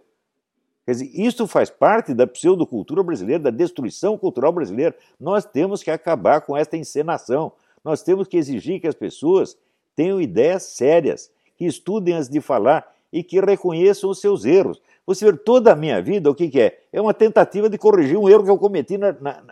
Quer 0.85 0.93
dizer, 0.93 1.11
isso 1.15 1.47
faz 1.47 1.71
parte 1.71 2.13
da 2.13 2.27
pseudocultura 2.27 3.03
brasileira, 3.03 3.45
da 3.45 3.51
destruição 3.51 4.19
cultural 4.19 4.53
brasileira. 4.53 4.95
Nós 5.19 5.47
temos 5.47 5.83
que 5.83 5.91
acabar 5.91 6.43
com 6.43 6.55
esta 6.55 6.77
encenação. 6.77 7.53
Nós 7.83 8.03
temos 8.03 8.29
que 8.29 8.37
exigir 8.37 8.83
que 8.83 8.87
as 8.87 8.95
pessoas 8.95 9.57
tenham 9.97 10.21
ideias 10.21 10.65
sérias, 10.65 11.31
que 11.57 11.65
estudem 11.65 12.15
antes 12.15 12.29
de 12.29 12.43
falar 12.43 12.87
e 13.11 13.23
que 13.23 13.41
reconheçam 13.41 14.11
os 14.11 14.21
seus 14.21 14.45
erros. 14.45 14.83
Você 15.07 15.25
vê, 15.25 15.39
toda 15.39 15.73
a 15.73 15.77
minha 15.77 16.03
vida, 16.03 16.31
o 16.31 16.35
que, 16.35 16.51
que 16.51 16.61
é? 16.61 16.81
É 16.93 17.01
uma 17.01 17.15
tentativa 17.15 17.71
de 17.71 17.79
corrigir 17.79 18.19
um 18.19 18.29
erro 18.29 18.45
que 18.45 18.51
eu 18.51 18.59
cometi 18.59 18.99
na, 18.99 19.11
na, 19.13 19.43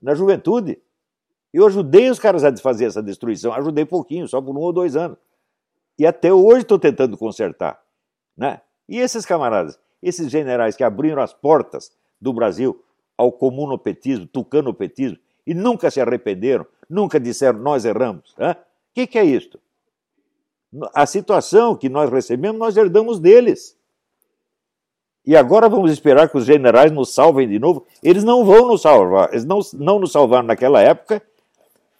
na 0.00 0.14
juventude. 0.14 0.80
Eu 1.52 1.66
ajudei 1.66 2.08
os 2.08 2.18
caras 2.18 2.44
a 2.44 2.56
fazer 2.56 2.86
essa 2.86 3.02
destruição, 3.02 3.52
ajudei 3.52 3.84
pouquinho, 3.84 4.28
só 4.28 4.40
por 4.40 4.56
um 4.56 4.60
ou 4.60 4.72
dois 4.72 4.94
anos. 4.96 5.18
E 5.98 6.06
até 6.06 6.32
hoje 6.32 6.62
estou 6.62 6.78
tentando 6.78 7.18
consertar. 7.18 7.80
Né? 8.36 8.60
E 8.88 8.98
esses 8.98 9.26
camaradas, 9.26 9.78
esses 10.02 10.30
generais 10.30 10.76
que 10.76 10.84
abriram 10.84 11.20
as 11.20 11.32
portas 11.32 11.92
do 12.20 12.32
Brasil 12.32 12.82
ao 13.16 13.32
comunopetismo, 13.32 14.26
tucanopetismo, 14.26 15.18
e 15.46 15.52
nunca 15.52 15.90
se 15.90 16.00
arrependeram, 16.00 16.66
nunca 16.88 17.18
disseram 17.18 17.58
nós 17.58 17.84
erramos. 17.84 18.34
O 18.38 18.54
que, 18.94 19.06
que 19.06 19.18
é 19.18 19.24
isto? 19.24 19.60
A 20.94 21.04
situação 21.04 21.76
que 21.76 21.88
nós 21.88 22.10
recebemos, 22.10 22.58
nós 22.58 22.76
herdamos 22.76 23.18
deles. 23.18 23.76
E 25.26 25.36
agora 25.36 25.68
vamos 25.68 25.92
esperar 25.92 26.28
que 26.28 26.38
os 26.38 26.44
generais 26.44 26.90
nos 26.90 27.12
salvem 27.12 27.48
de 27.48 27.58
novo. 27.58 27.84
Eles 28.02 28.24
não 28.24 28.44
vão 28.44 28.68
nos 28.68 28.82
salvar. 28.82 29.28
Eles 29.30 29.44
não, 29.44 29.60
não 29.74 29.98
nos 29.98 30.12
salvaram 30.12 30.46
naquela 30.46 30.80
época 30.80 31.22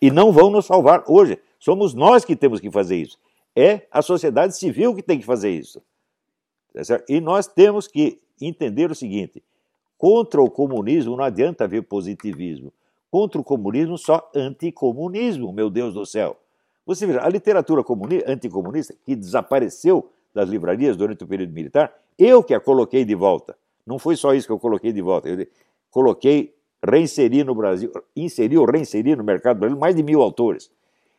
e 0.01 0.11
não 0.11 0.33
vão 0.33 0.51
nos 0.51 0.67
salvar 0.67 1.05
hoje. 1.07 1.39
Somos 1.59 1.95
nós 1.95 2.25
que 2.25 2.35
temos 2.35 2.61
que 2.61 2.71
fazer 2.71 2.97
isso. 2.97 3.19
É 3.55 3.87
a 3.91 4.01
sociedade 4.03 4.57
civil 4.57 4.95
que 4.95 5.03
tem 5.03 5.19
que 5.19 5.27
fazer 5.27 5.51
isso. 5.51 5.83
Tá 6.73 7.03
e 7.09 7.21
nós 7.21 7.47
temos 7.47 7.87
que 7.87 8.19
entender 8.41 8.91
o 8.91 8.95
seguinte: 8.95 9.43
contra 9.99 10.41
o 10.41 10.51
comunismo 10.51 11.17
não 11.17 11.25
adianta 11.25 11.65
haver 11.65 11.83
positivismo. 11.83 12.73
Contra 13.11 13.41
o 13.41 13.45
comunismo, 13.45 13.99
só 13.99 14.31
anticomunismo, 14.35 15.53
meu 15.53 15.69
Deus 15.69 15.95
do 15.95 16.07
céu. 16.07 16.37
Você 16.87 17.07
veja, 17.07 17.23
a 17.23 17.29
literatura 17.29 17.85
anticomunista, 18.27 18.95
que 19.05 19.17
desapareceu 19.17 20.09
das 20.33 20.49
livrarias 20.49 20.97
durante 20.97 21.25
o 21.25 21.27
período 21.27 21.53
militar, 21.53 21.93
eu 22.17 22.43
que 22.43 22.55
a 22.55 22.61
coloquei 22.61 23.05
de 23.05 23.15
volta. 23.15 23.57
Não 23.85 23.99
foi 23.99 24.15
só 24.15 24.33
isso 24.33 24.47
que 24.47 24.53
eu 24.53 24.59
coloquei 24.59 24.93
de 24.93 25.03
volta. 25.03 25.29
Eu 25.29 25.47
coloquei, 25.91 26.55
reinseri 26.83 27.45
no 27.45 27.55
Brasil, 27.55 27.91
inseri 28.17 28.57
ou 28.57 28.65
reinseri 28.65 29.15
no 29.15 29.25
mercado 29.25 29.59
brasileiro 29.59 29.81
mais 29.81 29.95
de 29.95 30.03
mil 30.03 30.23
autores. 30.23 30.71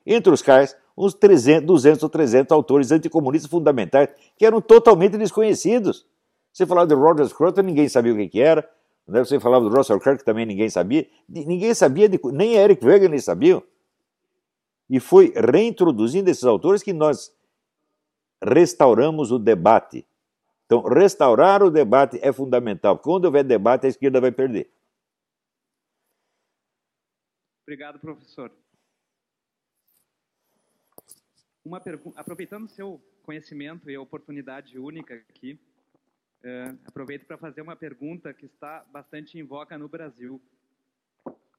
Entre 0.06 0.34
os 0.34 0.42
quais, 0.42 0.76
uns 0.98 1.14
300, 1.14 1.66
200 1.66 2.04
ou 2.04 2.10
300 2.10 2.52
autores 2.52 2.92
anticomunistas 2.92 3.50
fundamentais 3.50 4.10
que 4.38 4.46
eram 4.46 4.60
totalmente 4.60 5.18
desconhecidos. 5.18 6.06
Você 6.52 6.66
falava 6.66 6.88
de 6.88 6.96
Roger 6.96 7.26
Scruton, 7.28 7.62
ninguém 7.62 7.88
sabia 7.88 8.14
o 8.14 8.18
que, 8.18 8.28
que 8.28 8.42
era. 8.42 8.68
Né? 9.08 9.20
Você 9.24 9.40
falava 9.40 9.68
do 9.68 9.76
Russell 9.76 10.00
Kirk, 10.00 10.24
também 10.24 10.46
ninguém 10.46 10.70
sabia. 10.70 11.08
Ninguém 11.28 11.74
sabia, 11.74 12.10
de, 12.10 12.20
nem 12.26 12.56
Eric 12.56 12.86
Wegener 12.86 13.22
sabia. 13.22 13.62
E 14.90 15.00
foi 15.00 15.34
reintroduzindo 15.36 16.30
esses 16.30 16.44
autores 16.44 16.84
que 16.84 16.92
nós 16.92 17.34
restauramos 18.44 19.32
o 19.32 19.40
debate. 19.40 20.06
Então, 20.66 20.82
restaurar 20.84 21.64
o 21.64 21.70
debate 21.70 22.20
é 22.22 22.32
fundamental. 22.32 22.98
Quando 22.98 23.26
houver 23.26 23.44
debate, 23.44 23.86
a 23.86 23.90
esquerda 23.90 24.20
vai 24.20 24.32
perder. 24.32 24.70
Obrigado, 27.64 28.00
professor. 28.00 28.52
Uma 31.64 31.82
aproveitando 32.16 32.68
seu 32.68 33.00
conhecimento 33.24 33.90
e 33.90 33.96
a 33.96 34.02
oportunidade 34.02 34.78
única 34.80 35.14
aqui, 35.14 35.60
uh, 36.44 36.80
aproveito 36.86 37.26
para 37.26 37.38
fazer 37.38 37.62
uma 37.62 37.76
pergunta 37.76 38.34
que 38.34 38.48
está 38.48 38.84
bastante 38.92 39.38
em 39.38 39.44
voga 39.44 39.78
no 39.78 39.88
Brasil. 39.88 40.42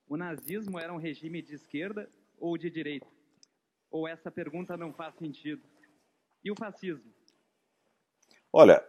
O 0.09 0.17
nazismo 0.17 0.79
era 0.79 0.93
um 0.93 0.99
regime 0.99 1.41
de 1.41 1.55
esquerda 1.55 2.11
ou 2.39 2.59
de 2.59 2.69
direita? 2.69 3.07
Ou 3.91 4.09
essa 4.09 4.31
pergunta 4.31 4.77
não 4.77 4.93
faz 4.93 5.15
sentido? 5.15 5.63
E 6.45 6.51
o 6.51 6.57
fascismo? 6.57 7.13
Olha, 8.53 8.85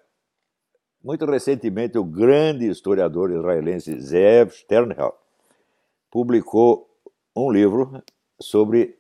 muito 1.02 1.26
recentemente 1.26 1.97
o 1.97 2.04
grande 2.04 2.67
historiador 2.67 3.32
israelense 3.32 3.99
Zev 3.99 4.49
Sternhell 4.52 5.13
publicou 6.10 6.92
um 7.36 7.52
livro 7.52 8.04
sobre 8.39 8.96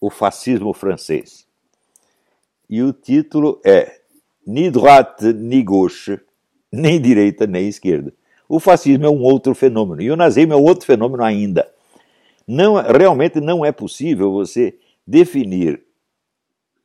o 0.00 0.10
fascismo 0.10 0.72
francês. 0.72 1.46
E 2.68 2.82
o 2.82 2.92
título 2.92 3.60
é 3.64 4.00
Ni 4.46 4.70
droite 4.70 5.32
ni 5.32 5.62
gauche, 5.62 6.20
nem 6.70 7.00
direita 7.00 7.46
nem 7.46 7.68
esquerda. 7.68 8.12
O 8.48 8.60
fascismo 8.60 9.06
é 9.06 9.10
um 9.10 9.22
outro 9.22 9.54
fenômeno 9.54 10.02
e 10.02 10.10
o 10.10 10.16
nazismo 10.16 10.52
é 10.52 10.56
outro 10.56 10.84
fenômeno 10.84 11.22
ainda. 11.22 11.70
Não, 12.46 12.74
realmente 12.74 13.40
não 13.40 13.64
é 13.64 13.72
possível 13.72 14.30
você 14.30 14.78
definir 15.06 15.82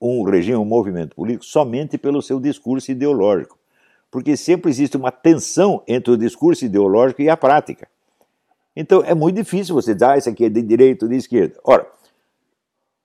um 0.01 0.23
regime, 0.23 0.55
um 0.55 0.65
movimento 0.65 1.15
político 1.15 1.43
somente 1.43 1.97
pelo 1.97 2.21
seu 2.21 2.39
discurso 2.39 2.91
ideológico, 2.91 3.57
porque 4.09 4.37
sempre 4.37 4.69
existe 4.69 4.95
uma 4.95 5.11
tensão 5.11 5.83
entre 5.85 6.13
o 6.13 6.17
discurso 6.17 6.63
ideológico 6.63 7.21
e 7.21 7.29
a 7.29 7.35
prática. 7.35 7.89
Então 8.81 9.03
é 9.03 9.13
muito 9.13 9.35
difícil 9.35 9.75
você 9.75 9.93
dizer, 9.93 10.05
ah, 10.05 10.17
isso 10.17 10.29
aqui 10.29 10.45
é 10.45 10.49
de 10.49 10.61
direita 10.61 11.03
ou 11.03 11.11
de 11.11 11.17
esquerda. 11.17 11.59
Ora, 11.65 11.85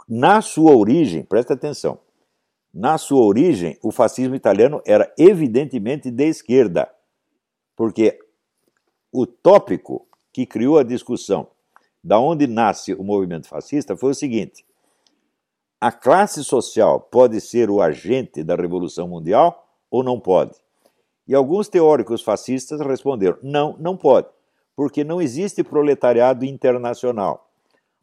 na 0.09 0.41
sua 0.41 0.71
origem, 0.71 1.25
presta 1.25 1.55
atenção, 1.55 1.99
na 2.73 2.97
sua 2.97 3.25
origem, 3.25 3.77
o 3.83 3.91
fascismo 3.91 4.37
italiano 4.37 4.81
era 4.87 5.13
evidentemente 5.19 6.13
de 6.13 6.29
esquerda, 6.29 6.89
porque 7.75 8.21
o 9.11 9.27
tópico 9.27 10.07
que 10.33 10.47
criou 10.47 10.79
a 10.79 10.85
discussão 10.85 11.49
da 12.05 12.21
onde 12.21 12.47
nasce 12.47 12.95
o 12.95 13.03
movimento 13.03 13.49
fascista 13.49 13.97
foi 13.97 14.13
o 14.13 14.15
seguinte: 14.15 14.65
a 15.81 15.91
classe 15.91 16.45
social 16.45 17.01
pode 17.01 17.41
ser 17.41 17.69
o 17.69 17.83
agente 17.83 18.45
da 18.45 18.55
revolução 18.55 19.09
mundial 19.09 19.67
ou 19.91 20.05
não 20.05 20.21
pode? 20.21 20.55
E 21.27 21.35
alguns 21.35 21.67
teóricos 21.67 22.23
fascistas 22.23 22.81
responderam: 22.81 23.39
não, 23.43 23.77
não 23.81 23.97
pode, 23.97 24.29
porque 24.77 25.05
não 25.05 25.21
existe 25.21 25.63
proletariado 25.63 26.45
internacional. 26.45 27.49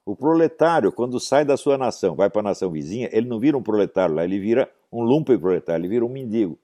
O 0.06 0.16
proletário, 0.16 0.92
quando 0.92 1.20
sai 1.20 1.46
da 1.46 1.56
sua 1.56 1.78
nação, 1.78 2.16
vai 2.16 2.30
para 2.30 2.42
a 2.42 2.44
nação 2.44 2.72
vizinha, 2.72 3.10
ele 3.12 3.28
não 3.28 3.40
vira 3.40 3.58
um 3.58 3.62
proletário 3.62 4.16
lá, 4.16 4.24
ele 4.24 4.40
vira 4.40 4.70
um 4.92 5.02
lumpen 5.04 5.38
proletário, 5.38 5.82
ele 5.82 5.90
vira 5.90 6.06
um 6.06 6.10
mendigo. 6.10 6.58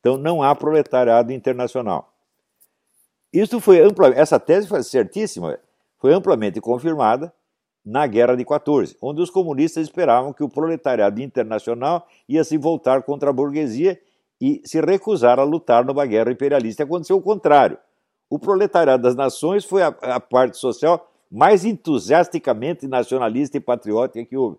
Então 0.00 0.16
não 0.16 0.42
há 0.42 0.54
proletariado 0.54 1.32
internacional. 1.32 2.12
Isso 3.32 3.60
foi 3.60 3.80
essa 4.14 4.38
tese 4.38 4.68
foi 4.68 4.82
certíssima, 4.82 5.58
foi 5.98 6.12
amplamente 6.12 6.60
confirmada 6.60 7.32
na 7.84 8.06
Guerra 8.06 8.36
de 8.36 8.44
14, 8.44 8.96
onde 9.00 9.22
os 9.22 9.30
comunistas 9.30 9.84
esperavam 9.84 10.32
que 10.32 10.44
o 10.44 10.48
proletariado 10.48 11.20
internacional 11.20 12.06
ia 12.28 12.44
se 12.44 12.58
voltar 12.58 13.02
contra 13.02 13.30
a 13.30 13.32
burguesia 13.32 13.98
e 14.40 14.60
se 14.64 14.80
recusar 14.80 15.38
a 15.38 15.44
lutar 15.44 15.84
numa 15.84 16.04
guerra 16.04 16.30
imperialista. 16.30 16.82
Aconteceu 16.82 17.16
o 17.16 17.22
contrário. 17.22 17.78
O 18.32 18.38
proletariado 18.38 19.02
das 19.02 19.14
nações 19.14 19.62
foi 19.62 19.82
a, 19.82 19.88
a 19.88 20.18
parte 20.18 20.56
social 20.56 21.06
mais 21.30 21.66
entusiasticamente 21.66 22.88
nacionalista 22.88 23.58
e 23.58 23.60
patriótica 23.60 24.24
que 24.24 24.38
houve. 24.38 24.56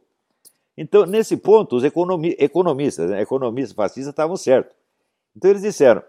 Então, 0.78 1.08
nesse 1.08 1.36
ponto, 1.36 1.78
os 1.78 1.84
economi 1.84 2.36
economistas, 2.38 3.10
né, 3.10 3.20
economistas 3.20 3.76
fascistas 3.76 4.12
estavam 4.12 4.38
certos. 4.38 4.76
Então, 5.36 5.50
eles 5.50 5.64
disseram: 5.64 6.04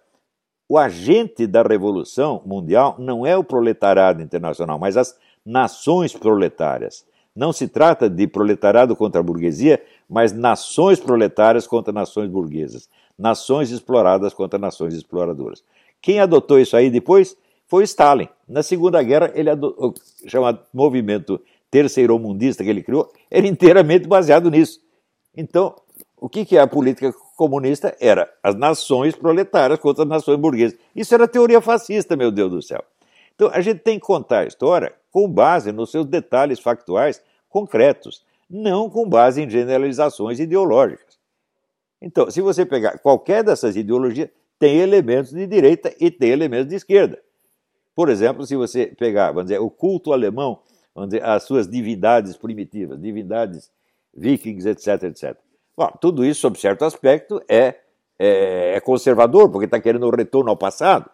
o 0.69 0.77
agente 0.77 1.47
da 1.47 1.63
revolução 1.63 2.43
mundial 2.45 2.97
não 2.99 3.25
é 3.25 3.35
o 3.35 3.43
proletariado 3.43 4.21
internacional, 4.21 4.79
mas 4.79 4.99
as 4.99 5.19
nações 5.43 6.13
proletárias. 6.13 7.07
Não 7.35 7.51
se 7.51 7.67
trata 7.67 8.11
de 8.11 8.27
proletariado 8.27 8.95
contra 8.95 9.23
a 9.23 9.25
burguesia, 9.25 9.83
mas 10.07 10.35
nações 10.35 11.01
proletárias 11.01 11.67
contra 11.67 11.95
nações 11.95 12.29
burguesas, 12.29 12.91
nações 13.19 13.71
exploradas 13.71 14.35
contra 14.35 14.59
nações 14.59 14.93
exploradoras. 14.93 15.65
Quem 16.03 16.21
adotou 16.21 16.61
isso 16.61 16.77
aí 16.77 16.91
depois 16.91 17.35
foi 17.67 17.85
Stalin. 17.85 18.29
Na 18.49 18.63
Segunda 18.63 19.03
Guerra, 19.03 19.33
ele 19.35 19.51
o 19.51 19.95
chamado 20.27 20.61
movimento 20.73 21.41
terceiro-mundista 21.71 22.63
que 22.63 22.71
ele 22.71 22.85
criou, 22.85 23.13
era 23.29 23.47
inteiramente 23.47 24.07
baseado 24.07 24.49
nisso. 24.49 24.81
Então, 25.37 25.75
o 26.17 26.29
que, 26.29 26.45
que 26.45 26.57
é 26.57 26.61
a 26.61 26.67
política 26.69 27.13
comunista? 27.37 27.97
Era 28.01 28.33
as 28.43 28.55
nações 28.55 29.17
proletárias 29.17 29.81
contra 29.81 30.05
as 30.05 30.09
nações 30.09 30.39
burguesas. 30.39 30.79
Isso 30.95 31.13
era 31.13 31.27
teoria 31.27 31.61
fascista, 31.61 32.15
meu 32.17 32.31
Deus 32.31 32.51
do 32.51 32.63
céu. 32.63 32.81
Então, 33.35 33.51
a 33.53 33.61
gente 33.61 33.81
tem 33.81 33.99
que 33.99 34.07
contar 34.07 34.41
a 34.41 34.47
história 34.47 34.95
com 35.11 35.29
base 35.29 35.73
nos 35.73 35.91
seus 35.91 36.07
detalhes 36.07 36.61
factuais 36.61 37.21
concretos, 37.49 38.25
não 38.49 38.89
com 38.89 39.09
base 39.09 39.43
em 39.43 39.51
generalizações 39.51 40.39
ideológicas. 40.39 41.19
Então, 42.01 42.31
se 42.31 42.41
você 42.41 42.65
pegar 42.65 42.99
qualquer 42.99 43.43
dessas 43.43 43.75
ideologias, 43.75 44.29
tem 44.59 44.79
elementos 44.79 45.33
de 45.33 45.45
direita 45.47 45.93
e 45.99 46.11
tem 46.11 46.31
elementos 46.31 46.69
de 46.69 46.77
esquerda. 46.77 47.21
Por 47.95 48.09
exemplo, 48.09 48.47
se 48.47 48.57
você 48.57 48.87
pegar, 48.87 49.29
vamos 49.29 49.45
dizer, 49.45 49.61
o 49.61 49.71
culto 49.71 50.13
alemão, 50.13 50.59
vamos 50.95 51.11
dizer, 51.11 51.25
as 51.25 51.45
suas 51.45 51.69
divindades 51.69 52.37
primitivas, 52.37 53.01
divindades 53.01 53.71
vikings, 54.17 54.69
etc, 54.69 55.05
etc. 55.05 55.37
Bom, 55.77 55.91
tudo 56.01 56.25
isso, 56.25 56.41
sob 56.41 56.59
certo 56.59 56.85
aspecto, 56.85 57.43
é, 57.49 57.75
é, 58.19 58.75
é 58.77 58.81
conservador, 58.81 59.51
porque 59.51 59.65
está 59.65 59.81
querendo 59.81 60.07
o 60.07 60.11
retorno 60.11 60.51
ao 60.51 60.57
passado. 60.57 61.09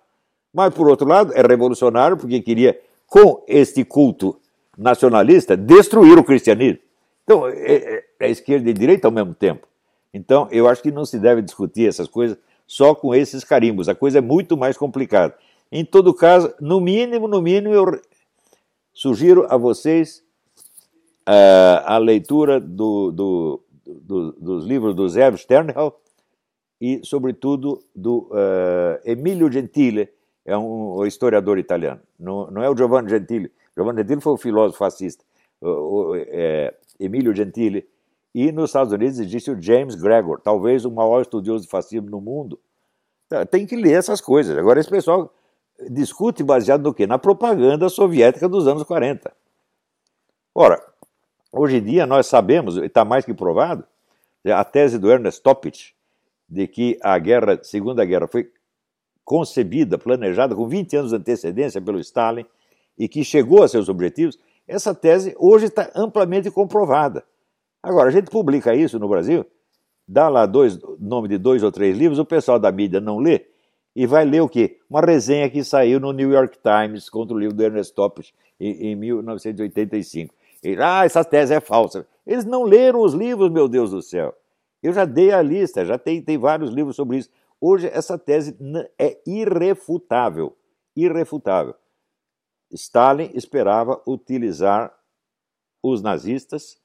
Mas, 0.52 0.74
por 0.74 0.88
outro 0.88 1.06
lado, 1.06 1.32
é 1.34 1.42
revolucionário, 1.42 2.16
porque 2.16 2.40
queria, 2.40 2.78
com 3.06 3.42
este 3.46 3.84
culto 3.84 4.38
nacionalista, 4.76 5.56
destruir 5.56 6.18
o 6.18 6.24
cristianismo. 6.24 6.80
Então, 7.24 7.46
é, 7.46 7.74
é, 7.74 8.04
é 8.20 8.30
esquerda 8.30 8.68
e 8.68 8.72
direita 8.72 9.06
ao 9.06 9.12
mesmo 9.12 9.34
tempo. 9.34 9.66
Então, 10.12 10.48
eu 10.50 10.68
acho 10.68 10.82
que 10.82 10.90
não 10.90 11.04
se 11.04 11.18
deve 11.18 11.40
discutir 11.40 11.88
essas 11.88 12.08
coisas 12.08 12.36
só 12.66 12.94
com 12.94 13.14
esses 13.14 13.44
carimbos. 13.44 13.88
A 13.88 13.94
coisa 13.94 14.18
é 14.18 14.20
muito 14.20 14.56
mais 14.56 14.76
complicada. 14.76 15.34
Em 15.72 15.85
todo 15.85 16.12
caso, 16.12 16.52
no 16.61 16.80
mínimo, 16.80 17.28
no 17.28 17.40
mínimo, 17.40 17.72
eu 17.72 18.00
sugiro 18.92 19.46
a 19.48 19.56
vocês 19.56 20.22
uh, 21.28 21.85
a 21.85 21.98
leitura 21.98 22.59
do, 22.59 23.12
do, 23.12 23.62
do, 23.87 24.33
dos 24.33 24.66
livros 24.66 24.94
do 24.94 25.09
Zé 25.09 25.35
Sternhell 25.37 25.94
e, 26.80 27.00
sobretudo, 27.04 27.83
do 27.94 28.28
uh, 28.30 29.00
Emilio 29.04 29.50
Gentile, 29.50 30.09
é 30.44 30.56
um 30.56 31.06
historiador 31.06 31.59
italiano. 31.59 32.00
Não, 32.18 32.50
não 32.50 32.62
é 32.62 32.68
o 32.68 32.76
Giovanni 32.76 33.09
Gentile. 33.09 33.52
Giovanni 33.76 33.98
Gentile 33.98 34.20
foi 34.20 34.33
um 34.33 34.38
filósofo 34.38 34.78
fascista. 34.78 35.24
O, 35.61 35.68
o, 35.68 36.16
é, 36.16 36.74
Emílio 36.98 37.35
Gentile. 37.35 37.87
E 38.35 38.50
nos 38.52 38.70
Estados 38.70 38.92
Unidos 38.92 39.18
existe 39.18 39.50
o 39.50 39.61
James 39.61 39.94
Gregor, 39.94 40.40
talvez 40.40 40.85
o 40.85 40.90
maior 40.90 41.20
estudioso 41.20 41.64
de 41.64 41.70
fascismo 41.70 42.09
no 42.09 42.20
mundo. 42.20 42.59
Tem 43.50 43.66
que 43.66 43.76
ler 43.76 43.92
essas 43.92 44.20
coisas. 44.20 44.56
Agora, 44.56 44.78
esse 44.78 44.88
pessoal 44.88 45.33
discute 45.88 46.42
baseado 46.42 46.82
no 46.82 46.94
quê? 46.94 47.06
Na 47.06 47.18
propaganda 47.18 47.88
soviética 47.88 48.48
dos 48.48 48.66
anos 48.66 48.82
40. 48.82 49.32
Ora, 50.54 50.82
hoje 51.52 51.76
em 51.76 51.82
dia 51.82 52.06
nós 52.06 52.26
sabemos, 52.26 52.76
e 52.76 52.86
está 52.86 53.04
mais 53.04 53.24
que 53.24 53.32
provado, 53.32 53.84
a 54.44 54.64
tese 54.64 54.98
do 54.98 55.10
Ernest 55.10 55.42
Toppich, 55.42 55.94
de 56.48 56.66
que 56.66 56.98
a 57.02 57.18
guerra, 57.18 57.58
Segunda 57.62 58.04
Guerra 58.04 58.26
foi 58.26 58.50
concebida, 59.24 59.96
planejada 59.96 60.54
com 60.56 60.66
20 60.66 60.96
anos 60.96 61.10
de 61.10 61.16
antecedência 61.16 61.80
pelo 61.80 62.00
Stalin 62.00 62.44
e 62.98 63.08
que 63.08 63.22
chegou 63.22 63.62
a 63.62 63.68
seus 63.68 63.88
objetivos, 63.88 64.38
essa 64.66 64.94
tese 64.94 65.34
hoje 65.38 65.66
está 65.66 65.90
amplamente 65.94 66.50
comprovada. 66.50 67.24
Agora, 67.82 68.08
a 68.08 68.12
gente 68.12 68.30
publica 68.30 68.74
isso 68.74 68.98
no 68.98 69.08
Brasil, 69.08 69.46
dá 70.06 70.28
lá 70.28 70.46
dois, 70.46 70.78
nome 70.98 71.28
de 71.28 71.38
dois 71.38 71.62
ou 71.62 71.70
três 71.70 71.96
livros, 71.96 72.18
o 72.18 72.24
pessoal 72.24 72.58
da 72.58 72.70
mídia 72.72 73.00
não 73.00 73.18
lê, 73.18 73.46
e 73.94 74.07
vai 74.07 74.24
ler 74.24 74.40
o 74.40 74.48
quê? 74.48 74.79
Uma 74.88 75.00
resenha 75.00 75.50
que 75.50 75.64
saiu 75.64 75.98
no 75.98 76.12
New 76.12 76.31
York 76.31 76.59
Times 76.59 77.09
contra 77.09 77.35
o 77.35 77.38
livro 77.38 77.57
do 77.57 77.62
Ernest 77.62 77.94
Toppich 77.94 78.35
em, 78.59 78.92
em 78.92 78.96
1985. 78.96 80.35
E, 80.62 80.76
ah, 80.76 81.05
essa 81.05 81.24
tese 81.24 81.55
é 81.55 81.61
falsa. 81.61 82.07
Eles 82.26 82.44
não 82.44 82.62
leram 82.62 83.00
os 83.00 83.14
livros, 83.14 83.50
meu 83.50 83.66
Deus 83.66 83.90
do 83.90 84.03
céu. 84.03 84.35
Eu 84.83 84.92
já 84.92 85.05
dei 85.05 85.33
a 85.33 85.42
lista, 85.42 85.85
já 85.85 85.98
tem, 85.98 86.22
tem 86.22 86.38
vários 86.38 86.70
livros 86.70 86.96
sobre 86.96 87.18
isso. 87.18 87.31
Hoje 87.61 87.88
essa 87.88 88.18
tese 88.18 88.57
é 88.98 89.18
irrefutável. 89.26 90.57
Irrefutável. 90.96 91.74
Stalin 92.70 93.31
esperava 93.35 94.00
utilizar 94.07 94.94
os 95.83 96.03
nazistas 96.03 96.79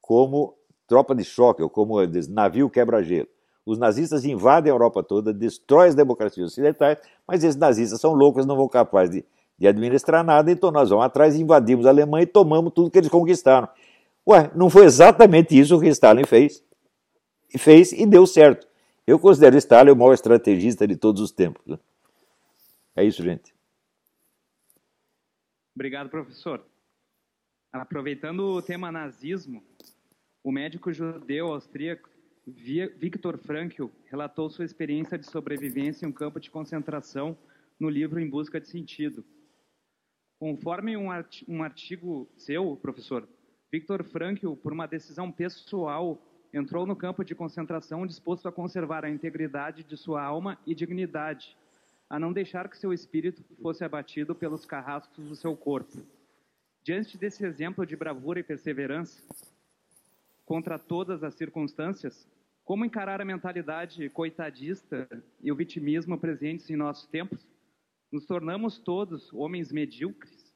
como 0.00 0.56
tropa 0.86 1.14
de 1.14 1.22
choque, 1.22 1.62
ou 1.62 1.70
como 1.70 1.96
navio 2.28 2.70
quebra-gelo. 2.70 3.28
Os 3.64 3.78
nazistas 3.78 4.24
invadem 4.24 4.70
a 4.70 4.74
Europa 4.74 5.02
toda, 5.02 5.32
destroem 5.32 5.88
as 5.88 5.94
democracias 5.94 6.52
ocidentais, 6.52 6.98
mas 7.26 7.44
esses 7.44 7.56
nazistas 7.56 8.00
são 8.00 8.12
loucos, 8.12 8.46
não 8.46 8.56
vão 8.56 8.68
capazes 8.68 9.16
de, 9.16 9.24
de 9.58 9.68
administrar 9.68 10.24
nada, 10.24 10.50
então 10.50 10.70
nós 10.70 10.90
vamos 10.90 11.04
atrás, 11.04 11.36
invadimos 11.36 11.86
a 11.86 11.90
Alemanha 11.90 12.24
e 12.24 12.26
tomamos 12.26 12.72
tudo 12.72 12.90
que 12.90 12.98
eles 12.98 13.10
conquistaram. 13.10 13.68
Ué, 14.26 14.50
não 14.54 14.70
foi 14.70 14.84
exatamente 14.84 15.58
isso 15.58 15.78
que 15.80 15.88
Stalin 15.88 16.24
fez? 16.24 16.62
E 17.52 17.58
fez 17.58 17.92
e 17.92 18.06
deu 18.06 18.26
certo. 18.26 18.66
Eu 19.06 19.18
considero 19.18 19.56
Stalin 19.56 19.90
o 19.90 19.96
maior 19.96 20.14
estrategista 20.14 20.86
de 20.86 20.96
todos 20.96 21.20
os 21.20 21.32
tempos. 21.32 21.64
Né? 21.66 21.78
É 22.96 23.04
isso, 23.04 23.22
gente. 23.22 23.54
Obrigado, 25.74 26.08
professor. 26.08 26.64
Aproveitando 27.72 28.40
o 28.40 28.62
tema 28.62 28.90
nazismo, 28.90 29.62
o 30.42 30.50
médico 30.50 30.92
judeu 30.92 31.52
austríaco 31.52 32.08
Viktor 32.46 33.38
Frankl 33.38 33.86
relatou 34.06 34.48
sua 34.50 34.64
experiência 34.64 35.18
de 35.18 35.26
sobrevivência 35.26 36.06
em 36.06 36.08
um 36.08 36.12
campo 36.12 36.40
de 36.40 36.50
concentração 36.50 37.36
no 37.78 37.88
livro 37.88 38.18
Em 38.18 38.28
Busca 38.28 38.60
de 38.60 38.68
Sentido. 38.68 39.24
Conforme 40.38 40.96
um 40.96 41.62
artigo 41.62 42.30
seu, 42.36 42.76
professor, 42.76 43.28
Viktor 43.70 44.02
Frankl, 44.04 44.54
por 44.54 44.72
uma 44.72 44.86
decisão 44.86 45.30
pessoal, 45.30 46.20
entrou 46.52 46.86
no 46.86 46.96
campo 46.96 47.24
de 47.24 47.34
concentração 47.34 48.06
disposto 48.06 48.48
a 48.48 48.52
conservar 48.52 49.04
a 49.04 49.10
integridade 49.10 49.84
de 49.84 49.96
sua 49.96 50.22
alma 50.22 50.58
e 50.66 50.74
dignidade, 50.74 51.56
a 52.08 52.18
não 52.18 52.32
deixar 52.32 52.68
que 52.68 52.78
seu 52.78 52.92
espírito 52.92 53.44
fosse 53.62 53.84
abatido 53.84 54.34
pelos 54.34 54.64
carrascos 54.64 55.28
do 55.28 55.36
seu 55.36 55.56
corpo. 55.56 56.02
Diante 56.82 57.16
desse 57.16 57.44
exemplo 57.44 57.86
de 57.86 57.94
bravura 57.94 58.40
e 58.40 58.42
perseverança, 58.42 59.22
contra 60.50 60.80
todas 60.80 61.22
as 61.22 61.34
circunstâncias, 61.34 62.26
como 62.64 62.84
encarar 62.84 63.20
a 63.20 63.24
mentalidade 63.24 64.08
coitadista 64.08 65.06
e 65.40 65.52
o 65.52 65.54
vitimismo 65.54 66.18
presentes 66.18 66.68
em 66.68 66.74
nossos 66.74 67.06
tempos? 67.06 67.38
Nos 68.10 68.26
tornamos 68.26 68.76
todos 68.76 69.32
homens 69.32 69.70
medíocres? 69.70 70.52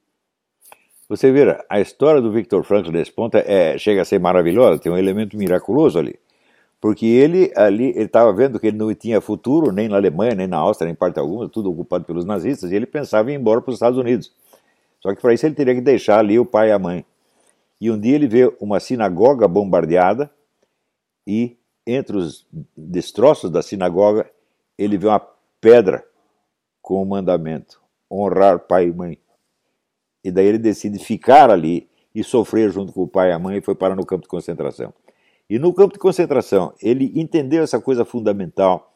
Você 1.08 1.30
vê, 1.30 1.64
a 1.70 1.80
história 1.80 2.20
do 2.20 2.32
Victor 2.32 2.64
Frankl 2.64 2.90
nesse 2.90 3.12
ponto 3.12 3.36
é, 3.36 3.78
chega 3.78 4.02
a 4.02 4.04
ser 4.04 4.18
maravilhosa, 4.18 4.80
tem 4.80 4.90
um 4.90 4.98
elemento 4.98 5.36
miraculoso 5.36 5.96
ali. 5.96 6.18
Porque 6.80 7.06
ele 7.06 7.52
ali 7.54 7.90
estava 7.90 8.32
vendo 8.32 8.58
que 8.58 8.66
ele 8.66 8.76
não 8.76 8.92
tinha 8.92 9.20
futuro 9.20 9.70
nem 9.70 9.88
na 9.88 9.94
Alemanha, 9.94 10.34
nem 10.34 10.48
na 10.48 10.56
Áustria, 10.56 10.86
nem 10.86 10.94
em 10.94 10.96
parte 10.96 11.20
alguma, 11.20 11.48
tudo 11.48 11.70
ocupado 11.70 12.04
pelos 12.04 12.24
nazistas, 12.24 12.72
e 12.72 12.74
ele 12.74 12.86
pensava 12.86 13.30
em 13.30 13.34
ir 13.34 13.38
embora 13.38 13.60
para 13.60 13.70
os 13.70 13.76
Estados 13.76 13.96
Unidos. 13.96 14.32
Só 15.00 15.14
que 15.14 15.22
para 15.22 15.32
isso 15.32 15.46
ele 15.46 15.54
teria 15.54 15.72
que 15.76 15.80
deixar 15.80 16.18
ali 16.18 16.36
o 16.36 16.44
pai 16.44 16.70
e 16.70 16.72
a 16.72 16.80
mãe. 16.80 17.06
E 17.80 17.90
um 17.90 17.98
dia 17.98 18.14
ele 18.14 18.26
vê 18.26 18.54
uma 18.60 18.80
sinagoga 18.80 19.46
bombardeada 19.48 20.30
e 21.26 21.56
entre 21.86 22.16
os 22.16 22.46
destroços 22.76 23.50
da 23.50 23.62
sinagoga 23.62 24.30
ele 24.78 24.96
vê 24.96 25.06
uma 25.06 25.20
pedra 25.60 26.04
com 26.80 27.02
o 27.02 27.06
mandamento: 27.06 27.80
honrar 28.10 28.60
pai 28.60 28.86
e 28.88 28.92
mãe. 28.92 29.18
E 30.22 30.30
daí 30.30 30.46
ele 30.46 30.58
decide 30.58 30.98
ficar 30.98 31.50
ali 31.50 31.88
e 32.14 32.22
sofrer 32.22 32.70
junto 32.70 32.92
com 32.92 33.02
o 33.02 33.08
pai 33.08 33.30
e 33.30 33.32
a 33.32 33.38
mãe 33.38 33.58
e 33.58 33.62
foi 33.62 33.74
parar 33.74 33.96
no 33.96 34.06
campo 34.06 34.22
de 34.22 34.28
concentração. 34.28 34.92
E 35.48 35.58
no 35.58 35.74
campo 35.74 35.92
de 35.92 35.98
concentração, 35.98 36.72
ele 36.80 37.12
entendeu 37.14 37.62
essa 37.62 37.80
coisa 37.80 38.04
fundamental 38.04 38.94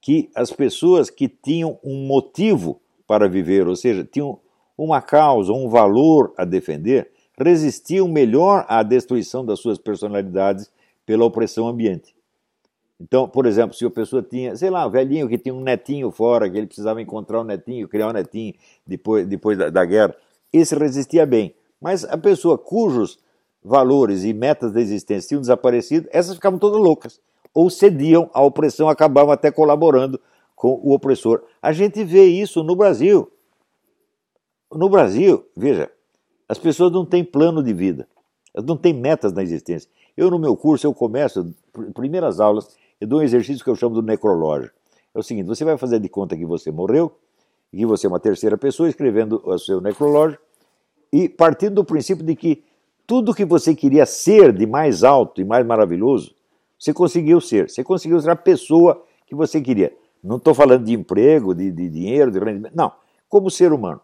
que 0.00 0.30
as 0.34 0.50
pessoas 0.50 1.10
que 1.10 1.28
tinham 1.28 1.78
um 1.84 2.06
motivo 2.06 2.80
para 3.06 3.28
viver, 3.28 3.68
ou 3.68 3.76
seja, 3.76 4.04
tinham 4.04 4.40
uma 4.76 5.02
causa, 5.02 5.52
um 5.52 5.68
valor 5.68 6.32
a 6.36 6.44
defender, 6.44 7.10
resistiam 7.40 8.06
melhor 8.06 8.64
à 8.68 8.82
destruição 8.82 9.44
das 9.44 9.60
suas 9.60 9.78
personalidades 9.78 10.70
pela 11.06 11.24
opressão 11.24 11.66
ambiente. 11.66 12.14
Então, 13.00 13.26
por 13.26 13.46
exemplo, 13.46 13.74
se 13.74 13.84
a 13.84 13.90
pessoa 13.90 14.22
tinha, 14.22 14.54
sei 14.54 14.68
lá, 14.68 14.86
um 14.86 14.90
velhinho 14.90 15.26
que 15.26 15.38
tinha 15.38 15.54
um 15.54 15.62
netinho 15.62 16.10
fora, 16.10 16.50
que 16.50 16.58
ele 16.58 16.66
precisava 16.66 17.00
encontrar 17.00 17.40
um 17.40 17.44
netinho, 17.44 17.88
criar 17.88 18.08
um 18.08 18.12
netinho 18.12 18.52
depois, 18.86 19.26
depois 19.26 19.56
da, 19.56 19.70
da 19.70 19.84
guerra, 19.86 20.14
esse 20.52 20.74
resistia 20.74 21.24
bem. 21.24 21.54
Mas 21.80 22.04
a 22.04 22.18
pessoa 22.18 22.58
cujos 22.58 23.18
valores 23.64 24.24
e 24.24 24.34
metas 24.34 24.72
da 24.72 24.80
existência 24.80 25.28
tinham 25.28 25.40
desaparecido, 25.40 26.08
essas 26.12 26.34
ficavam 26.34 26.58
todas 26.58 26.78
loucas. 26.78 27.20
Ou 27.54 27.70
cediam 27.70 28.30
à 28.34 28.42
opressão, 28.42 28.88
acabavam 28.88 29.32
até 29.32 29.50
colaborando 29.50 30.20
com 30.54 30.78
o 30.82 30.92
opressor. 30.92 31.42
A 31.60 31.72
gente 31.72 32.04
vê 32.04 32.26
isso 32.26 32.62
no 32.62 32.76
Brasil. 32.76 33.32
No 34.70 34.90
Brasil, 34.90 35.44
veja, 35.56 35.90
as 36.50 36.58
pessoas 36.58 36.90
não 36.90 37.06
têm 37.06 37.22
plano 37.22 37.62
de 37.62 37.72
vida. 37.72 38.08
Elas 38.52 38.66
não 38.66 38.76
têm 38.76 38.92
metas 38.92 39.32
na 39.32 39.40
existência. 39.40 39.88
Eu, 40.16 40.28
no 40.32 40.36
meu 40.36 40.56
curso, 40.56 40.84
eu 40.84 40.92
começo, 40.92 41.54
primeiras 41.94 42.40
aulas, 42.40 42.76
eu 43.00 43.06
dou 43.06 43.20
um 43.20 43.22
exercício 43.22 43.62
que 43.62 43.70
eu 43.70 43.76
chamo 43.76 43.94
do 43.94 44.02
necrológio. 44.02 44.72
É 45.14 45.18
o 45.20 45.22
seguinte, 45.22 45.46
você 45.46 45.64
vai 45.64 45.78
fazer 45.78 46.00
de 46.00 46.08
conta 46.08 46.36
que 46.36 46.44
você 46.44 46.72
morreu, 46.72 47.16
e 47.72 47.86
você 47.86 48.08
é 48.08 48.08
uma 48.08 48.18
terceira 48.18 48.58
pessoa 48.58 48.88
escrevendo 48.88 49.40
o 49.44 49.56
seu 49.60 49.80
necrológio 49.80 50.40
e 51.12 51.28
partindo 51.28 51.76
do 51.76 51.84
princípio 51.84 52.26
de 52.26 52.34
que 52.34 52.64
tudo 53.06 53.32
que 53.32 53.44
você 53.44 53.72
queria 53.72 54.04
ser 54.04 54.52
de 54.52 54.66
mais 54.66 55.04
alto 55.04 55.40
e 55.40 55.44
mais 55.44 55.64
maravilhoso, 55.64 56.34
você 56.76 56.92
conseguiu 56.92 57.40
ser. 57.40 57.70
Você 57.70 57.84
conseguiu 57.84 58.18
ser 58.18 58.30
a 58.30 58.34
pessoa 58.34 59.00
que 59.24 59.36
você 59.36 59.60
queria. 59.60 59.92
Não 60.20 60.36
estou 60.36 60.52
falando 60.52 60.84
de 60.84 60.94
emprego, 60.94 61.54
de, 61.54 61.70
de 61.70 61.88
dinheiro, 61.88 62.32
de 62.32 62.40
rendimento. 62.40 62.74
Não. 62.74 62.92
Como 63.28 63.48
ser 63.48 63.72
humano. 63.72 64.00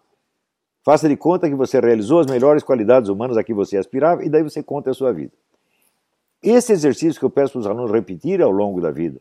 Faça 0.87 1.09
de 1.09 1.17
conta 1.17 1.49
que 1.49 1.55
você 1.57 1.81
realizou 1.81 2.21
as 2.21 2.29
melhores 2.29 2.63
qualidades 2.63 3.11
humanas 3.11 3.37
a 3.37 3.43
que 3.43 3.53
você 3.53 3.77
aspirava 3.77 4.25
e 4.25 4.29
daí 4.29 4.45
você 4.45 4.63
conta 4.63 4.89
a 4.89 4.95
sua 4.95 5.13
vida. 5.13 5.33
Esse 6.41 6.73
exercício 6.73 7.19
que 7.19 7.25
eu 7.25 7.31
peço 7.31 7.55
para 7.55 7.59
os 7.59 7.67
alunos 7.67 7.91
repetirem 7.91 8.47
ao 8.47 8.53
longo 8.53 8.81
da 8.81 8.93
vida 8.93 9.21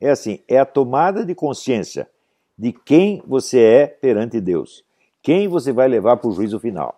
é 0.00 0.08
assim: 0.08 0.38
é 0.46 0.56
a 0.56 0.64
tomada 0.64 1.24
de 1.26 1.34
consciência 1.34 2.08
de 2.56 2.72
quem 2.72 3.20
você 3.26 3.58
é 3.58 3.86
perante 3.88 4.40
Deus, 4.40 4.84
quem 5.20 5.48
você 5.48 5.72
vai 5.72 5.88
levar 5.88 6.16
para 6.16 6.30
o 6.30 6.32
juízo 6.32 6.60
final. 6.60 6.96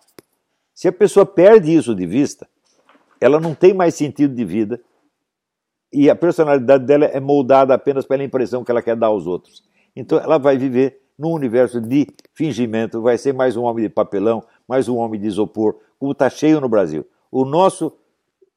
Se 0.74 0.86
a 0.88 0.92
pessoa 0.92 1.24
perde 1.24 1.74
isso 1.74 1.94
de 1.94 2.04
vista, 2.04 2.46
ela 3.18 3.40
não 3.40 3.54
tem 3.54 3.72
mais 3.72 3.94
sentido 3.94 4.34
de 4.34 4.44
vida 4.44 4.78
e 5.90 6.10
a 6.10 6.14
personalidade 6.14 6.84
dela 6.84 7.06
é 7.06 7.18
moldada 7.18 7.72
apenas 7.72 8.04
pela 8.04 8.22
impressão 8.22 8.62
que 8.62 8.70
ela 8.70 8.82
quer 8.82 8.94
dar 8.94 9.06
aos 9.06 9.26
outros. 9.26 9.64
Então 9.96 10.18
ela 10.18 10.36
vai 10.36 10.58
viver 10.58 11.00
num 11.22 11.30
universo 11.30 11.80
de 11.80 12.08
fingimento, 12.34 13.00
vai 13.00 13.16
ser 13.16 13.32
mais 13.32 13.56
um 13.56 13.62
homem 13.62 13.84
de 13.84 13.88
papelão, 13.88 14.42
mais 14.66 14.88
um 14.88 14.96
homem 14.96 15.20
de 15.20 15.28
isopor, 15.28 15.76
como 15.96 16.10
está 16.10 16.28
cheio 16.28 16.60
no 16.60 16.68
Brasil. 16.68 17.06
O 17.30 17.44
nosso, 17.44 17.96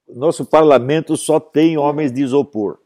nosso 0.10 0.44
parlamento 0.44 1.16
só 1.16 1.40
tem 1.40 1.78
homens 1.78 2.12
de 2.12 2.24
isopor. 2.24 2.80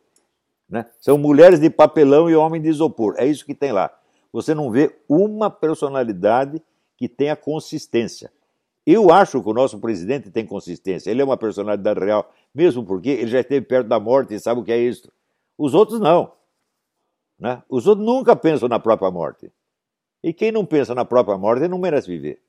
Né? 0.70 0.86
São 1.00 1.18
mulheres 1.18 1.62
de 1.62 1.70
papelão 1.70 2.30
e 2.30 2.36
homens 2.36 2.64
de 2.64 2.68
isopor. 2.68 3.16
É 3.18 3.26
isso 3.26 3.46
que 3.46 3.56
tem 3.56 3.72
lá. 3.72 3.90
Você 4.34 4.54
não 4.54 4.70
vê 4.70 4.94
uma 5.08 5.50
personalidade 5.50 6.62
que 6.98 7.08
tenha 7.08 7.38
consistência. 7.38 8.30
Eu 8.86 9.10
acho 9.10 9.42
que 9.42 9.48
o 9.48 9.54
nosso 9.54 9.80
presidente 9.80 10.30
tem 10.30 10.46
consistência. 10.46 11.10
Ele 11.10 11.22
é 11.22 11.26
uma 11.26 11.38
personalidade 11.38 12.02
real, 12.02 12.30
mesmo 12.54 12.84
porque 12.84 13.12
ele 13.12 13.28
já 13.28 13.40
esteve 13.40 13.66
perto 13.66 13.88
da 13.88 13.98
morte 13.98 14.34
e 14.34 14.40
sabe 14.42 14.60
o 14.60 14.64
que 14.66 14.74
é 14.74 14.78
isso. 14.78 15.10
Os 15.58 15.74
outros 15.74 16.02
não. 16.02 16.34
Né? 17.40 17.64
Os 17.70 17.88
outros 17.88 18.06
nunca 18.06 18.36
pensam 18.36 18.68
na 18.68 18.78
própria 18.78 19.10
morte. 19.10 19.50
E 20.22 20.34
quem 20.34 20.52
não 20.52 20.66
pensa 20.66 20.94
na 20.94 21.06
própria 21.06 21.38
morte 21.38 21.68
não 21.68 21.80
merece 21.80 22.08
viver. 22.08 22.42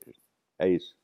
É 0.59 0.67
isso. 0.67 0.95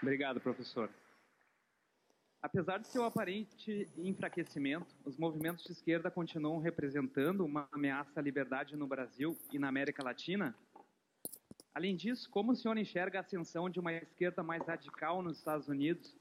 Obrigado, 0.00 0.40
professor. 0.40 0.90
Apesar 2.42 2.78
de 2.78 2.88
seu 2.88 3.04
aparente 3.04 3.88
enfraquecimento, 3.96 4.92
os 5.04 5.16
movimentos 5.16 5.62
de 5.64 5.70
esquerda 5.70 6.10
continuam 6.10 6.58
representando 6.58 7.44
uma 7.44 7.68
ameaça 7.70 8.18
à 8.18 8.22
liberdade 8.22 8.74
no 8.74 8.88
Brasil 8.88 9.38
e 9.52 9.60
na 9.60 9.68
América 9.68 10.02
Latina? 10.02 10.56
Além 11.72 11.94
disso, 11.94 12.28
como 12.30 12.50
o 12.50 12.56
senhor 12.56 12.76
enxerga 12.76 13.18
a 13.18 13.20
ascensão 13.20 13.70
de 13.70 13.78
uma 13.78 13.92
esquerda 13.92 14.42
mais 14.42 14.66
radical 14.66 15.22
nos 15.22 15.38
Estados 15.38 15.68
Unidos, 15.68 16.16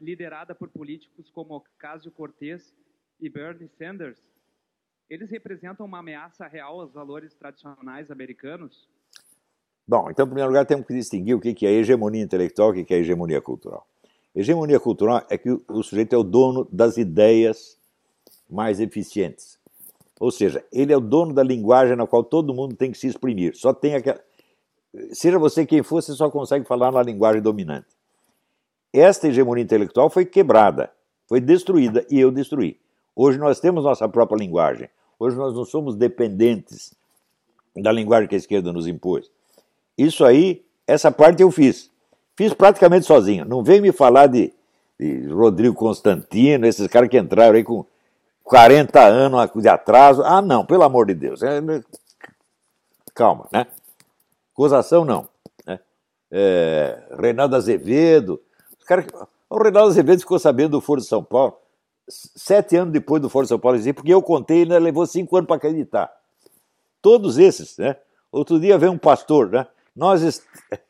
liderada 0.00 0.54
por 0.54 0.68
políticos 0.68 1.30
como 1.30 1.54
Ocasio-Cortez 1.56 2.74
e 3.20 3.28
Bernie 3.28 3.68
Sanders? 3.78 4.20
Eles 5.08 5.30
representam 5.30 5.86
uma 5.86 5.98
ameaça 5.98 6.46
real 6.46 6.80
aos 6.80 6.92
valores 6.92 7.34
tradicionais 7.34 8.10
americanos? 8.10 8.88
Bom, 9.86 10.10
então, 10.10 10.24
em 10.24 10.28
primeiro 10.28 10.48
lugar, 10.48 10.64
temos 10.64 10.86
que 10.86 10.94
distinguir 10.94 11.36
o 11.36 11.40
que 11.40 11.66
é 11.66 11.70
hegemonia 11.70 12.22
intelectual 12.22 12.74
e 12.74 12.82
o 12.82 12.84
que 12.84 12.94
é 12.94 12.98
hegemonia 12.98 13.40
cultural. 13.40 13.86
Hegemonia 14.34 14.80
cultural 14.80 15.24
é 15.28 15.38
que 15.38 15.50
o 15.50 15.82
sujeito 15.82 16.14
é 16.14 16.18
o 16.18 16.24
dono 16.24 16.66
das 16.72 16.96
ideias 16.96 17.78
mais 18.48 18.80
eficientes. 18.80 19.58
Ou 20.18 20.30
seja, 20.30 20.64
ele 20.72 20.92
é 20.92 20.96
o 20.96 21.00
dono 21.00 21.32
da 21.32 21.42
linguagem 21.42 21.96
na 21.96 22.06
qual 22.06 22.24
todo 22.24 22.54
mundo 22.54 22.74
tem 22.74 22.90
que 22.90 22.98
se 22.98 23.06
exprimir. 23.06 23.54
Só 23.56 23.72
tem 23.72 23.94
aquela. 23.94 24.20
Seja 25.12 25.38
você 25.38 25.66
quem 25.66 25.82
for, 25.82 26.02
você 26.02 26.12
só 26.12 26.30
consegue 26.30 26.64
falar 26.64 26.90
na 26.90 27.02
linguagem 27.02 27.42
dominante. 27.42 27.93
Esta 28.94 29.26
hegemonia 29.26 29.64
intelectual 29.64 30.08
foi 30.08 30.24
quebrada, 30.24 30.88
foi 31.28 31.40
destruída 31.40 32.06
e 32.08 32.20
eu 32.20 32.30
destruí. 32.30 32.78
Hoje 33.16 33.38
nós 33.38 33.58
temos 33.58 33.82
nossa 33.82 34.08
própria 34.08 34.38
linguagem. 34.38 34.88
Hoje 35.18 35.36
nós 35.36 35.52
não 35.52 35.64
somos 35.64 35.96
dependentes 35.96 36.94
da 37.74 37.90
linguagem 37.90 38.28
que 38.28 38.36
a 38.36 38.38
esquerda 38.38 38.72
nos 38.72 38.86
impôs. 38.86 39.28
Isso 39.98 40.24
aí, 40.24 40.64
essa 40.86 41.10
parte 41.10 41.42
eu 41.42 41.50
fiz. 41.50 41.90
Fiz 42.36 42.54
praticamente 42.54 43.04
sozinho. 43.04 43.44
Não 43.44 43.64
vem 43.64 43.80
me 43.80 43.90
falar 43.90 44.28
de, 44.28 44.52
de 44.98 45.26
Rodrigo 45.26 45.74
Constantino, 45.74 46.64
esses 46.64 46.86
caras 46.86 47.08
que 47.08 47.18
entraram 47.18 47.56
aí 47.56 47.64
com 47.64 47.84
40 48.44 49.00
anos 49.04 49.50
de 49.56 49.68
atraso. 49.68 50.22
Ah, 50.22 50.40
não, 50.40 50.64
pelo 50.64 50.84
amor 50.84 51.06
de 51.06 51.14
Deus. 51.14 51.42
É, 51.42 51.60
calma, 53.12 53.48
né? 53.52 53.66
Acusação 54.52 55.04
não. 55.04 55.28
Né? 55.66 55.80
É, 56.30 57.02
Reinaldo 57.18 57.56
Azevedo. 57.56 58.40
Os 58.84 58.86
caras, 58.86 59.06
o 59.48 59.56
Reinaldo 59.56 59.88
Azevedo 59.88 60.20
ficou 60.20 60.38
sabendo 60.38 60.72
do 60.72 60.80
Foro 60.82 61.00
de 61.00 61.06
São 61.06 61.24
Paulo 61.24 61.56
sete 62.06 62.76
anos 62.76 62.92
depois 62.92 63.22
do 63.22 63.30
Foro 63.30 63.46
de 63.46 63.48
São 63.48 63.58
Paulo, 63.58 63.78
porque 63.94 64.12
eu 64.12 64.20
contei 64.20 64.58
e 64.58 64.62
ainda 64.64 64.78
levou 64.78 65.06
cinco 65.06 65.34
anos 65.38 65.46
para 65.46 65.56
acreditar. 65.56 66.12
Todos 67.00 67.38
esses, 67.38 67.78
né? 67.78 67.96
Outro 68.30 68.60
dia 68.60 68.76
veio 68.76 68.92
um 68.92 68.98
pastor, 68.98 69.48
né? 69.48 69.66
Nós. 69.96 70.22
Est... 70.22 70.44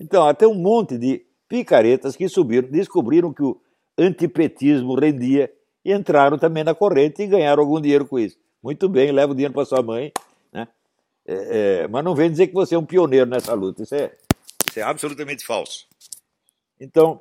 Então, 0.00 0.26
até 0.26 0.48
um 0.48 0.54
monte 0.54 0.98
de 0.98 1.24
picaretas 1.48 2.16
que 2.16 2.28
subiram, 2.28 2.68
descobriram 2.68 3.32
que 3.32 3.40
o 3.40 3.60
antipetismo 3.96 4.96
rendia 4.96 5.48
e 5.84 5.92
entraram 5.92 6.36
também 6.36 6.64
na 6.64 6.74
corrente 6.74 7.22
e 7.22 7.26
ganharam 7.28 7.62
algum 7.62 7.80
dinheiro 7.80 8.04
com 8.04 8.18
isso. 8.18 8.36
Muito 8.60 8.88
bem, 8.88 9.12
leva 9.12 9.30
o 9.30 9.34
dinheiro 9.34 9.54
para 9.54 9.64
sua 9.64 9.80
mãe, 9.80 10.12
né? 10.16 10.31
É, 11.26 11.82
é, 11.82 11.88
mas 11.88 12.04
não 12.04 12.14
vem 12.14 12.30
dizer 12.30 12.48
que 12.48 12.54
você 12.54 12.74
é 12.74 12.78
um 12.78 12.84
pioneiro 12.84 13.28
nessa 13.28 13.54
luta. 13.54 13.82
Isso 13.82 13.94
é, 13.94 14.12
isso 14.68 14.78
é 14.78 14.82
absolutamente 14.82 15.44
falso. 15.44 15.86
Então, 16.80 17.20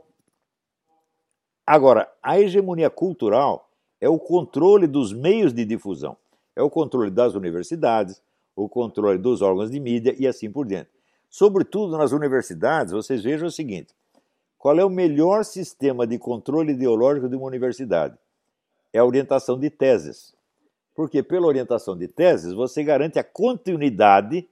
agora, 1.65 2.11
a 2.21 2.39
hegemonia 2.39 2.89
cultural 2.89 3.69
é 3.99 4.09
o 4.09 4.17
controle 4.17 4.87
dos 4.87 5.13
meios 5.13 5.53
de 5.53 5.63
difusão, 5.63 6.17
é 6.55 6.63
o 6.63 6.69
controle 6.69 7.11
das 7.11 7.35
universidades, 7.35 8.21
o 8.55 8.67
controle 8.67 9.19
dos 9.19 9.41
órgãos 9.41 9.69
de 9.69 9.79
mídia 9.79 10.15
e 10.17 10.27
assim 10.27 10.49
por 10.51 10.65
diante. 10.65 10.89
Sobretudo 11.29 11.97
nas 11.97 12.11
universidades, 12.11 12.91
vocês 12.91 13.23
vejam 13.23 13.47
o 13.47 13.51
seguinte: 13.51 13.93
qual 14.57 14.77
é 14.77 14.83
o 14.83 14.89
melhor 14.89 15.45
sistema 15.45 16.05
de 16.05 16.17
controle 16.17 16.73
ideológico 16.73 17.29
de 17.29 17.35
uma 17.35 17.47
universidade? 17.47 18.17
É 18.91 18.99
a 18.99 19.05
orientação 19.05 19.57
de 19.57 19.69
teses. 19.69 20.35
Porque 20.95 21.23
pela 21.23 21.47
orientação 21.47 21.97
de 21.97 22.07
teses, 22.07 22.53
você 22.53 22.83
garante 22.83 23.17
a 23.17 23.23
continuidade 23.23 24.47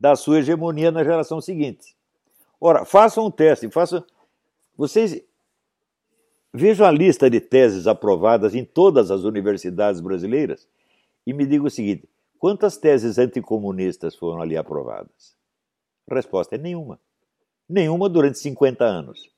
da 0.00 0.16
sua 0.16 0.38
hegemonia 0.38 0.90
na 0.90 1.04
geração 1.04 1.40
seguinte. 1.40 1.94
Ora, 2.60 2.84
façam 2.84 3.26
um 3.26 3.30
teste, 3.30 3.70
façam. 3.70 4.04
Vocês 4.76 5.22
Vejam 6.52 6.84
a 6.84 6.90
lista 6.90 7.30
de 7.30 7.40
teses 7.40 7.86
aprovadas 7.86 8.56
em 8.56 8.64
todas 8.64 9.10
as 9.12 9.22
universidades 9.22 10.00
brasileiras 10.00 10.66
e 11.24 11.32
me 11.32 11.46
diga 11.46 11.64
o 11.64 11.70
seguinte: 11.70 12.08
quantas 12.38 12.76
teses 12.76 13.18
anticomunistas 13.18 14.16
foram 14.16 14.42
ali 14.42 14.56
aprovadas? 14.56 15.36
A 16.10 16.14
resposta 16.14 16.56
é 16.56 16.58
nenhuma. 16.58 16.98
Nenhuma 17.68 18.08
durante 18.08 18.40
50 18.40 18.84
anos. 18.84 19.30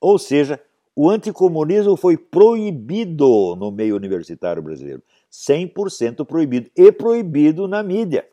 Ou 0.00 0.18
seja, 0.18 0.58
o 0.96 1.10
anticomunismo 1.10 1.96
foi 1.96 2.16
proibido 2.16 3.54
no 3.56 3.70
meio 3.70 3.94
universitário 3.94 4.62
brasileiro. 4.62 5.02
100% 5.34 6.24
proibido. 6.24 6.70
E 6.76 6.92
proibido 6.92 7.66
na 7.66 7.82
mídia. 7.82 8.26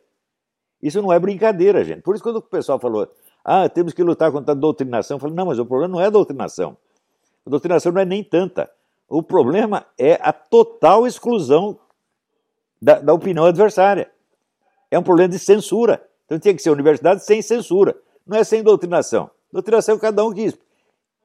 Isso 0.80 1.02
não 1.02 1.12
é 1.12 1.18
brincadeira, 1.18 1.84
gente. 1.84 2.02
Por 2.02 2.14
isso, 2.14 2.22
quando 2.22 2.36
o 2.36 2.42
pessoal 2.42 2.78
falou, 2.78 3.08
ah, 3.44 3.68
temos 3.68 3.92
que 3.92 4.02
lutar 4.02 4.30
contra 4.30 4.52
a 4.52 4.54
doutrinação, 4.54 5.16
eu 5.16 5.20
falei, 5.20 5.34
não, 5.34 5.46
mas 5.46 5.58
o 5.58 5.66
problema 5.66 5.92
não 5.92 6.00
é 6.00 6.06
a 6.06 6.10
doutrinação. 6.10 6.76
A 7.44 7.50
doutrinação 7.50 7.92
não 7.92 8.00
é 8.00 8.04
nem 8.04 8.22
tanta. 8.22 8.70
O 9.08 9.22
problema 9.22 9.84
é 9.98 10.14
a 10.22 10.32
total 10.32 11.06
exclusão 11.06 11.78
da, 12.80 13.00
da 13.00 13.12
opinião 13.12 13.46
adversária. 13.46 14.10
É 14.90 14.98
um 14.98 15.02
problema 15.02 15.28
de 15.28 15.38
censura. 15.38 16.04
Então 16.24 16.38
tinha 16.38 16.54
que 16.54 16.62
ser 16.62 16.70
universidade 16.70 17.24
sem 17.24 17.42
censura. 17.42 17.96
Não 18.26 18.38
é 18.38 18.44
sem 18.44 18.62
doutrinação. 18.62 19.30
Doutrinação 19.52 19.96
é 19.96 19.98
cada 19.98 20.24
um 20.24 20.32
que 20.32 20.54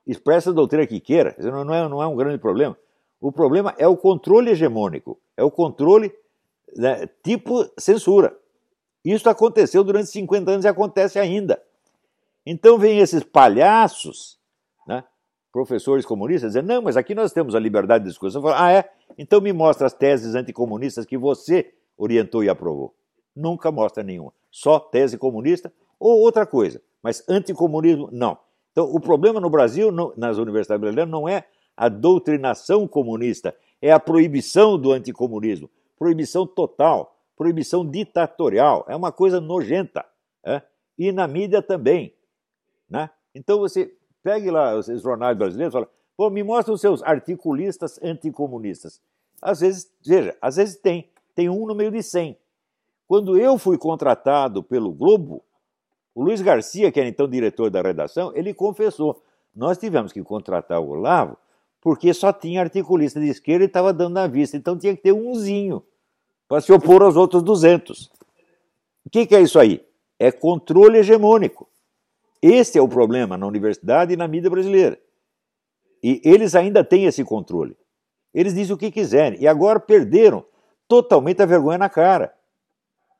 expressa 0.06 0.50
a 0.50 0.54
doutrina 0.54 0.86
que 0.88 1.00
queira. 1.00 1.36
Não 1.40 1.74
é, 1.74 1.88
não 1.88 2.02
é 2.02 2.08
um 2.08 2.16
grande 2.16 2.40
problema. 2.40 2.78
O 3.20 3.32
problema 3.32 3.74
é 3.78 3.88
o 3.88 3.98
controle 3.98 4.52
hegemônico. 4.52 5.20
É 5.36 5.44
o 5.44 5.52
controle 5.52 6.14
né, 6.76 7.08
tipo 7.24 7.70
censura. 7.78 8.38
Isso 9.04 9.30
aconteceu 9.30 9.84
durante 9.84 10.10
50 10.10 10.52
anos 10.52 10.66
e 10.66 10.68
acontece 10.68 11.20
ainda. 11.20 11.62
Então 12.46 12.78
vem 12.78 13.00
esses 13.00 13.24
palhaços 13.24 14.38
né, 14.88 15.04
professores 15.52 16.06
comunistas 16.06 16.52
dizendo, 16.52 16.68
não, 16.68 16.82
mas 16.82 16.98
aqui 16.98 17.16
nós 17.16 17.34
temos 17.34 17.56
a 17.56 17.60
liberdade 17.60 18.04
de 18.04 18.10
discussão. 18.10 18.42
Falo, 18.42 18.56
ah, 18.58 18.72
é? 18.72 18.90
Então 19.18 19.42
me 19.42 19.52
mostra 19.52 19.88
as 19.88 19.94
teses 19.94 20.36
anticomunistas 20.36 21.06
que 21.06 21.18
você 21.18 21.74
orientou 21.98 22.44
e 22.44 22.50
aprovou. 22.50 22.94
Nunca 23.36 23.72
mostra 23.72 24.04
nenhuma. 24.04 24.34
Só 24.52 24.80
tese 24.80 25.18
comunista 25.18 25.72
ou 26.00 26.20
outra 26.20 26.46
coisa. 26.46 26.82
Mas 27.02 27.24
anticomunismo, 27.28 28.10
não. 28.12 28.38
Então, 28.72 28.86
o 28.86 29.00
problema 29.00 29.40
no 29.40 29.50
Brasil, 29.50 29.92
nas 30.16 30.38
universidades 30.38 30.80
brasileiras, 30.80 31.10
não 31.10 31.28
é 31.28 31.46
a 31.78 31.88
doutrinação 31.88 32.88
comunista, 32.88 33.56
é 33.80 33.92
a 33.92 34.00
proibição 34.00 34.78
do 34.78 34.92
anticomunismo. 34.92 35.70
Proibição 35.98 36.46
total, 36.46 37.16
proibição 37.38 37.86
ditatorial. 37.86 38.84
É 38.90 38.96
uma 38.96 39.12
coisa 39.12 39.40
nojenta. 39.40 40.04
É? 40.44 40.62
E 40.98 41.12
na 41.12 41.28
mídia 41.28 41.62
também. 41.62 42.14
Né? 42.90 43.10
Então, 43.36 43.60
você 43.60 43.96
Pegue 44.28 44.52
lá 44.52 44.76
os 44.76 44.88
jornais 45.02 45.38
brasileiros 45.38 45.72
e 45.72 45.78
fala, 45.78 45.90
pô, 46.18 46.30
me 46.30 46.44
mostra 46.44 46.74
os 46.74 46.82
seus 46.82 47.02
articulistas 47.02 47.98
anticomunistas. 48.04 49.00
Às 49.42 49.62
vezes, 49.62 49.90
veja, 50.06 50.36
às 50.42 50.58
vezes 50.58 50.76
tem, 50.76 51.10
tem 51.34 51.50
um 51.50 51.66
no 51.66 51.74
meio 51.74 51.90
de 51.90 52.04
cem. 52.04 52.38
Quando 53.08 53.38
eu 53.38 53.58
fui 53.58 53.78
contratado 53.78 54.62
pelo 54.62 54.92
Globo, 54.92 55.46
o 56.14 56.22
Luiz 56.22 56.42
Garcia, 56.42 56.92
que 56.92 57.00
era 57.00 57.08
então 57.08 57.26
diretor 57.26 57.70
da 57.70 57.82
redação, 57.82 58.34
ele 58.36 58.54
confessou, 58.54 59.24
nós 59.56 59.78
tivemos 59.78 60.12
que 60.12 60.22
contratar 60.22 60.82
o 60.82 60.90
Olavo 60.90 61.38
porque 61.82 62.14
só 62.14 62.34
tinha 62.34 62.62
articulista 62.62 63.20
de 63.20 63.30
esquerda 63.30 63.66
e 63.66 63.68
estava 63.68 63.94
dando 63.94 64.14
na 64.14 64.28
vista, 64.28 64.58
então 64.58 64.78
tinha 64.78 64.96
que 64.96 65.02
ter 65.02 65.12
umzinho 65.12 65.84
para 66.48 66.62
se 66.62 66.72
opor 66.72 67.02
aos 67.02 67.16
outros 67.16 67.44
200. 67.44 68.12
O 69.06 69.10
que, 69.10 69.26
que 69.26 69.36
é 69.36 69.42
isso 69.42 69.60
aí? 69.60 69.86
É 70.20 70.32
controle 70.32 70.98
hegemônico. 70.98 71.68
Esse 72.42 72.78
é 72.78 72.82
o 72.82 72.88
problema 72.88 73.38
na 73.38 73.48
universidade 73.48 74.14
e 74.14 74.18
na 74.18 74.28
mídia 74.28 74.50
brasileira. 74.50 75.00
E 76.04 76.22
eles 76.24 76.56
ainda 76.56 76.84
têm 76.84 77.06
esse 77.06 77.24
controle. 77.24 77.76
Eles 78.34 78.54
dizem 78.54 78.76
o 78.76 78.78
que 78.78 78.92
quiserem. 78.92 79.42
E 79.42 79.48
agora 79.48 79.80
perderam 79.80 80.46
totalmente 80.88 81.42
a 81.42 81.46
vergonha 81.46 81.78
na 81.78 81.90
cara. 81.90 82.34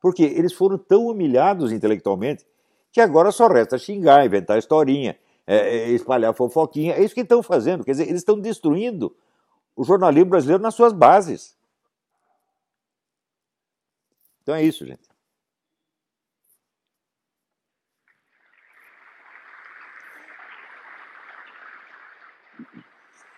Porque 0.00 0.22
eles 0.22 0.52
foram 0.52 0.78
tão 0.78 1.06
humilhados 1.06 1.72
intelectualmente 1.72 2.46
que 2.92 3.00
agora 3.00 3.32
só 3.32 3.48
resta 3.48 3.76
xingar, 3.76 4.24
inventar 4.24 4.58
historinha, 4.58 5.18
é, 5.48 5.56
é, 5.56 5.90
espalhar 5.92 6.34
fofoquinha. 6.34 6.92
É 6.92 7.02
isso 7.02 7.14
que 7.14 7.22
estão 7.22 7.42
fazendo. 7.42 7.82
Quer 7.82 7.92
dizer, 7.92 8.04
eles 8.04 8.20
estão 8.20 8.38
destruindo 8.38 9.16
o 9.74 9.82
jornalismo 9.82 10.28
brasileiro 10.28 10.62
nas 10.62 10.74
suas 10.74 10.92
bases. 10.92 11.56
Então 14.42 14.54
é 14.54 14.62
isso, 14.62 14.84
gente. 14.84 15.08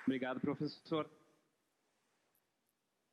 Obrigado, 0.04 0.40
professor. 0.40 1.08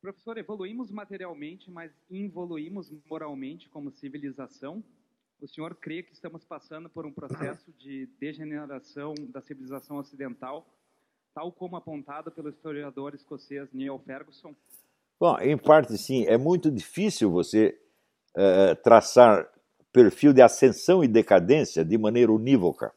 Professor, 0.00 0.36
evoluímos 0.38 0.90
materialmente, 0.90 1.70
mas 1.70 1.92
involuímos 2.10 2.90
moralmente 3.08 3.68
como 3.68 3.92
civilização? 3.92 4.82
O 5.40 5.46
senhor 5.46 5.74
crê 5.76 6.02
que 6.02 6.12
estamos 6.12 6.44
passando 6.44 6.88
por 6.88 7.06
um 7.06 7.12
processo 7.12 7.72
de 7.78 8.06
degeneração 8.18 9.14
da 9.28 9.40
civilização 9.40 9.98
ocidental, 9.98 10.66
tal 11.32 11.52
como 11.52 11.76
apontado 11.76 12.30
pelo 12.32 12.48
historiador 12.48 13.14
escocês 13.14 13.72
Neil 13.72 13.98
Ferguson? 14.00 14.52
Bom, 15.18 15.38
em 15.38 15.56
parte 15.56 15.96
sim. 15.96 16.24
É 16.26 16.36
muito 16.36 16.70
difícil 16.70 17.30
você 17.30 17.78
uh, 18.36 18.74
traçar 18.82 19.48
perfil 19.92 20.32
de 20.32 20.42
ascensão 20.42 21.04
e 21.04 21.08
decadência 21.08 21.84
de 21.84 21.96
maneira 21.96 22.32
unívoca. 22.32 22.92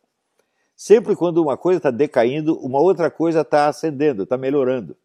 Sempre 0.75 1.15
quando 1.15 1.43
uma 1.43 1.55
coisa 1.55 1.77
está 1.77 1.91
decaindo, 1.91 2.57
uma 2.59 2.81
outra 2.81 3.11
coisa 3.11 3.41
está 3.41 3.67
ascendendo, 3.67 4.23
está 4.23 4.35
melhorando. 4.35 4.97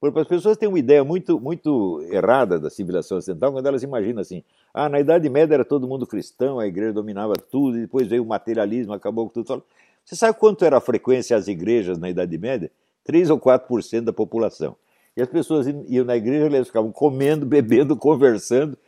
Porque 0.00 0.20
as 0.20 0.28
pessoas 0.28 0.56
têm 0.56 0.68
uma 0.68 0.78
ideia 0.78 1.02
muito, 1.02 1.40
muito 1.40 2.00
errada 2.10 2.58
da 2.58 2.70
civilização 2.70 3.18
ocidental 3.18 3.52
quando 3.52 3.66
elas 3.66 3.82
imaginam 3.82 4.20
assim: 4.20 4.44
ah, 4.72 4.88
na 4.88 5.00
Idade 5.00 5.28
Média 5.28 5.54
era 5.54 5.64
todo 5.64 5.88
mundo 5.88 6.06
cristão, 6.06 6.58
a 6.58 6.66
igreja 6.66 6.92
dominava 6.92 7.34
tudo, 7.34 7.78
e 7.78 7.80
depois 7.82 8.06
veio 8.06 8.22
o 8.22 8.26
materialismo, 8.26 8.92
acabou 8.92 9.28
com 9.28 9.42
tudo. 9.42 9.64
Você 10.04 10.14
sabe 10.14 10.38
quanto 10.38 10.64
era 10.64 10.76
a 10.76 10.80
frequência 10.80 11.36
às 11.36 11.48
igrejas 11.48 11.98
na 11.98 12.08
Idade 12.08 12.38
Média? 12.38 12.70
3 13.04 13.30
ou 13.30 13.40
4% 13.40 14.02
da 14.02 14.12
população. 14.12 14.76
E 15.16 15.22
as 15.22 15.28
pessoas 15.28 15.66
iam 15.66 16.04
na 16.04 16.16
igreja, 16.16 16.46
eles 16.46 16.68
ficavam 16.68 16.92
comendo, 16.92 17.44
bebendo, 17.46 17.96
conversando. 17.96 18.78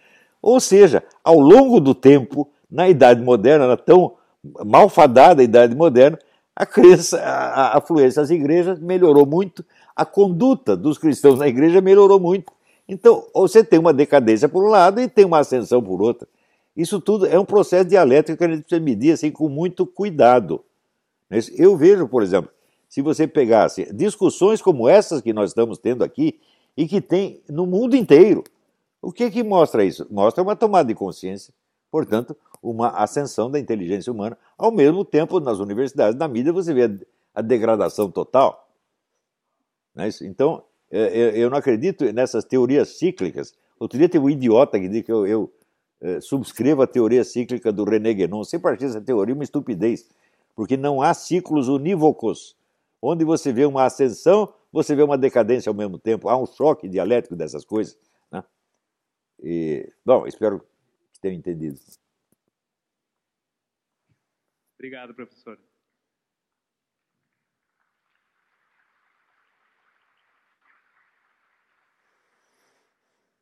Ou 0.41 0.61
seja, 0.61 1.03
ao 1.25 1.39
longo 1.39 1.81
do 1.81 1.95
tempo, 1.95 2.49
na 2.71 2.89
Idade 2.89 3.21
Moderna, 3.21 3.65
era 3.65 3.77
tão 3.77 4.15
malfadada 4.65 5.43
a 5.43 5.45
Idade 5.45 5.75
Moderna, 5.75 6.19
a 6.55 6.67
crença, 6.67 7.19
a, 7.21 7.79
afluência 7.79 8.23
às 8.23 8.31
igrejas 8.31 8.79
melhorou 8.79 9.27
muito, 9.27 9.65
a 9.95 10.05
conduta 10.05 10.77
dos 10.77 10.99
cristãos 10.99 11.39
na 11.39 11.49
igreja 11.49 11.81
melhorou 11.81 12.21
muito. 12.21 12.53
Então, 12.89 13.25
você 13.35 13.63
tem 13.63 13.79
uma 13.79 13.93
decadência 13.93 14.49
por 14.49 14.65
um 14.65 14.69
lado 14.69 15.01
e 15.01 15.09
tem 15.09 15.25
uma 15.25 15.39
ascensão 15.39 15.83
por 15.83 16.03
outro. 16.03 16.27
Isso 16.77 17.01
tudo 17.01 17.27
é 17.27 17.39
um 17.39 17.45
processo 17.45 17.85
dialético 17.89 18.39
que 18.39 18.45
a 18.45 18.49
gente 18.49 18.63
precisa 18.63 18.81
medir 18.81 19.13
assim, 19.13 19.31
com 19.31 19.49
muito 19.49 19.87
cuidado. 19.87 20.65
Eu 21.57 21.77
vejo, 21.77 22.09
por 22.09 22.23
exemplo, 22.23 22.51
se 22.89 23.01
você 23.01 23.27
pegasse 23.27 23.93
discussões 23.93 24.61
como 24.61 24.89
essas 24.89 25.21
que 25.21 25.33
nós 25.33 25.51
estamos 25.51 25.79
tendo 25.79 26.03
aqui 26.03 26.41
e 26.77 26.89
que 26.89 27.01
tem 27.01 27.41
no 27.49 27.67
mundo 27.67 27.95
inteiro, 27.95 28.43
o 29.01 29.13
que, 29.13 29.31
que 29.31 29.43
mostra 29.43 29.85
isso? 29.85 30.07
Mostra 30.11 30.43
uma 30.43 30.57
tomada 30.57 30.89
de 30.89 30.95
consciência, 30.95 31.55
portanto, 31.91 32.37
uma 32.63 32.91
ascensão 32.91 33.51
da 33.51 33.59
inteligência 33.59 34.13
humana. 34.13 34.37
Ao 34.57 34.71
mesmo 34.71 35.05
tempo, 35.05 35.41
nas 35.41 35.59
universidades, 35.59 36.19
na 36.19 36.29
mídia, 36.29 36.53
você 36.53 36.75
vê 36.75 36.91
a 37.35 37.41
degradação 37.41 38.11
total. 38.11 38.69
É 39.97 40.09
então, 40.23 40.63
é, 40.91 41.01
é, 41.01 41.39
eu 41.39 41.51
não 41.51 41.57
acredito 41.57 42.11
nessas 42.13 42.45
teorias 42.45 42.91
cíclicas. 42.99 43.55
Outro 43.79 43.99
dia 43.99 44.09
teve 44.09 44.25
um 44.25 44.31
idiota 44.31 44.79
que 44.79 44.89
disse 44.89 45.05
que 45.05 45.13
eu, 45.13 45.27
eu 45.27 45.53
é, 46.01 46.21
subscrevo 46.21 46.83
a 46.83 46.87
teoria 46.87 47.25
cíclica 47.25 47.73
do 47.73 47.85
René 47.85 48.13
Guénon. 48.13 48.45
Sempre 48.45 48.73
achei 48.73 48.89
essa 48.89 49.01
teoria 49.01 49.35
uma 49.35 49.45
estupidez, 49.45 50.09
porque 50.55 50.77
não 50.77 51.01
há 51.01 51.15
ciclos 51.15 51.69
unívocos. 51.69 52.57
Onde 53.03 53.25
você 53.25 53.53
vê 53.53 53.65
uma 53.65 53.85
ascensão, 53.85 54.53
você 54.71 54.95
vê 54.95 55.03
uma 55.03 55.17
decadência 55.17 55.71
ao 55.71 55.75
mesmo 55.75 55.99
tempo. 55.99 56.29
Há 56.29 56.37
um 56.37 56.45
choque 56.45 56.87
dialético 56.87 57.35
dessas 57.35 57.65
coisas. 57.65 57.97
Né? 58.31 58.45
E, 59.43 59.91
bom, 60.05 60.27
espero 60.27 60.61
que 61.13 61.21
tenham 61.21 61.39
entendido. 61.39 61.79
Obrigado, 64.81 65.13
professor. 65.13 65.59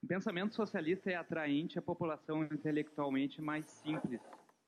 O 0.03 0.07
pensamento 0.09 0.53
socialista 0.53 1.13
é 1.13 1.15
atraente 1.15 1.79
à 1.79 1.83
população 1.83 2.43
intelectualmente 2.43 3.41
mais 3.41 3.67
simples 3.67 4.21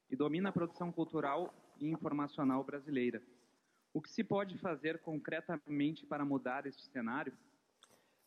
e 0.09 0.15
domina 0.15 0.51
a 0.51 0.53
produção 0.53 0.93
cultural 0.93 1.53
e 1.81 1.89
informacional 1.89 2.63
brasileira. 2.63 3.21
O 3.93 4.01
que 4.01 4.09
se 4.09 4.23
pode 4.23 4.57
fazer 4.57 5.01
concretamente 5.01 6.07
para 6.07 6.25
mudar 6.25 6.67
este 6.67 6.85
cenário? 6.93 7.33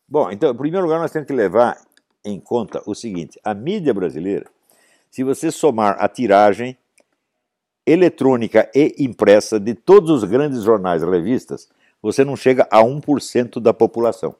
Bom, 0.06 0.30
então, 0.30 0.52
em 0.52 0.56
primeiro 0.56 0.84
lugar, 0.84 1.00
nós 1.00 1.10
temos 1.10 1.26
que 1.26 1.32
levar 1.32 1.82
em 2.22 2.38
conta 2.38 2.82
o 2.86 2.94
seguinte: 2.94 3.40
a 3.42 3.54
mídia 3.54 3.94
brasileira, 3.94 4.50
se 5.10 5.24
você 5.24 5.50
somar 5.50 5.96
a 5.98 6.06
tiragem, 6.10 6.76
eletrônica 7.86 8.70
e 8.74 8.94
impressa 8.98 9.60
de 9.60 9.74
todos 9.74 10.10
os 10.10 10.24
grandes 10.24 10.62
jornais 10.62 11.02
e 11.02 11.06
revistas, 11.06 11.68
você 12.00 12.24
não 12.24 12.36
chega 12.36 12.66
a 12.70 12.82
1% 12.82 13.60
da 13.60 13.72
população. 13.72 14.34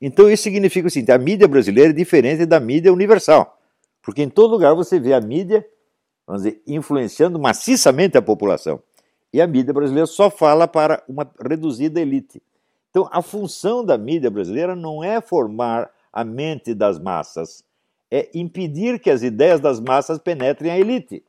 Então 0.00 0.30
isso 0.30 0.42
significa 0.42 0.88
o 0.88 0.90
seguinte: 0.90 1.12
a 1.12 1.18
mídia 1.18 1.48
brasileira 1.48 1.90
é 1.90 1.94
diferente 1.94 2.44
da 2.46 2.60
mídia 2.60 2.92
universal, 2.92 3.58
porque 4.02 4.22
em 4.22 4.28
todo 4.28 4.50
lugar 4.50 4.74
você 4.74 5.00
vê 5.00 5.14
a 5.14 5.20
mídia, 5.20 5.66
vamos 6.26 6.42
dizer, 6.42 6.62
influenciando 6.66 7.38
maciçamente 7.38 8.16
a 8.16 8.22
população. 8.22 8.82
E 9.32 9.40
a 9.40 9.46
mídia 9.46 9.72
brasileira 9.74 10.06
só 10.06 10.30
fala 10.30 10.68
para 10.68 11.02
uma 11.08 11.30
reduzida 11.48 12.00
elite. 12.00 12.42
Então 12.90 13.08
a 13.12 13.20
função 13.20 13.84
da 13.84 13.98
mídia 13.98 14.30
brasileira 14.30 14.74
não 14.74 15.02
é 15.02 15.20
formar 15.20 15.90
a 16.12 16.24
mente 16.24 16.72
das 16.72 16.98
massas, 16.98 17.62
é 18.10 18.30
impedir 18.34 18.98
que 18.98 19.10
as 19.10 19.22
ideias 19.22 19.60
das 19.60 19.80
massas 19.80 20.18
penetrem 20.18 20.70
a 20.70 20.78
elite 20.78 21.22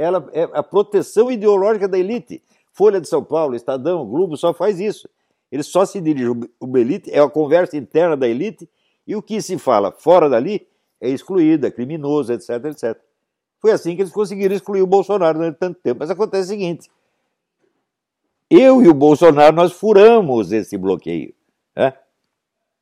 ela 0.00 0.28
é 0.32 0.48
a 0.52 0.62
proteção 0.62 1.30
ideológica 1.30 1.86
da 1.86 1.98
elite. 1.98 2.42
Folha 2.72 3.00
de 3.00 3.08
São 3.08 3.22
Paulo, 3.22 3.54
Estadão, 3.54 4.06
Globo 4.06 4.36
só 4.36 4.54
faz 4.54 4.80
isso. 4.80 5.08
Ele 5.52 5.62
só 5.62 5.84
se 5.84 6.00
dirige 6.00 6.30
o 6.60 6.78
elite, 6.78 7.10
é 7.10 7.20
a 7.20 7.28
conversa 7.28 7.76
interna 7.76 8.16
da 8.16 8.26
elite, 8.26 8.68
e 9.06 9.14
o 9.14 9.22
que 9.22 9.42
se 9.42 9.58
fala 9.58 9.92
fora 9.92 10.28
dali 10.28 10.66
é 11.00 11.08
excluído, 11.10 11.66
é 11.66 11.70
criminoso, 11.70 12.32
etc, 12.32 12.64
etc. 12.66 12.98
Foi 13.58 13.72
assim 13.72 13.94
que 13.94 14.02
eles 14.02 14.12
conseguiram 14.12 14.54
excluir 14.54 14.80
o 14.80 14.86
Bolsonaro 14.86 15.38
durante 15.38 15.58
tanto 15.58 15.80
tempo. 15.80 15.98
Mas 16.00 16.10
acontece 16.10 16.44
o 16.44 16.48
seguinte: 16.48 16.90
eu 18.48 18.82
e 18.82 18.88
o 18.88 18.94
Bolsonaro, 18.94 19.54
nós 19.54 19.72
furamos 19.72 20.50
esse 20.50 20.78
bloqueio. 20.78 21.34
Né? 21.76 21.92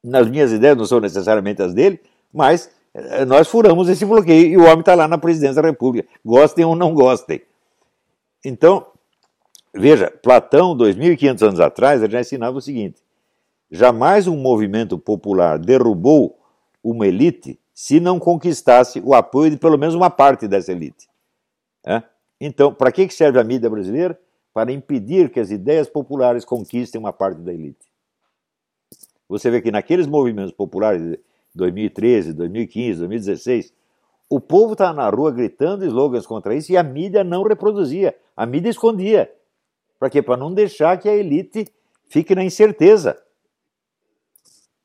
Nas 0.05 0.29
minhas 0.29 0.53
ideias 0.53 0.77
não 0.77 0.85
são 0.85 1.01
necessariamente 1.01 1.62
as 1.62 1.75
dele, 1.75 2.01
mas 2.33 2.71
nós 3.26 3.49
furamos 3.49 3.88
esse 3.88 4.05
bloqueio 4.05 4.46
e 4.49 4.57
o 4.57 4.64
homem 4.64 4.80
está 4.80 4.94
lá 4.94 5.07
na 5.07 5.18
presidência 5.18 5.61
da 5.61 5.68
República, 5.68 6.09
gostem 6.24 6.64
ou 6.64 6.74
não 6.74 6.94
gostem. 6.94 7.42
Então, 8.44 8.86
veja, 9.74 10.11
Platão, 10.22 10.76
2.500 10.76 11.42
anos 11.42 11.61
atrás, 11.61 12.03
já 12.11 12.20
ensinava 12.20 12.57
o 12.57 12.61
seguinte: 12.61 13.03
jamais 13.70 14.26
um 14.26 14.36
movimento 14.36 14.99
popular 14.99 15.59
derrubou 15.59 16.38
uma 16.82 17.07
elite 17.07 17.59
se 17.74 18.01
não 18.01 18.18
conquistasse 18.18 19.01
o 19.05 19.14
apoio 19.14 19.51
de 19.51 19.57
pelo 19.57 19.78
menos 19.78 19.94
uma 19.94 20.11
parte 20.11 20.49
dessa 20.49 20.72
elite. 20.72 21.09
É? 21.84 22.03
Então, 22.40 22.72
para 22.72 22.90
que 22.90 23.09
serve 23.11 23.38
a 23.38 23.44
mídia 23.44 23.70
brasileira? 23.70 24.18
Para 24.53 24.72
impedir 24.72 25.30
que 25.30 25.38
as 25.38 25.51
ideias 25.51 25.88
populares 25.88 26.44
conquistem 26.44 26.99
uma 26.99 27.12
parte 27.12 27.40
da 27.40 27.53
elite. 27.53 27.86
Você 29.28 29.51
vê 29.51 29.61
que 29.61 29.70
naqueles 29.70 30.07
movimentos 30.07 30.53
populares 30.53 31.18
2013, 31.59 32.33
2015, 32.33 32.99
2016. 33.01 33.75
O 34.31 34.41
povo 34.41 34.73
estava 34.73 34.95
na 34.95 35.09
rua 35.11 35.31
gritando 35.31 35.85
slogans 35.85 36.27
contra 36.27 36.55
isso 36.55 36.73
e 36.73 36.77
a 36.77 36.83
mídia 36.83 37.25
não 37.25 37.43
reproduzia. 37.43 38.15
A 38.37 38.47
mídia 38.47 38.71
escondia. 38.71 39.31
Para 39.99 40.09
quê? 40.09 40.23
Para 40.23 40.37
não 40.37 40.55
deixar 40.55 40.97
que 40.99 41.09
a 41.09 41.15
elite 41.15 41.67
fique 42.09 42.35
na 42.35 42.45
incerteza. 42.45 43.21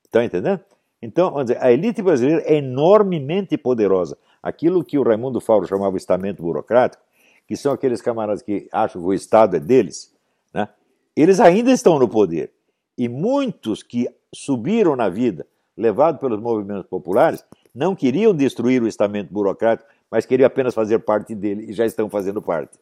Estão 0.03 0.23
entendendo? 0.23 0.61
Então, 1.01 1.29
vamos 1.31 1.47
dizer, 1.47 1.61
a 1.61 1.71
elite 1.71 2.01
brasileira 2.01 2.41
é 2.45 2.55
enormemente 2.55 3.57
poderosa. 3.57 4.17
Aquilo 4.41 4.83
que 4.83 4.97
o 4.97 5.03
Raimundo 5.03 5.39
Fauro 5.41 5.67
chamava 5.67 5.97
estamento 5.97 6.41
burocrático, 6.41 7.03
que 7.47 7.57
são 7.57 7.73
aqueles 7.73 8.01
camaradas 8.01 8.41
que 8.41 8.67
acham 8.71 9.01
que 9.01 9.07
o 9.07 9.13
Estado 9.13 9.57
é 9.57 9.59
deles, 9.59 10.13
né? 10.53 10.69
eles 11.15 11.39
ainda 11.39 11.71
estão 11.71 11.99
no 11.99 12.07
poder. 12.07 12.53
E 12.97 13.09
muitos 13.09 13.83
que 13.83 14.07
subiram 14.33 14.95
na 14.95 15.09
vida 15.09 15.45
levado 15.77 16.19
pelos 16.19 16.39
movimentos 16.39 16.87
populares, 16.87 17.43
não 17.73 17.95
queriam 17.95 18.33
destruir 18.33 18.81
o 18.81 18.87
estamento 18.87 19.33
burocrático, 19.33 19.89
mas 20.09 20.25
queriam 20.25 20.47
apenas 20.47 20.73
fazer 20.73 20.99
parte 20.99 21.33
dele 21.33 21.65
e 21.69 21.73
já 21.73 21.85
estão 21.85 22.09
fazendo 22.09 22.41
parte. 22.41 22.79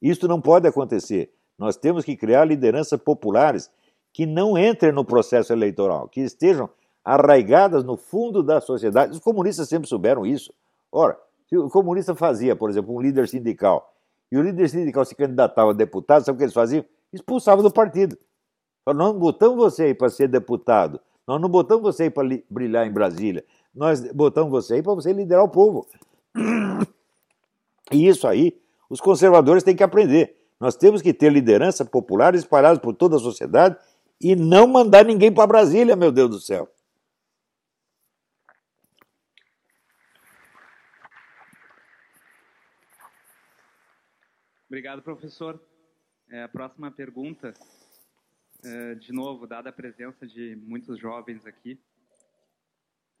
Isto 0.00 0.28
não 0.28 0.40
pode 0.40 0.66
acontecer. 0.66 1.32
Nós 1.58 1.76
temos 1.76 2.04
que 2.04 2.16
criar 2.16 2.44
lideranças 2.44 3.00
populares 3.00 3.70
que 4.12 4.24
não 4.24 4.56
entrem 4.56 4.92
no 4.92 5.04
processo 5.04 5.52
eleitoral, 5.52 6.08
que 6.08 6.20
estejam 6.20 6.70
arraigadas 7.04 7.84
no 7.84 7.96
fundo 7.96 8.42
da 8.42 8.60
sociedade. 8.60 9.12
Os 9.12 9.20
comunistas 9.20 9.68
sempre 9.68 9.88
souberam 9.88 10.24
isso. 10.24 10.52
Ora, 10.90 11.18
se 11.48 11.56
o 11.56 11.68
comunista 11.68 12.14
fazia, 12.14 12.54
por 12.54 12.70
exemplo, 12.70 12.94
um 12.94 13.00
líder 13.00 13.28
sindical, 13.28 13.92
e 14.30 14.38
o 14.38 14.42
líder 14.42 14.68
sindical 14.68 15.04
se 15.04 15.14
candidatava 15.14 15.70
a 15.70 15.74
deputado, 15.74 16.24
sabe 16.24 16.36
o 16.36 16.38
que 16.38 16.44
eles 16.44 16.54
faziam? 16.54 16.84
Expulsavam 17.12 17.62
do 17.62 17.72
partido. 17.72 18.16
Falaram, 18.84 19.12
não 19.12 19.18
botamos 19.18 19.56
você 19.56 19.84
aí 19.84 19.94
para 19.94 20.08
ser 20.08 20.28
deputado, 20.28 21.00
nós 21.30 21.40
não 21.40 21.48
botamos 21.48 21.84
você 21.84 22.02
aí 22.04 22.10
para 22.10 22.26
brilhar 22.50 22.84
em 22.84 22.90
Brasília, 22.90 23.44
nós 23.72 24.00
botamos 24.12 24.50
você 24.50 24.74
aí 24.74 24.82
para 24.82 24.94
você 24.94 25.12
liderar 25.12 25.44
o 25.44 25.48
povo. 25.48 25.86
E 27.92 28.06
isso 28.06 28.26
aí, 28.26 28.60
os 28.88 29.00
conservadores 29.00 29.62
têm 29.62 29.76
que 29.76 29.82
aprender. 29.84 30.36
Nós 30.58 30.74
temos 30.74 31.00
que 31.00 31.14
ter 31.14 31.32
liderança 31.32 31.84
popular 31.84 32.34
espalhada 32.34 32.80
por 32.80 32.94
toda 32.94 33.14
a 33.14 33.20
sociedade 33.20 33.76
e 34.20 34.34
não 34.34 34.66
mandar 34.66 35.04
ninguém 35.04 35.32
para 35.32 35.46
Brasília, 35.46 35.94
meu 35.94 36.10
Deus 36.10 36.30
do 36.30 36.40
céu. 36.40 36.68
Obrigado, 44.68 45.00
professor. 45.02 45.60
É, 46.28 46.42
a 46.42 46.48
próxima 46.48 46.90
pergunta, 46.90 47.54
é, 48.64 48.94
de 48.94 49.12
novo, 49.12 49.46
dada 49.46 49.70
a 49.70 49.72
presença 49.72 50.26
de 50.26 50.56
muitos 50.56 50.98
jovens 50.98 51.46
aqui. 51.46 51.78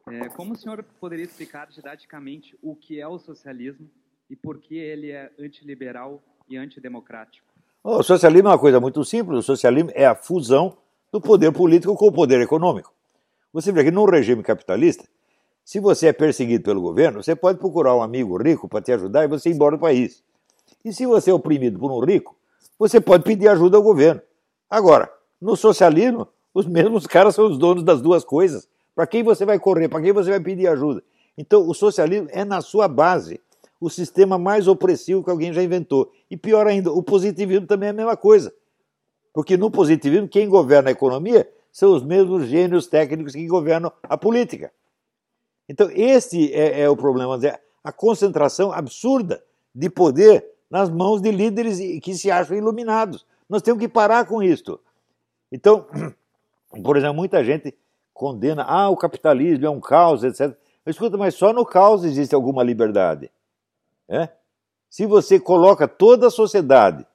É, 0.08 0.28
como 0.30 0.54
o 0.54 0.56
senhor 0.56 0.82
poderia 0.98 1.24
explicar 1.24 1.66
didaticamente 1.68 2.58
o 2.62 2.74
que 2.74 3.00
é 3.00 3.06
o 3.06 3.18
socialismo 3.18 3.90
e 4.28 4.36
por 4.36 4.58
que 4.58 4.76
ele 4.76 5.10
é 5.10 5.30
antiliberal 5.38 6.22
e 6.48 6.56
antidemocrático? 6.56 7.46
O 7.82 8.02
socialismo 8.02 8.48
é 8.48 8.52
uma 8.52 8.58
coisa 8.58 8.80
muito 8.80 9.04
simples. 9.04 9.38
O 9.38 9.42
socialismo 9.42 9.90
é 9.94 10.06
a 10.06 10.14
fusão 10.14 10.76
do 11.12 11.20
poder 11.20 11.52
político 11.52 11.94
com 11.96 12.06
o 12.06 12.12
poder 12.12 12.40
econômico. 12.40 12.92
Você 13.52 13.72
vê 13.72 13.84
que 13.84 13.90
num 13.90 14.04
regime 14.04 14.42
capitalista, 14.42 15.08
se 15.64 15.80
você 15.80 16.08
é 16.08 16.12
perseguido 16.12 16.64
pelo 16.64 16.80
governo, 16.80 17.22
você 17.22 17.34
pode 17.34 17.58
procurar 17.58 17.94
um 17.96 18.02
amigo 18.02 18.36
rico 18.40 18.68
para 18.68 18.82
te 18.82 18.92
ajudar 18.92 19.24
e 19.24 19.28
você 19.28 19.50
ir 19.50 19.54
embora 19.54 19.76
do 19.76 19.80
país. 19.80 20.22
E 20.84 20.92
se 20.92 21.06
você 21.06 21.30
é 21.30 21.34
oprimido 21.34 21.78
por 21.78 21.90
um 21.90 22.04
rico, 22.04 22.36
você 22.78 23.00
pode 23.00 23.24
pedir 23.24 23.48
ajuda 23.48 23.76
ao 23.76 23.82
governo. 23.82 24.20
Agora, 24.68 25.10
no 25.40 25.56
socialismo, 25.56 26.28
os 26.52 26.66
mesmos 26.66 27.06
caras 27.06 27.34
são 27.34 27.46
os 27.46 27.58
donos 27.58 27.82
das 27.82 28.02
duas 28.02 28.24
coisas. 28.24 28.68
Para 28.94 29.06
quem 29.06 29.22
você 29.22 29.44
vai 29.44 29.58
correr? 29.58 29.88
Para 29.88 30.02
quem 30.02 30.12
você 30.12 30.30
vai 30.30 30.40
pedir 30.40 30.66
ajuda? 30.66 31.02
Então, 31.38 31.66
o 31.66 31.72
socialismo 31.72 32.28
é, 32.30 32.44
na 32.44 32.60
sua 32.60 32.86
base, 32.86 33.40
o 33.80 33.88
sistema 33.88 34.36
mais 34.36 34.68
opressivo 34.68 35.24
que 35.24 35.30
alguém 35.30 35.52
já 35.52 35.62
inventou. 35.62 36.12
E 36.30 36.36
pior 36.36 36.66
ainda, 36.66 36.92
o 36.92 37.02
positivismo 37.02 37.66
também 37.66 37.86
é 37.86 37.90
a 37.90 37.94
mesma 37.94 38.16
coisa. 38.16 38.52
Porque 39.32 39.56
no 39.56 39.70
positivismo, 39.70 40.28
quem 40.28 40.48
governa 40.48 40.90
a 40.90 40.92
economia 40.92 41.48
são 41.72 41.94
os 41.94 42.02
mesmos 42.02 42.46
gênios 42.46 42.86
técnicos 42.88 43.32
que 43.32 43.46
governam 43.46 43.92
a 44.02 44.18
política. 44.18 44.72
Então, 45.68 45.88
este 45.92 46.52
é, 46.52 46.82
é 46.82 46.90
o 46.90 46.96
problema, 46.96 47.38
a 47.82 47.92
concentração 47.92 48.72
absurda 48.72 49.42
de 49.74 49.88
poder 49.88 50.44
nas 50.68 50.90
mãos 50.90 51.22
de 51.22 51.30
líderes 51.30 51.78
que 52.02 52.14
se 52.14 52.30
acham 52.30 52.56
iluminados. 52.56 53.24
Nós 53.48 53.62
temos 53.62 53.80
que 53.80 53.88
parar 53.88 54.26
com 54.26 54.42
isto. 54.42 54.80
Então, 55.50 55.86
por 56.82 56.96
exemplo, 56.96 57.16
muita 57.16 57.42
gente 57.44 57.74
condena, 58.12 58.64
ah, 58.64 58.88
o 58.88 58.96
capitalismo 58.96 59.66
é 59.66 59.70
um 59.70 59.80
caos, 59.80 60.22
etc. 60.22 60.56
Mas 60.84 60.94
escuta, 60.94 61.16
mas 61.16 61.34
só 61.34 61.52
no 61.52 61.64
caos 61.64 62.04
existe 62.04 62.34
alguma 62.34 62.62
liberdade. 62.62 63.30
É? 64.08 64.28
Se 64.88 65.06
você 65.06 65.38
coloca 65.38 65.86
toda 65.86 66.26
a 66.26 66.30
sociedade 66.30 67.06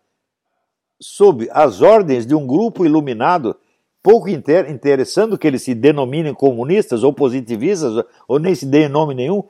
sob 0.99 1.47
as 1.51 1.81
ordens 1.81 2.25
de 2.25 2.33
um 2.33 2.47
grupo 2.47 2.85
iluminado, 2.85 3.55
pouco 4.01 4.29
inter 4.29 4.69
interessando 4.69 5.37
que 5.37 5.45
eles 5.45 5.61
se 5.61 5.75
denominem 5.75 6.33
comunistas 6.33 7.03
ou 7.03 7.13
positivistas, 7.13 8.05
ou 8.27 8.39
nem 8.39 8.55
se 8.55 8.65
deem 8.65 8.87
nome 8.87 9.13
nenhum, 9.13 9.43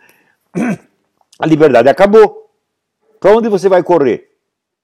a 1.39 1.45
liberdade 1.45 1.87
acabou. 1.87 2.49
Para 3.19 3.35
onde 3.35 3.49
você 3.49 3.69
vai 3.69 3.83
correr? 3.83 4.31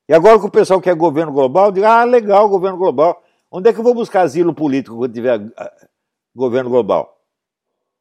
E 0.07 0.13
agora 0.13 0.39
que 0.39 0.45
o 0.45 0.51
pessoal 0.51 0.81
quer 0.81 0.95
governo 0.95 1.31
global, 1.31 1.71
diz, 1.71 1.83
ah, 1.83 2.03
legal, 2.03 2.49
governo 2.49 2.77
global. 2.77 3.23
Onde 3.51 3.69
é 3.69 3.73
que 3.73 3.79
eu 3.79 3.83
vou 3.83 3.93
buscar 3.93 4.21
asilo 4.21 4.53
político 4.53 4.97
quando 4.97 5.13
tiver 5.13 5.39
governo 6.33 6.69
global? 6.69 7.21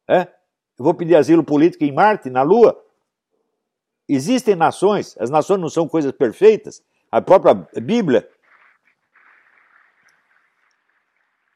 É? 0.08 0.20
Eu 0.78 0.84
vou 0.84 0.94
pedir 0.94 1.16
asilo 1.16 1.42
político 1.42 1.84
em 1.84 1.92
Marte, 1.92 2.30
na 2.30 2.42
Lua? 2.42 2.80
Existem 4.08 4.54
nações, 4.54 5.16
as 5.18 5.28
nações 5.28 5.60
não 5.60 5.68
são 5.68 5.88
coisas 5.88 6.12
perfeitas. 6.12 6.82
A 7.10 7.20
própria 7.20 7.54
Bíblia. 7.54 8.28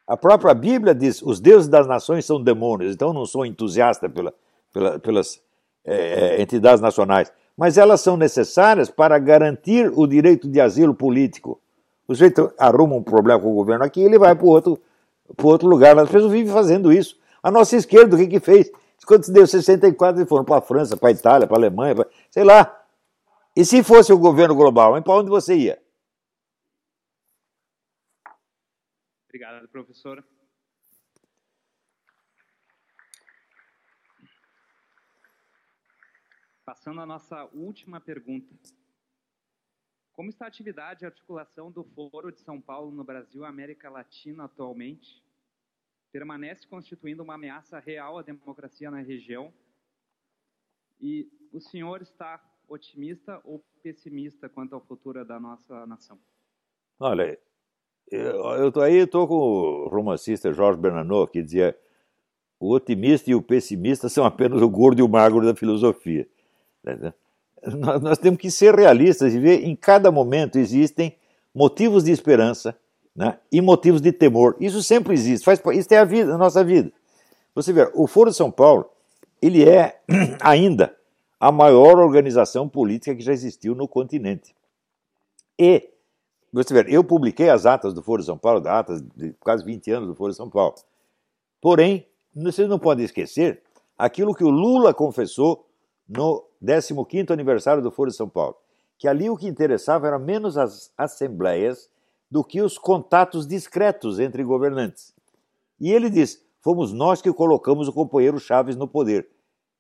A 0.06 0.16
própria 0.16 0.54
Bíblia 0.54 0.94
diz: 0.94 1.22
os 1.22 1.40
deuses 1.40 1.68
das 1.68 1.86
nações 1.86 2.26
são 2.26 2.42
demônios. 2.42 2.94
Então 2.94 3.08
eu 3.08 3.14
não 3.14 3.24
sou 3.24 3.46
entusiasta 3.46 4.08
pela, 4.08 4.34
pela, 4.72 4.98
pelas 4.98 5.40
é, 5.84 6.42
entidades 6.42 6.80
nacionais 6.80 7.32
mas 7.56 7.78
elas 7.78 8.00
são 8.00 8.16
necessárias 8.16 8.90
para 8.90 9.18
garantir 9.18 9.90
o 9.94 10.06
direito 10.06 10.48
de 10.48 10.60
asilo 10.60 10.94
político. 10.94 11.60
O 12.06 12.14
sujeito 12.14 12.52
arruma 12.58 12.96
um 12.96 13.02
problema 13.02 13.40
com 13.40 13.50
o 13.50 13.54
governo 13.54 13.84
aqui, 13.84 14.00
ele 14.02 14.18
vai 14.18 14.34
para 14.34 14.46
outro, 14.46 14.80
outro 15.42 15.68
lugar. 15.68 15.98
As 15.98 16.10
pessoas 16.10 16.32
vivem 16.32 16.52
fazendo 16.52 16.92
isso. 16.92 17.18
A 17.42 17.50
nossa 17.50 17.76
esquerda, 17.76 18.14
o 18.14 18.18
que, 18.18 18.26
que 18.26 18.40
fez? 18.40 18.70
Quando 19.06 19.24
se 19.24 19.32
deu 19.32 19.46
64, 19.46 20.20
eles 20.20 20.28
foram 20.28 20.44
para 20.44 20.58
a 20.58 20.62
França, 20.62 20.96
para 20.96 21.08
a 21.08 21.12
Itália, 21.12 21.46
para 21.46 21.56
a 21.56 21.60
Alemanha, 21.60 21.94
pra... 21.94 22.06
sei 22.30 22.44
lá. 22.44 22.84
E 23.56 23.64
se 23.64 23.82
fosse 23.82 24.12
o 24.12 24.18
governo 24.18 24.54
global, 24.54 25.00
para 25.02 25.14
onde 25.14 25.30
você 25.30 25.54
ia? 25.54 25.82
Obrigado, 29.28 29.68
professor. 29.68 30.24
Passando 36.64 37.00
à 37.00 37.06
nossa 37.06 37.44
última 37.52 38.00
pergunta. 38.00 38.54
Como 40.14 40.30
está 40.30 40.44
a 40.44 40.48
atividade 40.48 41.04
e 41.04 41.06
articulação 41.06 41.72
do 41.72 41.82
Foro 41.82 42.30
de 42.30 42.40
São 42.40 42.60
Paulo 42.60 42.92
no 42.92 43.02
Brasil 43.02 43.42
e 43.42 43.46
América 43.46 43.90
Latina 43.90 44.44
atualmente? 44.44 45.20
Permanece 46.12 46.68
constituindo 46.68 47.24
uma 47.24 47.34
ameaça 47.34 47.80
real 47.80 48.18
à 48.18 48.22
democracia 48.22 48.92
na 48.92 49.00
região? 49.00 49.52
E 51.00 51.28
o 51.52 51.60
senhor 51.60 52.00
está 52.00 52.40
otimista 52.68 53.40
ou 53.44 53.60
pessimista 53.82 54.48
quanto 54.48 54.76
ao 54.76 54.80
futuro 54.80 55.24
da 55.24 55.40
nossa 55.40 55.84
nação? 55.84 56.16
Olha, 57.00 57.36
eu 58.08 58.70
tô 58.70 58.80
aí 58.80 58.98
estou 58.98 59.26
com 59.26 59.34
o 59.34 59.88
romancista 59.88 60.52
Jorge 60.52 60.80
Bernanou, 60.80 61.26
que 61.26 61.42
dizia 61.42 61.76
o 62.60 62.72
otimista 62.72 63.32
e 63.32 63.34
o 63.34 63.42
pessimista 63.42 64.08
são 64.08 64.24
apenas 64.24 64.62
o 64.62 64.70
gordo 64.70 65.00
e 65.00 65.02
o 65.02 65.08
magro 65.08 65.44
da 65.44 65.56
filosofia. 65.56 66.28
Nós 68.02 68.18
temos 68.18 68.38
que 68.40 68.50
ser 68.50 68.74
realistas 68.74 69.34
e 69.34 69.38
ver 69.38 69.64
em 69.64 69.74
cada 69.74 70.10
momento 70.10 70.58
existem 70.58 71.16
motivos 71.54 72.04
de 72.04 72.10
esperança 72.10 72.76
né, 73.14 73.38
e 73.50 73.60
motivos 73.60 74.00
de 74.00 74.12
temor. 74.12 74.56
Isso 74.58 74.82
sempre 74.82 75.14
existe, 75.14 75.44
faz, 75.44 75.60
isso 75.74 75.94
é 75.94 75.98
a 75.98 76.04
vida, 76.04 76.34
a 76.34 76.38
nossa 76.38 76.64
vida. 76.64 76.92
Você 77.54 77.72
vê, 77.72 77.90
o 77.94 78.06
Foro 78.06 78.30
de 78.30 78.36
São 78.36 78.50
Paulo, 78.50 78.90
ele 79.40 79.68
é 79.68 80.00
ainda 80.40 80.94
a 81.38 81.52
maior 81.52 81.98
organização 81.98 82.68
política 82.68 83.14
que 83.14 83.22
já 83.22 83.32
existiu 83.32 83.74
no 83.74 83.86
continente. 83.86 84.54
E, 85.58 85.90
você 86.52 86.74
vê, 86.74 86.94
eu 86.94 87.04
publiquei 87.04 87.48
as 87.48 87.66
atas 87.66 87.94
do 87.94 88.02
Foro 88.02 88.20
de 88.20 88.26
São 88.26 88.38
Paulo, 88.38 88.66
atas 88.68 89.00
de 89.14 89.32
quase 89.34 89.64
20 89.64 89.90
anos 89.92 90.08
do 90.08 90.14
Foro 90.14 90.30
de 90.30 90.36
São 90.36 90.50
Paulo. 90.50 90.74
Porém, 91.60 92.06
vocês 92.34 92.68
não 92.68 92.78
podem 92.78 93.04
esquecer 93.04 93.62
aquilo 93.96 94.34
que 94.34 94.44
o 94.44 94.50
Lula 94.50 94.92
confessou 94.92 95.66
no 96.08 96.44
15º 96.64 97.30
aniversário 97.30 97.82
do 97.82 97.90
Foro 97.90 98.10
de 98.10 98.16
São 98.16 98.28
Paulo, 98.28 98.56
que 98.98 99.06
ali 99.06 99.28
o 99.28 99.36
que 99.36 99.46
interessava 99.46 100.06
era 100.06 100.18
menos 100.18 100.56
as 100.56 100.92
assembleias 100.96 101.88
do 102.30 102.42
que 102.42 102.60
os 102.62 102.78
contatos 102.78 103.46
discretos 103.46 104.18
entre 104.18 104.42
governantes. 104.42 105.14
E 105.80 105.92
ele 105.92 106.08
diz: 106.08 106.42
fomos 106.60 106.92
nós 106.92 107.20
que 107.20 107.32
colocamos 107.32 107.88
o 107.88 107.92
companheiro 107.92 108.38
Chaves 108.38 108.76
no 108.76 108.88
poder. 108.88 109.28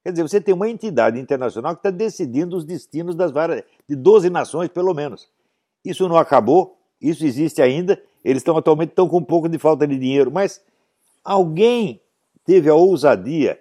Quer 0.02 0.10
dizer, 0.10 0.22
você 0.22 0.40
tem 0.40 0.54
uma 0.54 0.68
entidade 0.68 1.18
internacional 1.18 1.74
que 1.74 1.78
está 1.78 1.90
decidindo 1.90 2.56
os 2.56 2.64
destinos 2.64 3.14
das 3.14 3.32
várias, 3.32 3.64
de 3.88 3.96
12 3.96 4.28
nações, 4.28 4.68
pelo 4.68 4.92
menos. 4.92 5.28
Isso 5.82 6.06
não 6.06 6.18
acabou, 6.18 6.76
isso 7.00 7.24
existe 7.24 7.62
ainda. 7.62 8.00
Eles 8.22 8.40
estão 8.40 8.56
atualmente 8.56 8.90
estão 8.90 9.08
com 9.08 9.18
um 9.18 9.24
pouco 9.24 9.48
de 9.48 9.58
falta 9.58 9.86
de 9.86 9.98
dinheiro, 9.98 10.30
mas 10.30 10.62
alguém 11.24 12.00
teve 12.44 12.68
a 12.68 12.74
ousadia 12.74 13.58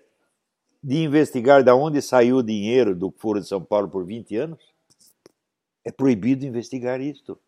de 0.83 1.01
investigar 1.01 1.63
de 1.63 1.71
onde 1.71 2.01
saiu 2.01 2.37
o 2.37 2.43
dinheiro 2.43 2.93
do 2.93 3.09
Foro 3.17 3.39
de 3.39 3.47
São 3.47 3.63
Paulo 3.63 3.87
por 3.87 4.05
20 4.05 4.35
anos? 4.35 4.59
É 5.85 5.91
proibido 5.91 6.45
investigar 6.45 6.99
isto. 6.99 7.39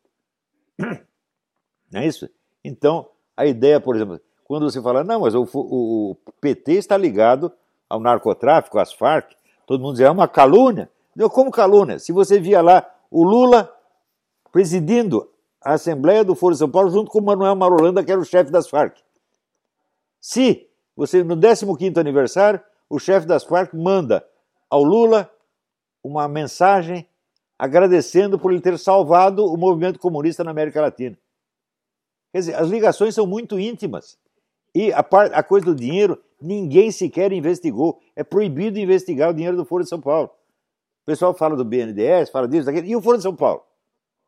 Não 0.80 2.02
é 2.02 2.08
isso? 2.08 2.30
Então, 2.64 3.10
a 3.36 3.46
ideia, 3.46 3.80
por 3.80 3.96
exemplo, 3.96 4.20
quando 4.46 4.70
você 4.70 4.82
fala, 4.82 5.04
não, 5.04 5.22
mas 5.22 5.36
o, 5.36 5.48
o 5.54 6.18
PT 6.40 6.74
está 6.74 6.96
ligado 6.96 7.52
ao 7.90 8.00
narcotráfico, 8.00 8.80
às 8.80 8.94
Farc, 8.94 9.34
todo 9.66 9.82
mundo 9.82 9.94
diz, 9.94 10.02
é 10.02 10.10
uma 10.10 10.28
calúnia. 10.28 10.90
Não, 11.16 11.30
como 11.30 11.52
calúnia? 11.52 12.00
Se 12.00 12.12
você 12.12 12.40
via 12.40 12.62
lá 12.62 12.90
o 13.12 13.24
Lula 13.24 13.72
presidindo 14.52 15.30
a 15.62 15.74
Assembleia 15.74 16.24
do 16.24 16.36
Foro 16.36 16.54
de 16.54 16.60
São 16.60 16.70
Paulo 16.70 16.90
junto 16.90 17.12
com 17.12 17.20
o 17.20 17.24
Manuel 17.24 17.56
Marolanda, 17.56 18.04
que 18.04 18.12
era 18.12 18.22
o 18.22 18.26
chefe 18.26 18.52
das 18.52 18.70
Farc. 18.70 18.98
Se 20.22 20.68
Você, 20.96 21.24
no 21.24 21.38
15 21.38 22.00
aniversário, 22.00 22.62
o 22.90 23.00
chefe 23.00 23.26
das 23.26 23.44
Farc 23.44 23.74
manda 23.74 24.26
ao 24.70 24.84
Lula 24.84 25.32
uma 26.04 26.28
mensagem 26.28 27.08
agradecendo 27.58 28.38
por 28.38 28.52
ele 28.52 28.62
ter 28.62 28.78
salvado 28.78 29.46
o 29.46 29.58
movimento 29.58 30.00
comunista 30.00 30.44
na 30.44 30.52
América 30.52 30.82
Latina. 30.82 31.18
Quer 32.32 32.40
dizer, 32.40 32.56
as 32.56 32.70
ligações 32.70 33.16
são 33.16 33.26
muito 33.26 33.60
íntimas. 33.60 34.20
E 34.74 34.92
a, 34.92 35.02
part, 35.02 35.34
a 35.34 35.42
coisa 35.42 35.68
do 35.68 35.76
dinheiro, 35.76 36.22
ninguém 36.40 36.92
sequer 36.92 37.32
investigou. 37.32 38.02
É 38.16 38.24
proibido 38.24 38.78
investigar 38.78 39.30
o 39.30 39.34
dinheiro 39.34 39.56
do 39.56 39.64
Foro 39.64 39.84
de 39.84 39.90
São 39.90 40.02
Paulo. 40.02 40.30
O 41.04 41.06
pessoal 41.06 41.34
fala 41.34 41.56
do 41.56 41.64
BNDES, 41.64 42.30
fala 42.30 42.48
disso, 42.48 42.66
daquilo. 42.66 42.88
E 42.88 42.96
o 42.96 43.02
Foro 43.02 43.18
de 43.18 43.24
São 43.24 43.36
Paulo? 43.36 43.64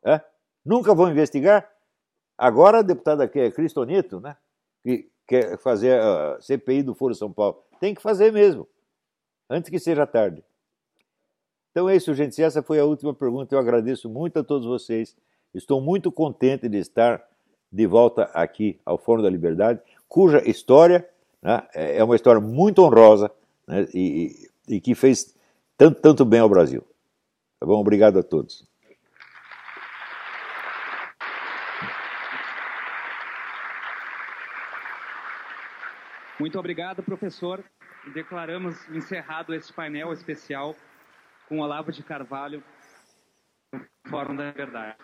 É? 0.02 0.20
Nunca 0.64 0.94
vão 0.94 1.10
investigar? 1.10 1.68
Agora 2.36 2.78
a 2.78 2.82
deputada 2.82 3.24
aqui 3.24 3.40
é 3.40 3.50
Cristonito, 3.50 4.20
né? 4.20 4.36
que 4.82 5.10
quer 5.26 5.58
fazer 5.58 6.00
a 6.00 6.40
CPI 6.40 6.82
do 6.82 6.94
Foro 6.94 7.12
de 7.12 7.18
São 7.18 7.30
Paulo. 7.30 7.62
Tem 7.80 7.94
que 7.94 8.02
fazer 8.02 8.32
mesmo, 8.32 8.66
antes 9.48 9.70
que 9.70 9.78
seja 9.78 10.06
tarde. 10.06 10.42
Então 11.70 11.88
é 11.88 11.96
isso, 11.96 12.12
gente. 12.14 12.42
Essa 12.42 12.62
foi 12.62 12.78
a 12.80 12.84
última 12.84 13.14
pergunta. 13.14 13.54
Eu 13.54 13.58
agradeço 13.58 14.08
muito 14.08 14.38
a 14.38 14.44
todos 14.44 14.66
vocês. 14.66 15.16
Estou 15.54 15.80
muito 15.80 16.10
contente 16.10 16.68
de 16.68 16.78
estar 16.78 17.24
de 17.70 17.86
volta 17.86 18.24
aqui 18.34 18.80
ao 18.84 18.98
Fórum 18.98 19.22
da 19.22 19.30
Liberdade, 19.30 19.80
cuja 20.08 20.42
história 20.48 21.08
né, 21.42 21.62
é 21.74 22.02
uma 22.02 22.16
história 22.16 22.40
muito 22.40 22.82
honrosa 22.82 23.30
né, 23.66 23.86
e, 23.94 24.48
e, 24.66 24.80
que 24.80 24.94
fez 24.94 25.34
tanto, 25.76 26.00
tanto 26.00 26.24
bem 26.24 26.40
ao 26.40 26.48
Brasil. 26.48 26.82
Tá 27.60 27.66
bom? 27.66 27.78
Obrigado 27.78 28.18
a 28.18 28.22
todos. 28.22 28.67
Muito 36.38 36.58
obrigado, 36.58 37.02
professor. 37.02 37.64
Declaramos 38.14 38.88
encerrado 38.90 39.52
esse 39.52 39.72
painel 39.72 40.12
especial 40.12 40.76
com 41.48 41.58
Olavo 41.58 41.90
de 41.90 42.02
Carvalho, 42.02 42.62
Fórum 44.06 44.36
da 44.36 44.52
Verdade. 44.52 44.96